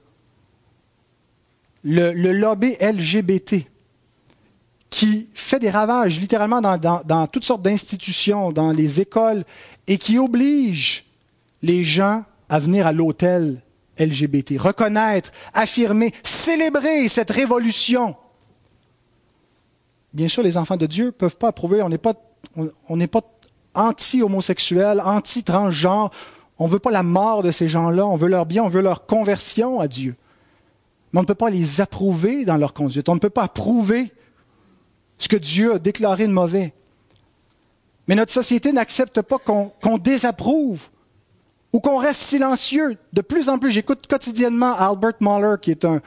Le, 1.84 2.12
lobby 2.12 2.76
LGBT 2.80 3.66
qui 4.90 5.28
fait 5.34 5.58
des 5.58 5.70
ravages 5.70 6.18
littéralement 6.18 6.60
dans, 6.60 7.02
dans 7.04 7.26
toutes 7.26 7.44
sortes 7.44 7.62
d'institutions, 7.62 8.52
dans 8.52 8.72
les 8.72 9.00
écoles, 9.00 9.44
et 9.86 9.98
qui 9.98 10.18
oblige 10.18 11.04
les 11.62 11.84
gens 11.84 12.24
à 12.48 12.58
venir 12.58 12.86
à 12.86 12.92
l'hôtel 12.92 13.60
LGBT. 13.98 14.54
Reconnaître, 14.58 15.32
affirmer, 15.54 16.12
célébrer 16.22 17.08
cette 17.08 17.30
révolution. 17.30 18.16
Bien 20.12 20.28
sûr, 20.28 20.42
les 20.42 20.56
enfants 20.56 20.76
de 20.76 20.86
Dieu 20.86 21.06
ne 21.06 21.10
peuvent 21.10 21.36
pas 21.36 21.48
approuver. 21.48 21.82
On 21.82 21.88
n'est 21.88 23.06
pas, 23.06 23.22
anti-homosexuel, 23.74 25.00
anti-transgenre. 25.00 26.10
On 26.58 26.66
ne 26.66 26.70
veut 26.70 26.78
pas 26.78 26.90
la 26.90 27.02
mort 27.02 27.42
de 27.42 27.50
ces 27.50 27.68
gens-là. 27.68 28.06
On 28.06 28.16
veut 28.16 28.28
leur 28.28 28.46
bien, 28.46 28.64
on 28.64 28.68
veut 28.68 28.80
leur 28.80 29.06
conversion 29.06 29.80
à 29.80 29.88
Dieu. 29.88 30.16
Mais 31.12 31.18
on 31.18 31.22
ne 31.22 31.26
peut 31.26 31.34
pas 31.34 31.50
les 31.50 31.80
approuver 31.80 32.44
dans 32.44 32.56
leur 32.56 32.74
conduite. 32.74 33.08
On 33.08 33.14
ne 33.14 33.20
peut 33.20 33.30
pas 33.30 33.44
approuver 33.44 34.12
ce 35.18 35.28
que 35.28 35.36
Dieu 35.36 35.74
a 35.74 35.78
déclaré 35.78 36.26
de 36.26 36.32
mauvais. 36.32 36.72
Mais 38.06 38.14
notre 38.14 38.32
société 38.32 38.72
n'accepte 38.72 39.20
pas 39.22 39.38
qu'on 39.38 39.98
désapprouve 39.98 40.88
ou 41.72 41.80
qu'on 41.80 41.98
reste 41.98 42.20
silencieux. 42.20 42.96
De 43.12 43.20
plus 43.20 43.48
en 43.48 43.58
plus, 43.58 43.70
j'écoute 43.70 44.06
quotidiennement 44.08 44.74
Albert 44.74 45.14
Muller, 45.20 45.56
qui 45.60 45.70
est 45.70 45.84
un, 45.84 46.00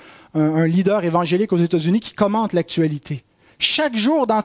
leader 0.65 1.03
évangélique 1.03 1.51
aux 1.53 1.57
États-Unis, 1.57 1.99
qui 1.99 2.13
commente 2.13 2.53
l'actualité. 2.53 3.23
Chaque 3.59 3.95
jour, 3.95 4.25
dans, 4.25 4.43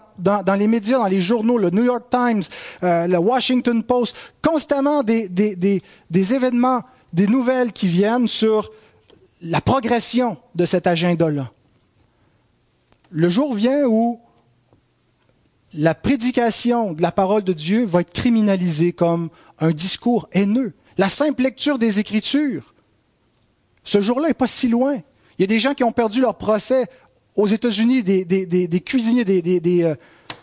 les 0.58 0.66
médias, 0.66 0.98
dans 0.98 1.06
les 1.06 1.22
journaux, 1.22 1.56
le 1.56 1.70
New 1.70 1.84
York 1.84 2.04
Times, 2.10 2.42
euh, 2.82 3.06
le 3.06 3.16
Washington 3.16 3.82
Post, 3.82 4.14
constamment 4.42 5.02
des, 5.02 5.28
des 5.28 6.34
événements, 6.34 6.82
des 7.12 7.26
nouvelles 7.26 7.72
qui 7.72 7.86
viennent 7.86 8.28
sur 8.28 8.70
la 9.42 9.60
progression 9.60 10.36
de 10.54 10.64
cet 10.64 10.86
agenda-là. 10.86 11.50
Le 13.10 13.28
jour 13.28 13.54
vient 13.54 13.84
où 13.86 14.20
la 15.74 15.94
prédication 15.94 16.92
de 16.92 17.02
la 17.02 17.12
parole 17.12 17.42
de 17.42 17.52
Dieu 17.52 17.84
va 17.84 18.00
être 18.00 18.12
criminalisée 18.12 18.92
comme 18.92 19.28
un 19.58 19.70
discours 19.70 20.28
haineux. 20.32 20.72
La 20.98 21.08
simple 21.08 21.42
lecture 21.42 21.78
des 21.78 21.98
Écritures, 21.98 22.74
ce 23.84 24.00
jour-là 24.00 24.28
n'est 24.28 24.34
pas 24.34 24.46
si 24.46 24.68
loin. 24.68 24.94
Il 25.38 25.42
y 25.42 25.44
a 25.44 25.46
des 25.46 25.58
gens 25.58 25.74
qui 25.74 25.84
ont 25.84 25.92
perdu 25.92 26.20
leur 26.20 26.36
procès 26.36 26.86
aux 27.34 27.46
États-Unis, 27.46 28.02
des, 28.02 28.82
cuisiniers, 28.84 29.24
des, 29.24 29.84
euh, 29.84 29.94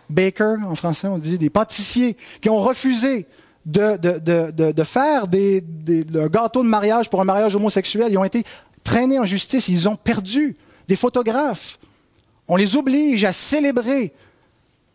bakers, 0.10 0.60
en 0.68 0.76
français 0.76 1.08
on 1.08 1.18
dit, 1.18 1.38
des 1.38 1.49
pâtissiers, 1.49 2.16
qui 2.39 2.49
ont 2.49 2.60
refusé 2.60 3.26
de, 3.66 4.84
faire 4.84 5.28
des, 5.28 5.64
un 6.16 6.28
gâteau 6.28 6.64
de 6.64 6.68
mariage 6.68 7.10
pour 7.10 7.22
un 7.22 7.26
mariage 7.26 7.56
homosexuel. 7.56 8.12
Ils 8.12 8.18
ont 8.18 8.24
été 8.24 8.43
traînés 8.84 9.20
en 9.20 9.26
justice, 9.26 9.68
ils 9.68 9.89
ont 9.89 9.95
perdu. 9.95 10.56
Des 10.86 10.97
photographes. 10.97 11.80
On 12.45 12.58
les 12.58 12.76
oblige 12.76 13.24
à 13.24 13.32
célébrer. 13.32 14.12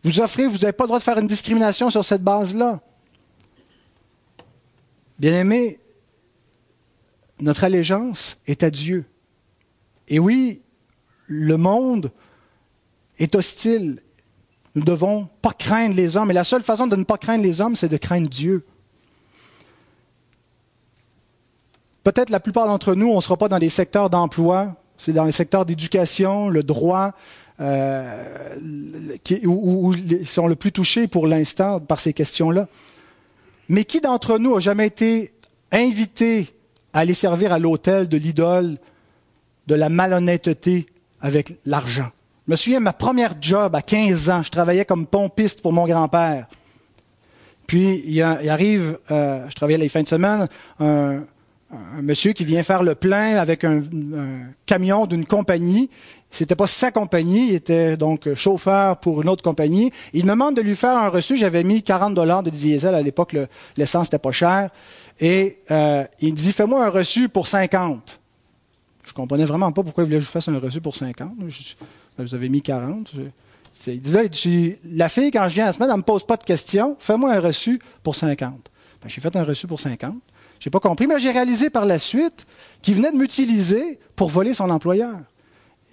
Vous 0.03 0.21
offrez, 0.21 0.45
vous 0.45 0.59
n'avez 0.59 0.71
pas 0.71 0.83
le 0.83 0.89
droit 0.89 0.99
de 0.99 1.03
faire 1.03 1.17
une 1.17 1.25
discrimination 1.25 1.89
sur 1.89 2.05
cette 2.05 2.23
base-là. 2.23 2.79
Bien-aimé, 5.19 5.79
notre 7.41 7.65
allégeance 7.65 8.39
est 8.47 8.63
à 8.63 8.69
Dieu. 8.69 9.05
Et 10.07 10.17
oui, 10.17 10.61
le 11.27 11.57
monde 11.57 12.11
est 13.17 13.35
hostile. 13.35 14.01
Nous 14.75 14.81
ne 14.81 14.85
devons 14.85 15.27
pas 15.41 15.51
craindre 15.51 15.95
les 15.95 16.15
hommes. 16.15 16.31
Et 16.31 16.33
la 16.33 16.45
seule 16.45 16.63
façon 16.63 16.87
de 16.87 16.95
ne 16.95 17.03
pas 17.03 17.17
craindre 17.17 17.43
les 17.43 17.59
hommes, 17.59 17.75
c'est 17.75 17.89
de 17.89 17.97
craindre 17.97 18.29
Dieu. 18.29 18.65
Peut-être 22.03 22.29
la 22.29 22.39
plupart 22.39 22.65
d'entre 22.65 22.95
nous, 22.95 23.09
on 23.09 23.17
ne 23.17 23.21
sera 23.21 23.35
pas 23.35 23.49
dans 23.49 23.57
les 23.57 23.69
secteurs 23.69 24.09
d'emploi, 24.09 24.75
c'est 24.97 25.11
dans 25.11 25.25
les 25.25 25.33
secteurs 25.33 25.65
d'éducation, 25.65 26.47
le 26.47 26.63
droit, 26.63 27.11
euh, 27.59 28.55
où, 29.43 29.89
où, 29.89 29.95
sont 30.23 30.47
le 30.47 30.55
plus 30.55 30.71
touchés 30.71 31.07
pour 31.07 31.27
l'instant 31.27 31.81
par 31.81 31.99
ces 31.99 32.13
questions-là. 32.13 32.69
Mais 33.69 33.85
qui 33.85 34.01
d'entre 34.01 34.39
nous 34.39 34.55
a 34.55 34.59
jamais 34.59 34.87
été 34.87 35.31
invité 35.71 36.49
à 36.91 36.99
aller 36.99 37.13
servir 37.13 37.53
à 37.53 37.59
l'hôtel 37.59 38.09
de 38.09 38.17
l'idole 38.17 38.77
de 39.67 39.75
la 39.75 39.89
malhonnêteté 39.89 40.87
avec 41.21 41.55
l'argent? 41.65 42.09
Je 42.47 42.51
me 42.51 42.55
souviens, 42.55 42.79
ma 42.79 42.93
première 42.93 43.35
job 43.39 43.75
à 43.75 43.83
15 43.83 44.29
ans, 44.31 44.41
je 44.41 44.49
travaillais 44.49 44.85
comme 44.85 45.05
pompiste 45.05 45.61
pour 45.61 45.71
mon 45.71 45.85
grand-père. 45.85 46.47
Puis, 47.67 48.01
il, 48.07 48.19
arrive, 48.23 48.97
euh, 49.11 49.47
je 49.47 49.53
travaillais 49.53 49.77
les 49.77 49.89
fins 49.89 50.01
de 50.01 50.07
semaine, 50.07 50.47
un, 50.79 51.21
monsieur 52.01 52.33
qui 52.33 52.45
vient 52.45 52.63
faire 52.63 52.81
le 52.81 52.95
plein 52.95 53.37
avec 53.37 53.63
un 53.63 53.83
camion 54.65 55.05
d'une 55.05 55.27
compagnie. 55.27 55.91
C'était 56.31 56.55
pas 56.55 56.67
sa 56.67 56.91
compagnie, 56.91 57.49
il 57.49 57.55
était 57.55 57.97
donc 57.97 58.31
chauffeur 58.35 58.97
pour 58.97 59.21
une 59.21 59.29
autre 59.29 59.43
compagnie. 59.43 59.91
Il 60.13 60.25
me 60.25 60.31
demande 60.31 60.55
de 60.55 60.61
lui 60.61 60.75
faire 60.75 60.97
un 60.97 61.09
reçu. 61.09 61.37
J'avais 61.37 61.63
mis 61.63 61.81
40 61.81 62.13
dollars 62.13 62.43
de 62.43 62.51
diesel 62.51 62.93
à 62.93 63.01
l'époque, 63.01 63.35
l'essence 63.77 64.07
n'était 64.07 64.19
pas 64.19 64.31
cher. 64.31 64.69
Et 65.19 65.59
euh, 65.71 66.05
il 66.19 66.33
dit 66.33 66.53
fais-moi 66.53 66.85
un 66.85 66.89
reçu 66.89 67.29
pour 67.29 67.47
50. 67.47 68.19
Je 69.05 69.13
comprenais 69.13 69.45
vraiment 69.45 69.71
pas 69.71 69.81
pourquoi 69.81 70.03
il 70.03 70.07
voulait 70.07 70.19
que 70.19 70.25
je 70.25 70.29
fasse 70.29 70.47
un 70.47 70.59
reçu 70.59 70.81
pour 70.81 70.95
50. 70.95 71.33
Je, 71.47 71.73
vous 72.19 72.35
avez 72.35 72.47
mis 72.47 72.61
40. 72.61 73.11
il 73.87 74.01
dit 74.01 74.77
la 74.91 75.09
fille 75.09 75.31
quand 75.31 75.47
je 75.47 75.55
viens 75.55 75.63
à 75.63 75.67
la 75.67 75.73
semaine, 75.73 75.89
elle 75.89 75.97
me 75.97 76.03
pose 76.03 76.23
pas 76.23 76.37
de 76.37 76.43
questions. 76.43 76.95
Fais-moi 76.99 77.33
un 77.33 77.39
reçu 77.39 77.79
pour 78.03 78.15
50. 78.15 78.53
Ben, 79.01 79.09
j'ai 79.09 79.19
fait 79.19 79.35
un 79.35 79.43
reçu 79.43 79.65
pour 79.65 79.79
50. 79.79 80.15
J'ai 80.59 80.69
pas 80.69 80.79
compris, 80.79 81.07
mais 81.07 81.19
j'ai 81.19 81.31
réalisé 81.31 81.69
par 81.69 81.85
la 81.85 81.97
suite 81.97 82.45
qu'il 82.81 82.95
venait 82.95 83.11
de 83.11 83.17
m'utiliser 83.17 83.99
pour 84.15 84.29
voler 84.29 84.53
son 84.53 84.69
employeur. 84.69 85.17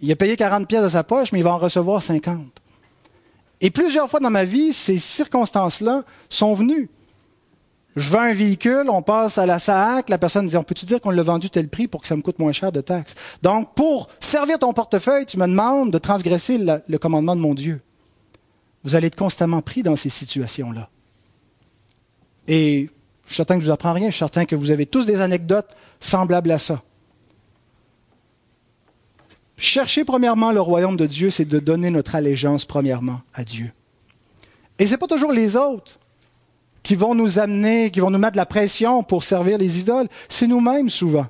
Il 0.07 0.13
a 0.13 0.17
payé 0.17 0.37
40 0.37 0.69
pièces 0.69 0.85
de 0.85 0.89
sa 0.89 1.03
poche, 1.03 1.33
mais 1.33 1.41
il 1.41 1.43
va 1.43 1.55
en 1.55 1.59
recevoir 1.59 2.01
50. 2.01 2.39
Et 3.61 3.73
plusieurs 3.73 4.09
fois 4.09 4.21
dans 4.21 4.31
ma 4.31 4.45
vie, 4.45 4.73
ces 4.73 4.99
circonstances-là 4.99 6.05
sont 6.29 6.55
venues. 6.55 6.89
Je 7.97 8.09
vends 8.09 8.21
un 8.21 8.33
véhicule, 8.33 8.85
on 8.89 9.03
passe 9.03 9.37
à 9.37 9.47
la 9.47 9.59
SAAC, 9.59 10.09
la 10.09 10.19
personne 10.19 10.47
dit, 10.47 10.57
on 10.57 10.63
peut-tu 10.63 10.87
dire 10.87 11.01
qu'on 11.01 11.11
l'a 11.11 11.25
vendu 11.25 11.51
tel 11.51 11.69
prix 11.69 11.89
pour 11.89 12.03
que 12.03 12.07
ça 12.07 12.15
me 12.15 12.23
coûte 12.23 12.39
moins 12.39 12.53
cher 12.53 12.71
de 12.71 12.81
taxes? 12.81 13.17
Donc, 13.43 13.75
pour 13.75 14.09
servir 14.21 14.61
ton 14.61 14.73
portefeuille, 14.73 15.27
tu 15.27 15.39
me 15.39 15.47
demandes 15.49 15.91
de 15.91 15.99
transgresser 15.99 16.59
le, 16.59 16.99
commandement 16.99 17.35
de 17.35 17.41
mon 17.41 17.55
Dieu. 17.55 17.81
Vous 18.85 18.95
allez 18.95 19.09
être 19.09 19.17
constamment 19.17 19.61
pris 19.61 19.83
dans 19.83 19.97
ces 19.97 20.11
situations-là. 20.11 20.89
Et 22.47 22.91
je 23.25 23.27
suis 23.27 23.37
certain 23.39 23.57
que 23.57 23.61
je 23.63 23.67
vous 23.67 23.73
apprends 23.73 23.93
rien, 23.93 24.07
je 24.07 24.15
suis 24.15 24.21
certain 24.21 24.45
que 24.45 24.55
vous 24.55 24.71
avez 24.71 24.87
tous 24.87 25.05
des 25.05 25.21
anecdotes 25.21 25.77
semblables 25.99 26.53
à 26.53 26.61
ça. 26.61 26.81
Chercher 29.57 30.05
premièrement 30.05 30.53
le 30.53 30.61
royaume 30.61 30.97
de 30.97 31.07
Dieu, 31.07 31.31
c'est 31.31 31.47
de 31.47 31.59
donner 31.59 31.91
notre 31.91 32.15
allégeance 32.15 32.65
premièrement 32.65 33.21
à 33.35 33.43
Dieu. 33.45 33.73
Et 34.79 34.87
ce 34.87 34.93
n'est 34.93 34.99
pas 34.99 35.07
toujours 35.07 35.33
les 35.33 35.57
autres 35.57 35.99
qui 36.83 36.95
vont 36.95 37.15
nous 37.15 37.39
amener, 37.39 37.91
qui 37.91 38.01
vont 38.01 38.11
nous 38.11 38.19
mettre 38.19 38.33
de 38.35 38.37
la 38.37 38.47
pression 38.47 39.03
pour 39.03 39.25
servir 39.25 39.59
les 39.59 39.81
idoles. 39.81 40.09
C'est 40.29 40.47
nous-mêmes 40.47 40.91
souvent. 40.91 41.27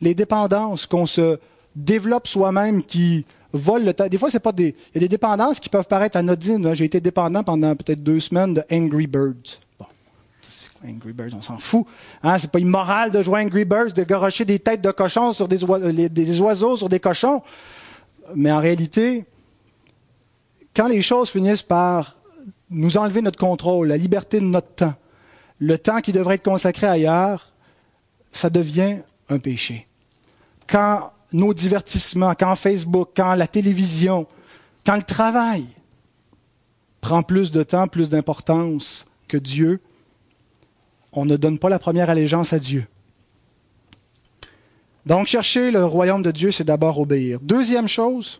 Les 0.00 0.14
dépendances 0.14 0.86
qu'on 0.86 1.06
se 1.06 1.38
développe 1.74 2.28
soi-même 2.28 2.82
qui 2.82 3.26
volent 3.52 3.84
le 3.84 3.92
temps. 3.92 4.06
Des 4.06 4.18
fois, 4.18 4.30
c'est 4.30 4.40
pas 4.40 4.52
des. 4.52 4.74
Il 4.94 4.94
y 4.94 4.98
a 4.98 5.00
des 5.00 5.08
dépendances 5.08 5.60
qui 5.60 5.68
peuvent 5.68 5.88
paraître 5.88 6.16
anodines. 6.16 6.72
J'ai 6.74 6.84
été 6.84 7.00
dépendant 7.00 7.42
pendant 7.42 7.74
peut-être 7.74 8.02
deux 8.02 8.20
semaines 8.20 8.54
de 8.54 8.62
Angry 8.72 9.06
Birds. 9.06 9.60
Angry 10.84 11.12
Birds? 11.12 11.34
On 11.34 11.42
s'en 11.42 11.58
fout. 11.58 11.86
Hein? 12.22 12.38
C'est 12.38 12.50
pas 12.50 12.58
immoral 12.58 13.10
de 13.10 13.22
jouer 13.22 13.40
Angry 13.40 13.64
Birds, 13.64 13.92
de 13.92 14.04
garocher 14.04 14.44
des 14.44 14.58
têtes 14.58 14.82
de 14.82 14.90
cochons 14.90 15.32
sur 15.32 15.48
des, 15.48 16.08
des 16.08 16.40
oiseaux 16.40 16.76
sur 16.76 16.88
des 16.88 17.00
cochons. 17.00 17.42
Mais 18.34 18.50
en 18.50 18.58
réalité, 18.58 19.24
quand 20.74 20.88
les 20.88 21.02
choses 21.02 21.30
finissent 21.30 21.62
par 21.62 22.16
nous 22.70 22.98
enlever 22.98 23.22
notre 23.22 23.38
contrôle, 23.38 23.88
la 23.88 23.96
liberté 23.96 24.40
de 24.40 24.44
notre 24.44 24.74
temps, 24.74 24.94
le 25.58 25.78
temps 25.78 26.00
qui 26.00 26.12
devrait 26.12 26.34
être 26.34 26.44
consacré 26.44 26.86
ailleurs, 26.86 27.48
ça 28.32 28.50
devient 28.50 28.98
un 29.28 29.38
péché. 29.38 29.86
Quand 30.68 31.12
nos 31.32 31.54
divertissements, 31.54 32.34
quand 32.34 32.54
Facebook, 32.56 33.10
quand 33.16 33.34
la 33.34 33.46
télévision, 33.46 34.26
quand 34.84 34.96
le 34.96 35.02
travail 35.02 35.66
prend 37.00 37.22
plus 37.22 37.52
de 37.52 37.62
temps, 37.62 37.88
plus 37.88 38.08
d'importance 38.08 39.06
que 39.28 39.36
Dieu, 39.36 39.80
on 41.16 41.24
ne 41.24 41.36
donne 41.36 41.58
pas 41.58 41.68
la 41.68 41.78
première 41.78 42.10
allégeance 42.10 42.52
à 42.52 42.58
Dieu. 42.58 42.86
Donc, 45.06 45.28
chercher 45.28 45.70
le 45.70 45.84
royaume 45.84 46.22
de 46.22 46.32
Dieu, 46.32 46.50
c'est 46.50 46.64
d'abord 46.64 46.98
obéir. 46.98 47.38
Deuxième 47.40 47.86
chose, 47.86 48.38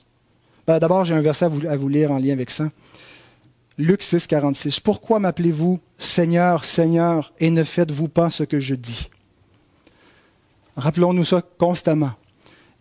ben, 0.66 0.80
d'abord, 0.80 1.04
j'ai 1.04 1.14
un 1.14 1.20
verset 1.20 1.44
à 1.44 1.76
vous, 1.76 1.88
lire 1.88 2.10
en 2.10 2.18
lien 2.18 2.32
avec 2.32 2.50
ça. 2.50 2.70
Luc 3.78 4.02
6, 4.02 4.26
46. 4.26 4.80
Pourquoi 4.80 5.20
m'appelez-vous 5.20 5.78
Seigneur, 5.98 6.64
Seigneur, 6.64 7.32
et 7.38 7.50
ne 7.50 7.62
faites-vous 7.62 8.08
pas 8.08 8.30
ce 8.30 8.42
que 8.42 8.58
je 8.58 8.74
dis? 8.74 9.08
Rappelons-nous 10.76 11.24
ça 11.24 11.42
constamment. 11.58 12.12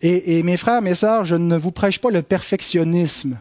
Et, 0.02 0.38
et, 0.38 0.42
mes 0.42 0.56
frères, 0.56 0.82
mes 0.82 0.94
sœurs, 0.94 1.24
je 1.24 1.36
ne 1.36 1.56
vous 1.56 1.70
prêche 1.70 2.00
pas 2.00 2.10
le 2.10 2.22
perfectionnisme. 2.22 3.38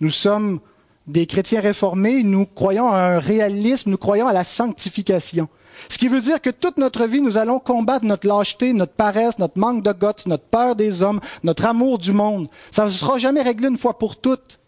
Nous 0.00 0.10
sommes 0.10 0.60
des 1.06 1.26
chrétiens 1.26 1.60
réformés, 1.60 2.22
nous 2.22 2.46
croyons 2.46 2.90
à 2.90 2.98
un 2.98 3.18
réalisme, 3.18 3.90
nous 3.90 3.98
croyons 3.98 4.26
à 4.26 4.32
la 4.32 4.44
sanctification. 4.44 5.48
Ce 5.88 5.98
qui 5.98 6.08
veut 6.08 6.20
dire 6.20 6.40
que 6.40 6.50
toute 6.50 6.76
notre 6.76 7.06
vie, 7.06 7.20
nous 7.20 7.38
allons 7.38 7.58
combattre 7.58 8.04
notre 8.04 8.26
lâcheté, 8.26 8.72
notre 8.72 8.92
paresse, 8.92 9.38
notre 9.38 9.58
manque 9.58 9.82
de 9.82 9.92
guts, 9.92 10.26
notre 10.26 10.44
peur 10.44 10.76
des 10.76 11.02
hommes, 11.02 11.20
notre 11.42 11.66
amour 11.66 11.98
du 11.98 12.12
monde. 12.12 12.48
Ça 12.70 12.84
ne 12.84 12.90
sera 12.90 13.18
jamais 13.18 13.42
réglé 13.42 13.68
une 13.68 13.78
fois 13.78 13.98
pour 13.98 14.16
toutes. 14.16 14.58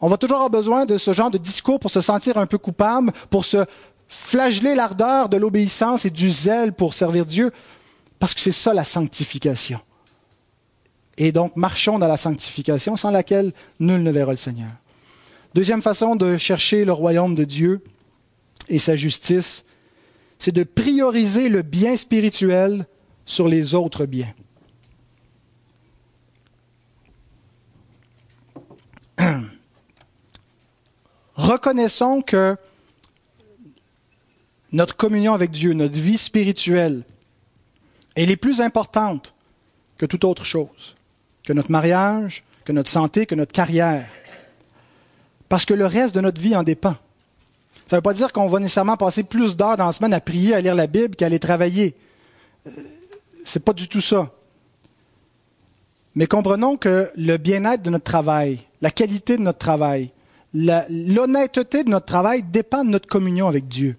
On 0.00 0.08
va 0.08 0.16
toujours 0.16 0.36
avoir 0.36 0.50
besoin 0.50 0.86
de 0.86 0.96
ce 0.96 1.12
genre 1.12 1.30
de 1.30 1.38
discours 1.38 1.78
pour 1.78 1.90
se 1.90 2.00
sentir 2.00 2.38
un 2.38 2.46
peu 2.46 2.58
coupable, 2.58 3.12
pour 3.28 3.44
se 3.44 3.64
flageller 4.08 4.74
l'ardeur 4.74 5.28
de 5.28 5.36
l'obéissance 5.36 6.04
et 6.04 6.10
du 6.10 6.30
zèle 6.30 6.72
pour 6.72 6.94
servir 6.94 7.26
Dieu, 7.26 7.52
parce 8.18 8.34
que 8.34 8.40
c'est 8.40 8.52
ça 8.52 8.74
la 8.74 8.84
sanctification. 8.84 9.80
Et 11.16 11.32
donc, 11.32 11.54
marchons 11.54 11.98
dans 11.98 12.08
la 12.08 12.16
sanctification 12.16 12.96
sans 12.96 13.10
laquelle 13.10 13.52
nul 13.78 14.02
ne 14.02 14.10
verra 14.10 14.32
le 14.32 14.36
Seigneur. 14.36 14.70
Deuxième 15.54 15.82
façon 15.82 16.16
de 16.16 16.36
chercher 16.36 16.84
le 16.84 16.92
royaume 16.92 17.34
de 17.34 17.44
Dieu 17.44 17.82
et 18.68 18.78
sa 18.78 18.96
justice, 18.96 19.64
c'est 20.40 20.50
de 20.52 20.64
prioriser 20.64 21.48
le 21.50 21.62
bien 21.62 21.96
spirituel 21.96 22.86
sur 23.26 23.46
les 23.46 23.74
autres 23.74 24.06
biens. 24.06 24.34
Reconnaissons 31.34 32.22
que 32.22 32.56
notre 34.72 34.96
communion 34.96 35.34
avec 35.34 35.50
Dieu, 35.50 35.74
notre 35.74 36.00
vie 36.00 36.16
spirituelle, 36.16 37.02
elle 38.14 38.30
est 38.30 38.36
plus 38.36 38.62
importante 38.62 39.34
que 39.98 40.06
toute 40.06 40.24
autre 40.24 40.46
chose, 40.46 40.96
que 41.44 41.52
notre 41.52 41.70
mariage, 41.70 42.44
que 42.64 42.72
notre 42.72 42.88
santé, 42.90 43.26
que 43.26 43.34
notre 43.34 43.52
carrière. 43.52 44.08
Parce 45.50 45.66
que 45.66 45.74
le 45.74 45.84
reste 45.84 46.14
de 46.14 46.22
notre 46.22 46.40
vie 46.40 46.56
en 46.56 46.62
dépend. 46.62 46.96
Ça 47.90 47.96
ne 47.96 47.98
veut 47.98 48.02
pas 48.02 48.14
dire 48.14 48.32
qu'on 48.32 48.46
va 48.46 48.60
nécessairement 48.60 48.96
passer 48.96 49.24
plus 49.24 49.56
d'heures 49.56 49.76
dans 49.76 49.86
la 49.86 49.90
semaine 49.90 50.14
à 50.14 50.20
prier, 50.20 50.54
à 50.54 50.60
lire 50.60 50.76
la 50.76 50.86
Bible 50.86 51.16
qu'à 51.16 51.26
aller 51.26 51.40
travailler. 51.40 51.96
Euh, 52.68 52.70
c'est 53.44 53.64
pas 53.64 53.72
du 53.72 53.88
tout 53.88 54.00
ça. 54.00 54.30
Mais 56.14 56.28
comprenons 56.28 56.76
que 56.76 57.10
le 57.16 57.36
bien-être 57.36 57.82
de 57.82 57.90
notre 57.90 58.04
travail, 58.04 58.60
la 58.80 58.92
qualité 58.92 59.36
de 59.36 59.42
notre 59.42 59.58
travail, 59.58 60.12
l'honnêteté 60.54 61.82
de 61.82 61.90
notre 61.90 62.06
travail 62.06 62.44
dépend 62.44 62.84
de 62.84 62.90
notre 62.90 63.08
communion 63.08 63.48
avec 63.48 63.66
Dieu. 63.66 63.96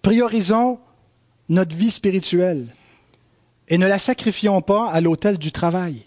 Priorisons 0.00 0.78
notre 1.50 1.76
vie 1.76 1.90
spirituelle 1.90 2.66
et 3.68 3.76
ne 3.76 3.86
la 3.86 3.98
sacrifions 3.98 4.62
pas 4.62 4.88
à 4.90 5.02
l'autel 5.02 5.36
du 5.36 5.52
travail. 5.52 6.02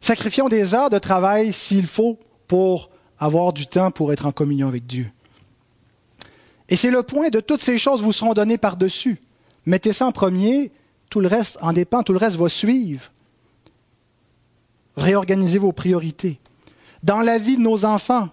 Sacrifions 0.00 0.48
des 0.48 0.72
heures 0.72 0.88
de 0.88 0.98
travail 0.98 1.52
s'il 1.52 1.86
faut 1.86 2.18
pour 2.46 2.88
avoir 3.18 3.52
du 3.52 3.66
temps 3.66 3.90
pour 3.90 4.10
être 4.10 4.24
en 4.24 4.32
communion 4.32 4.68
avec 4.68 4.86
Dieu. 4.86 5.10
Et 6.68 6.76
c'est 6.76 6.90
le 6.90 7.02
point 7.02 7.30
de 7.30 7.40
toutes 7.40 7.62
ces 7.62 7.78
choses 7.78 8.02
vous 8.02 8.12
seront 8.12 8.34
données 8.34 8.58
par-dessus. 8.58 9.20
Mettez 9.66 9.92
ça 9.92 10.06
en 10.06 10.12
premier, 10.12 10.70
tout 11.10 11.20
le 11.20 11.28
reste 11.28 11.58
en 11.62 11.72
dépend, 11.72 12.02
tout 12.02 12.12
le 12.12 12.18
reste 12.18 12.36
va 12.36 12.48
suivre. 12.48 13.10
Réorganisez 14.96 15.58
vos 15.58 15.72
priorités. 15.72 16.38
Dans 17.02 17.20
la 17.20 17.38
vie 17.38 17.56
de 17.56 17.62
nos 17.62 17.84
enfants, 17.84 18.28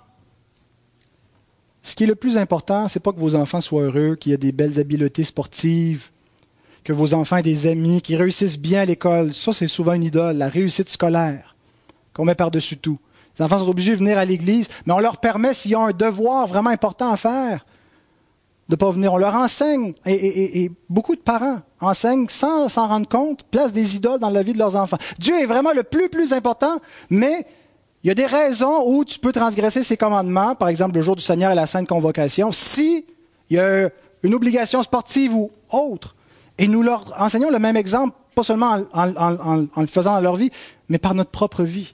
ce 1.83 1.95
qui 1.95 2.03
est 2.03 2.07
le 2.07 2.15
plus 2.15 2.37
important, 2.37 2.87
c'est 2.87 2.99
pas 2.99 3.13
que 3.13 3.19
vos 3.19 3.35
enfants 3.35 3.61
soient 3.61 3.83
heureux, 3.83 4.15
qu'il 4.15 4.31
y 4.31 4.35
ait 4.35 4.39
des 4.39 4.51
belles 4.51 4.79
habiletés 4.79 5.23
sportives, 5.23 6.09
que 6.83 6.93
vos 6.93 7.13
enfants 7.13 7.37
aient 7.37 7.43
des 7.43 7.67
amis, 7.67 8.01
qu'ils 8.01 8.17
réussissent 8.17 8.59
bien 8.59 8.81
à 8.81 8.85
l'école. 8.85 9.33
Ça, 9.33 9.53
c'est 9.53 9.67
souvent 9.67 9.93
une 9.93 10.03
idole, 10.03 10.37
la 10.37 10.49
réussite 10.49 10.89
scolaire, 10.89 11.55
qu'on 12.13 12.25
met 12.25 12.35
par-dessus 12.35 12.77
tout. 12.77 12.97
Les 13.37 13.45
enfants 13.45 13.59
sont 13.59 13.69
obligés 13.69 13.91
de 13.91 13.97
venir 13.97 14.17
à 14.17 14.25
l'église, 14.25 14.67
mais 14.85 14.93
on 14.93 14.99
leur 14.99 15.17
permet, 15.17 15.53
s'ils 15.53 15.75
ont 15.75 15.85
un 15.85 15.91
devoir 15.91 16.47
vraiment 16.47 16.71
important 16.71 17.11
à 17.11 17.17
faire, 17.17 17.65
de 18.69 18.75
pas 18.75 18.91
venir. 18.91 19.13
On 19.13 19.17
leur 19.17 19.35
enseigne, 19.35 19.93
et, 20.05 20.71
beaucoup 20.89 21.15
de 21.15 21.21
parents 21.21 21.59
enseignent 21.79 22.27
sans 22.29 22.69
s'en 22.69 22.87
rendre 22.87 23.07
compte, 23.07 23.43
place 23.43 23.71
des 23.71 23.95
idoles 23.95 24.19
dans 24.19 24.29
la 24.29 24.43
vie 24.43 24.53
de 24.53 24.57
leurs 24.57 24.75
enfants. 24.75 24.97
Dieu 25.19 25.39
est 25.39 25.45
vraiment 25.45 25.73
le 25.73 25.83
plus, 25.83 26.09
plus 26.09 26.33
important, 26.33 26.79
mais 27.09 27.45
il 28.03 28.07
y 28.07 28.11
a 28.11 28.15
des 28.15 28.25
raisons 28.25 28.83
où 28.87 29.05
tu 29.05 29.19
peux 29.19 29.31
transgresser 29.31 29.83
ses 29.83 29.97
commandements, 29.97 30.55
par 30.55 30.69
exemple 30.69 30.95
le 30.95 31.01
jour 31.01 31.15
du 31.15 31.23
Seigneur 31.23 31.51
et 31.51 31.55
la 31.55 31.65
Sainte 31.65 31.87
Convocation, 31.87 32.51
si 32.51 33.05
il 33.49 33.57
y 33.57 33.59
a 33.59 33.89
une 34.23 34.33
obligation 34.33 34.81
sportive 34.83 35.35
ou 35.35 35.51
autre. 35.71 36.15
Et 36.57 36.67
nous 36.67 36.81
leur 36.81 37.13
enseignons 37.19 37.51
le 37.51 37.59
même 37.59 37.77
exemple, 37.77 38.15
pas 38.33 38.43
seulement 38.43 38.79
en, 38.93 39.67
en 39.73 39.81
le 39.81 39.87
faisant 39.87 40.15
dans 40.15 40.21
leur 40.21 40.35
vie, 40.35 40.51
mais 40.89 40.97
par 40.97 41.13
notre 41.13 41.31
propre 41.31 41.63
vie. 41.63 41.93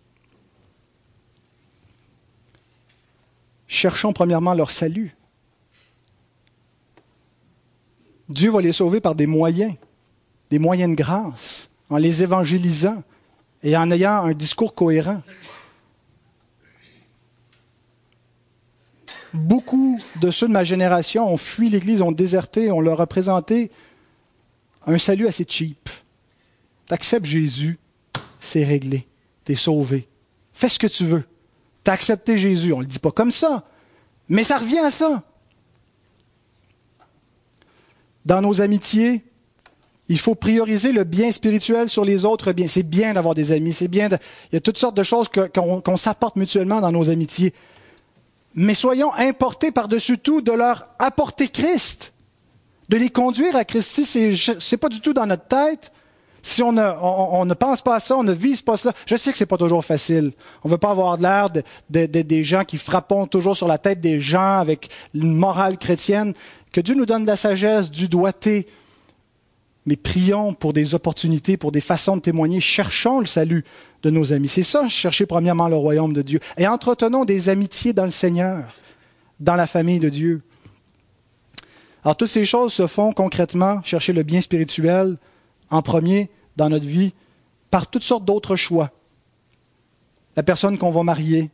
Cherchons 3.68 4.12
premièrement 4.12 4.54
leur 4.54 4.70
salut. 4.70 5.16
Dieu 8.32 8.50
va 8.50 8.62
les 8.62 8.72
sauver 8.72 9.02
par 9.02 9.16
des 9.16 9.28
moyens, 9.28 9.74
des 10.50 10.60
moyens 10.60 10.92
de 10.92 10.96
grâce, 10.96 11.70
en 11.90 11.98
les 11.98 12.24
évangélisant 12.24 13.04
et 13.64 13.76
en 13.78 13.92
ayant 13.92 14.24
un 14.24 14.34
discours 14.34 14.74
cohérent. 14.74 15.22
Beaucoup 19.34 20.00
de 20.20 20.32
ceux 20.32 20.48
de 20.48 20.54
ma 20.54 20.64
génération 20.64 21.32
ont 21.32 21.38
fui 21.38 21.70
l'Église, 21.70 22.02
ont 22.02 22.12
déserté, 22.12 22.72
on 22.72 22.82
leur 22.82 23.00
a 23.02 23.08
présenté 23.08 23.72
un 24.86 24.98
salut 24.98 25.28
assez 25.28 25.46
cheap. 25.48 25.90
T'acceptes 26.88 27.26
Jésus, 27.26 27.80
c'est 28.40 28.64
réglé, 28.64 29.08
t'es 29.44 29.56
sauvé. 29.56 30.08
Fais 30.54 30.70
ce 30.70 30.80
que 30.80 30.88
tu 30.88 31.06
veux. 31.06 31.24
T'as 31.84 31.94
accepté 31.94 32.38
Jésus, 32.38 32.74
on 32.74 32.78
ne 32.78 32.84
le 32.84 32.88
dit 32.88 33.00
pas 33.00 33.12
comme 33.12 33.32
ça, 33.32 33.66
mais 34.28 34.44
ça 34.44 34.58
revient 34.58 34.80
à 34.80 34.92
ça. 34.92 35.24
Dans 38.26 38.42
nos 38.42 38.62
amitiés, 38.62 39.24
il 40.12 40.20
faut 40.20 40.36
prioriser 40.36 40.92
le 40.92 41.04
bien 41.04 41.32
spirituel 41.32 41.90
sur 41.90 42.04
les 42.04 42.26
autres 42.26 42.52
biens. 42.52 42.68
C'est 42.68 42.84
bien 42.84 43.14
d'avoir 43.14 43.34
des 43.34 43.52
amis, 43.52 43.74
c'est 43.74 43.88
bien. 43.88 44.10
Il 44.52 44.56
y 44.56 44.58
a 44.58 44.60
toutes 44.60 44.78
sortes 44.78 44.98
de 44.98 45.04
choses 45.04 45.30
qu'on 45.30 45.98
s'apporte 45.98 46.36
mutuellement 46.36 46.82
dans 46.82 46.92
nos 46.92 47.10
amitiés. 47.10 47.54
Mais 48.54 48.74
soyons 48.74 49.14
importés 49.14 49.72
par-dessus 49.72 50.18
tout 50.18 50.42
de 50.42 50.52
leur 50.52 50.90
apporter 51.00 51.48
Christ, 51.48 52.12
de 52.90 52.98
les 52.98 53.10
conduire 53.10 53.56
à 53.56 53.64
Christ. 53.64 53.90
Si 54.04 54.36
c'est 54.60 54.78
pas 54.78 54.90
du 54.90 55.00
tout 55.00 55.14
dans 55.14 55.26
notre 55.26 55.46
tête, 55.46 55.92
si 56.44 56.64
on 56.64 56.72
ne, 56.74 57.54
pense 57.54 57.82
pas 57.82 57.96
à 57.96 58.00
ça, 58.00 58.18
on 58.18 58.24
ne 58.24 58.34
vise 58.34 58.62
pas 58.62 58.76
cela, 58.76 58.94
je 59.06 59.16
sais 59.16 59.32
que 59.32 59.38
c'est 59.38 59.46
pas 59.46 59.58
toujours 59.58 59.86
facile. 59.86 60.34
On 60.64 60.70
veut 60.70 60.78
pas 60.78 60.90
avoir 60.90 61.18
l'air 61.18 61.50
de, 61.50 62.06
des 62.06 62.44
gens 62.44 62.66
qui 62.66 62.78
frappent 62.78 63.30
toujours 63.30 63.56
sur 63.56 63.68
la 63.68 63.78
tête 63.78 64.02
des 64.02 64.20
gens 64.20 64.60
avec 64.60 64.90
une 65.14 65.36
morale 65.36 65.78
chrétienne. 65.78 66.34
Que 66.72 66.82
Dieu 66.82 66.96
nous 66.96 67.06
donne 67.06 67.26
la 67.26 67.36
sagesse, 67.36 67.92
du 67.92 68.08
doigté. 68.08 68.68
Mais 69.86 69.96
prions 69.96 70.54
pour 70.54 70.74
des 70.74 70.94
opportunités, 70.94 71.58
pour 71.58 71.72
des 71.72 71.82
façons 71.82 72.16
de 72.16 72.22
témoigner. 72.22 72.62
Cherchons 72.62 73.20
le 73.20 73.26
salut 73.26 73.66
de 74.04 74.10
nos 74.10 74.32
amis. 74.32 74.48
C'est 74.48 74.64
ça, 74.64 74.88
chercher 74.88 75.26
premièrement 75.26 75.68
le 75.68 75.76
royaume 75.76 76.14
de 76.14 76.22
Dieu. 76.22 76.40
Et 76.58 76.68
entretenons 76.68 77.26
des 77.26 77.50
amitiés 77.50 77.94
dans 77.94 78.06
le 78.06 78.12
Seigneur, 78.12 78.64
dans 79.40 79.56
la 79.56 79.68
famille 79.68 80.00
de 80.00 80.10
Dieu. 80.10 80.42
Alors, 82.04 82.16
toutes 82.16 82.30
ces 82.30 82.46
choses 82.46 82.74
se 82.74 82.88
font 82.88 83.12
concrètement, 83.12 83.82
chercher 83.84 84.14
le 84.14 84.24
bien 84.24 84.42
spirituel 84.42 85.18
en 85.70 85.82
premier 85.82 86.30
dans 86.58 86.70
notre 86.70 86.86
vie, 86.86 87.14
par 87.70 87.88
toutes 87.88 88.04
sortes 88.04 88.26
d'autres 88.26 88.56
choix. 88.56 88.92
La 90.36 90.44
personne 90.44 90.78
qu'on 90.78 90.92
va 90.92 91.04
marier, 91.04 91.50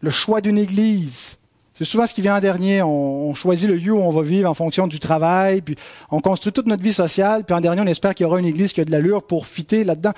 le 0.00 0.10
choix 0.10 0.40
d'une 0.40 0.58
église, 0.58 1.38
C'est 1.74 1.84
souvent 1.84 2.06
ce 2.06 2.14
qui 2.14 2.22
vient 2.22 2.36
en 2.36 2.40
dernier. 2.40 2.82
On, 2.82 3.34
choisit 3.34 3.68
le 3.68 3.74
lieu 3.74 3.92
où 3.92 4.00
on 4.00 4.12
va 4.12 4.22
vivre 4.22 4.48
en 4.48 4.54
fonction 4.54 4.86
du 4.86 5.00
travail, 5.00 5.60
puis 5.60 5.74
on 6.10 6.20
construit 6.20 6.52
toute 6.52 6.66
notre 6.66 6.84
vie 6.84 6.92
sociale, 6.92 7.42
puis 7.44 7.54
en 7.54 7.60
dernier, 7.60 7.82
on 7.82 7.86
espère 7.86 8.14
qu'il 8.14 8.24
y 8.24 8.26
aura 8.26 8.38
une 8.38 8.46
église 8.46 8.72
qui 8.72 8.80
a 8.80 8.84
de 8.84 8.92
l'allure 8.92 9.24
pour 9.24 9.48
fitter 9.48 9.82
là-dedans. 9.82 10.12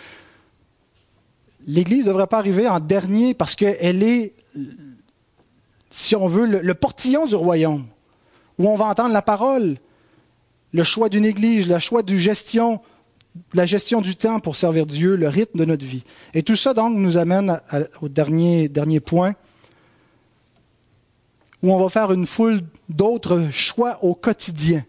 L'église 1.66 2.04
ne 2.04 2.10
devrait 2.10 2.26
pas 2.26 2.38
arriver 2.38 2.68
en 2.68 2.78
dernier 2.78 3.32
parce 3.32 3.54
qu'elle 3.54 4.02
est, 4.02 4.34
si 5.90 6.14
on 6.14 6.28
veut, 6.28 6.46
le, 6.46 6.74
portillon 6.74 7.24
du 7.24 7.34
royaume, 7.34 7.86
où 8.58 8.68
on 8.68 8.76
va 8.76 8.84
entendre 8.84 9.14
la 9.14 9.22
parole, 9.22 9.76
le 10.72 10.84
choix 10.84 11.08
d'une 11.08 11.24
église, 11.24 11.68
le 11.68 11.78
choix 11.78 12.02
du 12.02 12.18
gestion, 12.18 12.80
la 13.54 13.64
gestion 13.64 14.02
du 14.02 14.14
temps 14.14 14.40
pour 14.40 14.56
servir 14.56 14.84
Dieu, 14.84 15.16
le 15.16 15.28
rythme 15.28 15.58
de 15.58 15.64
notre 15.64 15.86
vie. 15.86 16.04
Et 16.34 16.42
tout 16.42 16.56
ça, 16.56 16.74
donc, 16.74 16.94
nous 16.96 17.16
amène 17.16 17.60
au 18.02 18.10
dernier, 18.10 18.68
dernier 18.68 19.00
point 19.00 19.34
où 21.62 21.72
on 21.72 21.78
va 21.78 21.88
faire 21.88 22.12
une 22.12 22.26
foule 22.26 22.62
d'autres 22.88 23.48
choix 23.50 23.98
au 24.02 24.14
quotidien. 24.14 24.84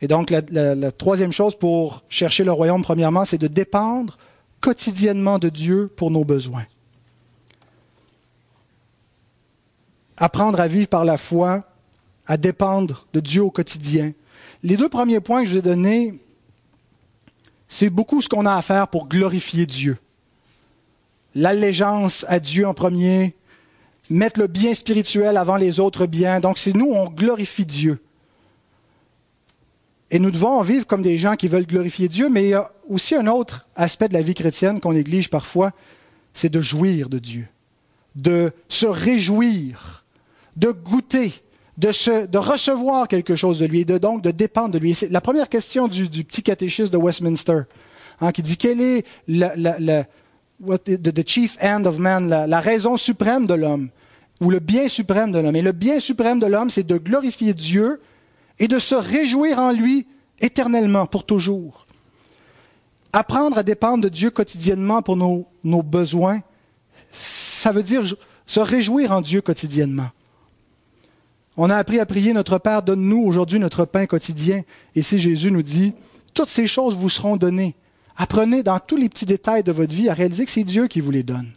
Et 0.00 0.08
donc, 0.08 0.30
la, 0.30 0.92
troisième 0.92 1.32
chose 1.32 1.54
pour 1.54 2.02
chercher 2.08 2.44
le 2.44 2.52
royaume, 2.52 2.82
premièrement, 2.82 3.24
c'est 3.24 3.38
de 3.38 3.46
dépendre 3.46 4.18
quotidiennement 4.60 5.38
de 5.38 5.48
Dieu 5.48 5.90
pour 5.96 6.10
nos 6.10 6.24
besoins. 6.24 6.66
Apprendre 10.16 10.60
à 10.60 10.68
vivre 10.68 10.88
par 10.88 11.04
la 11.04 11.16
foi, 11.16 11.64
à 12.26 12.36
dépendre 12.36 13.06
de 13.12 13.20
Dieu 13.20 13.42
au 13.42 13.50
quotidien. 13.50 14.12
Les 14.62 14.76
deux 14.76 14.88
premiers 14.88 15.20
points 15.20 15.42
que 15.42 15.48
je 15.48 15.56
vais 15.56 15.62
donner, 15.62 16.18
c'est 17.68 17.90
beaucoup 17.90 18.20
ce 18.20 18.28
qu'on 18.28 18.46
a 18.46 18.54
à 18.54 18.62
faire 18.62 18.88
pour 18.88 19.08
glorifier 19.08 19.66
Dieu. 19.66 19.98
L'allégeance 21.34 22.24
à 22.28 22.40
Dieu 22.40 22.66
en 22.66 22.74
premier, 22.74 23.34
mettre 24.10 24.40
le 24.40 24.46
bien 24.46 24.74
spirituel 24.74 25.36
avant 25.36 25.56
les 25.56 25.80
autres 25.80 26.06
biens. 26.06 26.40
Donc 26.40 26.58
c'est 26.58 26.74
nous, 26.74 26.90
on 26.92 27.08
glorifie 27.08 27.66
Dieu. 27.66 28.00
Et 30.10 30.18
nous 30.18 30.30
devons 30.30 30.60
vivre 30.62 30.86
comme 30.86 31.02
des 31.02 31.18
gens 31.18 31.34
qui 31.34 31.48
veulent 31.48 31.66
glorifier 31.66 32.08
Dieu, 32.08 32.28
mais 32.28 32.44
il 32.44 32.48
y 32.50 32.54
a 32.54 32.70
aussi 32.88 33.14
un 33.14 33.26
autre 33.26 33.66
aspect 33.74 34.08
de 34.08 34.14
la 34.14 34.22
vie 34.22 34.34
chrétienne 34.34 34.80
qu'on 34.80 34.92
néglige 34.92 35.30
parfois, 35.30 35.72
c'est 36.34 36.50
de 36.50 36.60
jouir 36.60 37.08
de 37.08 37.18
Dieu, 37.18 37.48
de 38.14 38.52
se 38.68 38.86
réjouir, 38.86 40.04
de 40.56 40.70
goûter, 40.70 41.32
de, 41.78 42.38
recevoir 42.38 43.08
quelque 43.08 43.34
chose 43.34 43.58
de 43.58 43.66
lui 43.66 43.80
et 43.80 43.84
donc 43.84 44.22
de 44.22 44.30
dépendre 44.30 44.70
de 44.70 44.78
lui. 44.78 44.94
C'est 44.94 45.10
la 45.10 45.20
première 45.20 45.48
question 45.48 45.88
du, 45.88 46.08
petit 46.24 46.42
catéchisme 46.42 46.90
de 46.90 46.96
Westminster, 46.96 47.62
hein, 48.20 48.32
qui 48.32 48.42
dit 48.42 48.56
quelle 48.56 48.80
est 48.80 49.04
what 50.60 50.78
the, 50.78 50.96
the 50.96 51.26
chief 51.26 51.56
end 51.60 51.86
of 51.86 51.98
man, 51.98 52.28
la, 52.28 52.46
la 52.46 52.60
raison 52.60 52.96
suprême 52.96 53.46
de 53.46 53.54
l'homme, 53.54 53.90
ou 54.40 54.50
le 54.50 54.60
bien 54.60 54.88
suprême 54.88 55.32
de 55.32 55.38
l'homme. 55.38 55.56
Et 55.56 55.62
le 55.62 55.72
bien 55.72 56.00
suprême 56.00 56.40
de 56.40 56.46
l'homme, 56.46 56.70
c'est 56.70 56.86
de 56.86 56.98
glorifier 56.98 57.54
Dieu 57.54 58.00
et 58.58 58.68
de 58.68 58.78
se 58.78 58.94
réjouir 58.94 59.58
en 59.58 59.72
lui 59.72 60.06
éternellement, 60.40 61.06
pour 61.06 61.24
toujours. 61.24 61.86
Apprendre 63.12 63.58
à 63.58 63.62
dépendre 63.62 64.04
de 64.04 64.08
Dieu 64.08 64.30
quotidiennement 64.30 65.02
pour 65.02 65.16
nos, 65.16 65.46
nos 65.62 65.82
besoins, 65.82 66.40
ça 67.12 67.70
veut 67.70 67.82
dire 67.82 68.02
se 68.46 68.60
réjouir 68.60 69.12
en 69.12 69.20
Dieu 69.20 69.40
quotidiennement. 69.40 70.08
On 71.56 71.70
a 71.70 71.76
appris 71.76 72.00
à 72.00 72.06
prier 72.06 72.32
Notre 72.32 72.58
Père, 72.58 72.82
donne-nous 72.82 73.22
aujourd'hui 73.22 73.60
notre 73.60 73.84
pain 73.84 74.06
quotidien. 74.06 74.62
Et 74.96 75.02
si 75.02 75.20
Jésus 75.20 75.52
nous 75.52 75.62
dit, 75.62 75.92
toutes 76.34 76.48
ces 76.48 76.66
choses 76.66 76.96
vous 76.96 77.08
seront 77.08 77.36
données, 77.36 77.76
Apprenez 78.16 78.62
dans 78.62 78.78
tous 78.78 78.96
les 78.96 79.08
petits 79.08 79.26
détails 79.26 79.64
de 79.64 79.72
votre 79.72 79.94
vie 79.94 80.08
à 80.08 80.14
réaliser 80.14 80.44
que 80.44 80.50
c'est 80.50 80.64
Dieu 80.64 80.86
qui 80.86 81.00
vous 81.00 81.10
les 81.10 81.22
donne. 81.22 81.50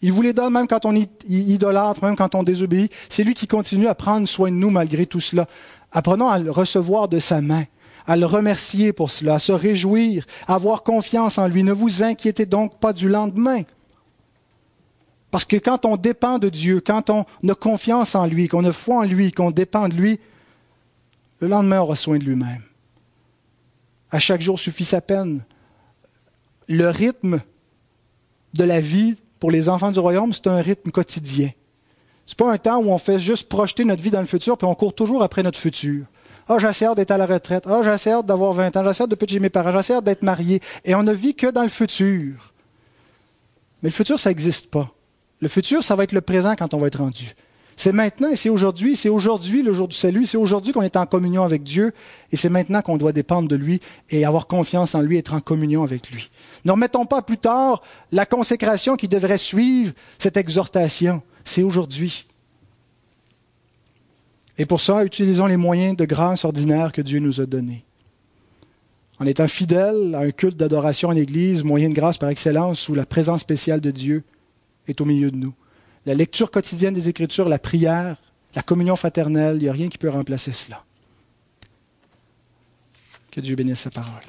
Il 0.00 0.12
vous 0.12 0.22
les 0.22 0.32
donne 0.32 0.52
même 0.52 0.66
quand 0.66 0.84
on 0.84 0.94
idolâtre, 1.28 2.04
même 2.04 2.16
quand 2.16 2.34
on 2.34 2.42
désobéit. 2.42 2.92
C'est 3.08 3.22
lui 3.22 3.34
qui 3.34 3.46
continue 3.46 3.86
à 3.86 3.94
prendre 3.94 4.26
soin 4.26 4.50
de 4.50 4.56
nous 4.56 4.70
malgré 4.70 5.06
tout 5.06 5.20
cela. 5.20 5.46
Apprenons 5.92 6.28
à 6.28 6.38
le 6.38 6.50
recevoir 6.50 7.08
de 7.08 7.20
sa 7.20 7.40
main, 7.40 7.64
à 8.06 8.16
le 8.16 8.26
remercier 8.26 8.92
pour 8.92 9.10
cela, 9.10 9.34
à 9.34 9.38
se 9.38 9.52
réjouir, 9.52 10.26
à 10.48 10.54
avoir 10.54 10.82
confiance 10.82 11.38
en 11.38 11.46
lui. 11.46 11.62
Ne 11.62 11.72
vous 11.72 12.02
inquiétez 12.02 12.46
donc 12.46 12.80
pas 12.80 12.92
du 12.92 13.08
lendemain. 13.08 13.62
Parce 15.30 15.44
que 15.44 15.56
quand 15.56 15.84
on 15.84 15.96
dépend 15.96 16.38
de 16.38 16.48
Dieu, 16.48 16.82
quand 16.84 17.08
on 17.08 17.24
a 17.48 17.54
confiance 17.54 18.14
en 18.14 18.26
lui, 18.26 18.48
qu'on 18.48 18.64
a 18.64 18.72
foi 18.72 18.98
en 18.98 19.04
lui, 19.04 19.30
qu'on 19.30 19.50
dépend 19.50 19.88
de 19.88 19.94
lui, 19.94 20.18
le 21.40 21.48
lendemain 21.48 21.80
aura 21.80 21.96
soin 21.96 22.18
de 22.18 22.24
lui-même. 22.24 22.62
À 24.10 24.18
chaque 24.18 24.42
jour 24.42 24.58
suffit 24.58 24.84
sa 24.84 25.00
peine 25.00 25.42
le 26.68 26.88
rythme 26.88 27.40
de 28.54 28.64
la 28.64 28.80
vie 28.80 29.16
pour 29.38 29.50
les 29.50 29.68
enfants 29.68 29.90
du 29.90 29.98
royaume, 29.98 30.32
c'est 30.32 30.46
un 30.46 30.60
rythme 30.60 30.90
quotidien. 30.90 31.50
Ce 32.26 32.32
n'est 32.32 32.36
pas 32.36 32.52
un 32.52 32.58
temps 32.58 32.78
où 32.78 32.90
on 32.90 32.98
fait 32.98 33.18
juste 33.18 33.48
projeter 33.48 33.84
notre 33.84 34.02
vie 34.02 34.10
dans 34.10 34.20
le 34.20 34.26
futur, 34.26 34.56
puis 34.56 34.66
on 34.66 34.74
court 34.74 34.94
toujours 34.94 35.22
après 35.22 35.42
notre 35.42 35.58
futur. 35.58 36.06
Ah, 36.48 36.58
j'ai 36.58 36.94
d'être 36.94 37.10
à 37.10 37.18
la 37.18 37.26
retraite. 37.26 37.66
Ah, 37.66 37.96
j'ai 37.96 38.22
d'avoir 38.24 38.52
20 38.52 38.76
ans. 38.76 38.92
J'ai 38.92 39.06
de 39.06 39.14
péter 39.14 39.38
mes 39.38 39.48
parents. 39.48 39.80
J'ai 39.80 40.00
d'être 40.00 40.22
marié. 40.22 40.60
Et 40.84 40.94
on 40.94 41.02
ne 41.02 41.12
vit 41.12 41.34
que 41.34 41.46
dans 41.46 41.62
le 41.62 41.68
futur. 41.68 42.52
Mais 43.82 43.88
le 43.88 43.94
futur, 43.94 44.18
ça 44.18 44.30
n'existe 44.30 44.70
pas. 44.70 44.90
Le 45.40 45.48
futur, 45.48 45.82
ça 45.82 45.96
va 45.96 46.04
être 46.04 46.12
le 46.12 46.20
présent 46.20 46.54
quand 46.56 46.74
on 46.74 46.78
va 46.78 46.88
être 46.88 46.98
rendu. 46.98 47.34
C'est 47.76 47.92
maintenant 47.92 48.30
et 48.30 48.36
c'est 48.36 48.48
aujourd'hui. 48.48 48.96
C'est 48.96 49.08
aujourd'hui 49.08 49.62
le 49.62 49.72
jour 49.72 49.88
du 49.88 49.96
salut. 49.96 50.26
C'est 50.26 50.36
aujourd'hui 50.36 50.72
qu'on 50.72 50.82
est 50.82 50.96
en 50.96 51.06
communion 51.06 51.42
avec 51.42 51.62
Dieu. 51.62 51.92
Et 52.30 52.36
c'est 52.36 52.48
maintenant 52.48 52.82
qu'on 52.82 52.96
doit 52.96 53.12
dépendre 53.12 53.48
de 53.48 53.56
lui 53.56 53.80
et 54.10 54.24
avoir 54.24 54.46
confiance 54.46 54.94
en 54.94 55.00
lui, 55.00 55.18
être 55.18 55.34
en 55.34 55.40
communion 55.40 55.82
avec 55.82 56.10
lui. 56.10 56.30
Ne 56.64 56.72
remettons 56.72 57.06
pas 57.06 57.22
plus 57.22 57.38
tard 57.38 57.82
la 58.10 58.26
consécration 58.26 58.96
qui 58.96 59.08
devrait 59.08 59.38
suivre 59.38 59.92
cette 60.18 60.36
exhortation. 60.36 61.22
C'est 61.44 61.62
aujourd'hui. 61.62 62.26
Et 64.58 64.66
pour 64.66 64.80
ça, 64.80 65.04
utilisons 65.04 65.46
les 65.46 65.56
moyens 65.56 65.96
de 65.96 66.04
grâce 66.04 66.44
ordinaires 66.44 66.92
que 66.92 67.02
Dieu 67.02 67.18
nous 67.18 67.40
a 67.40 67.46
donnés. 67.46 67.84
En 69.18 69.26
étant 69.26 69.48
fidèles 69.48 70.14
à 70.14 70.20
un 70.20 70.30
culte 70.30 70.56
d'adoration 70.56 71.08
en 71.08 71.16
Église, 71.16 71.64
moyen 71.64 71.88
de 71.88 71.94
grâce 71.94 72.18
par 72.18 72.28
excellence, 72.28 72.88
où 72.88 72.94
la 72.94 73.06
présence 73.06 73.40
spéciale 73.40 73.80
de 73.80 73.90
Dieu 73.90 74.24
est 74.88 75.00
au 75.00 75.04
milieu 75.04 75.30
de 75.30 75.36
nous. 75.36 75.54
La 76.06 76.14
lecture 76.14 76.50
quotidienne 76.50 76.94
des 76.94 77.08
Écritures, 77.08 77.48
la 77.48 77.58
prière, 77.58 78.16
la 78.54 78.62
communion 78.62 78.96
fraternelle, 78.96 79.56
il 79.56 79.62
n'y 79.62 79.68
a 79.68 79.72
rien 79.72 79.88
qui 79.88 79.98
peut 79.98 80.10
remplacer 80.10 80.52
cela. 80.52 80.84
Que 83.30 83.40
Dieu 83.40 83.56
bénisse 83.56 83.80
sa 83.80 83.90
parole. 83.90 84.22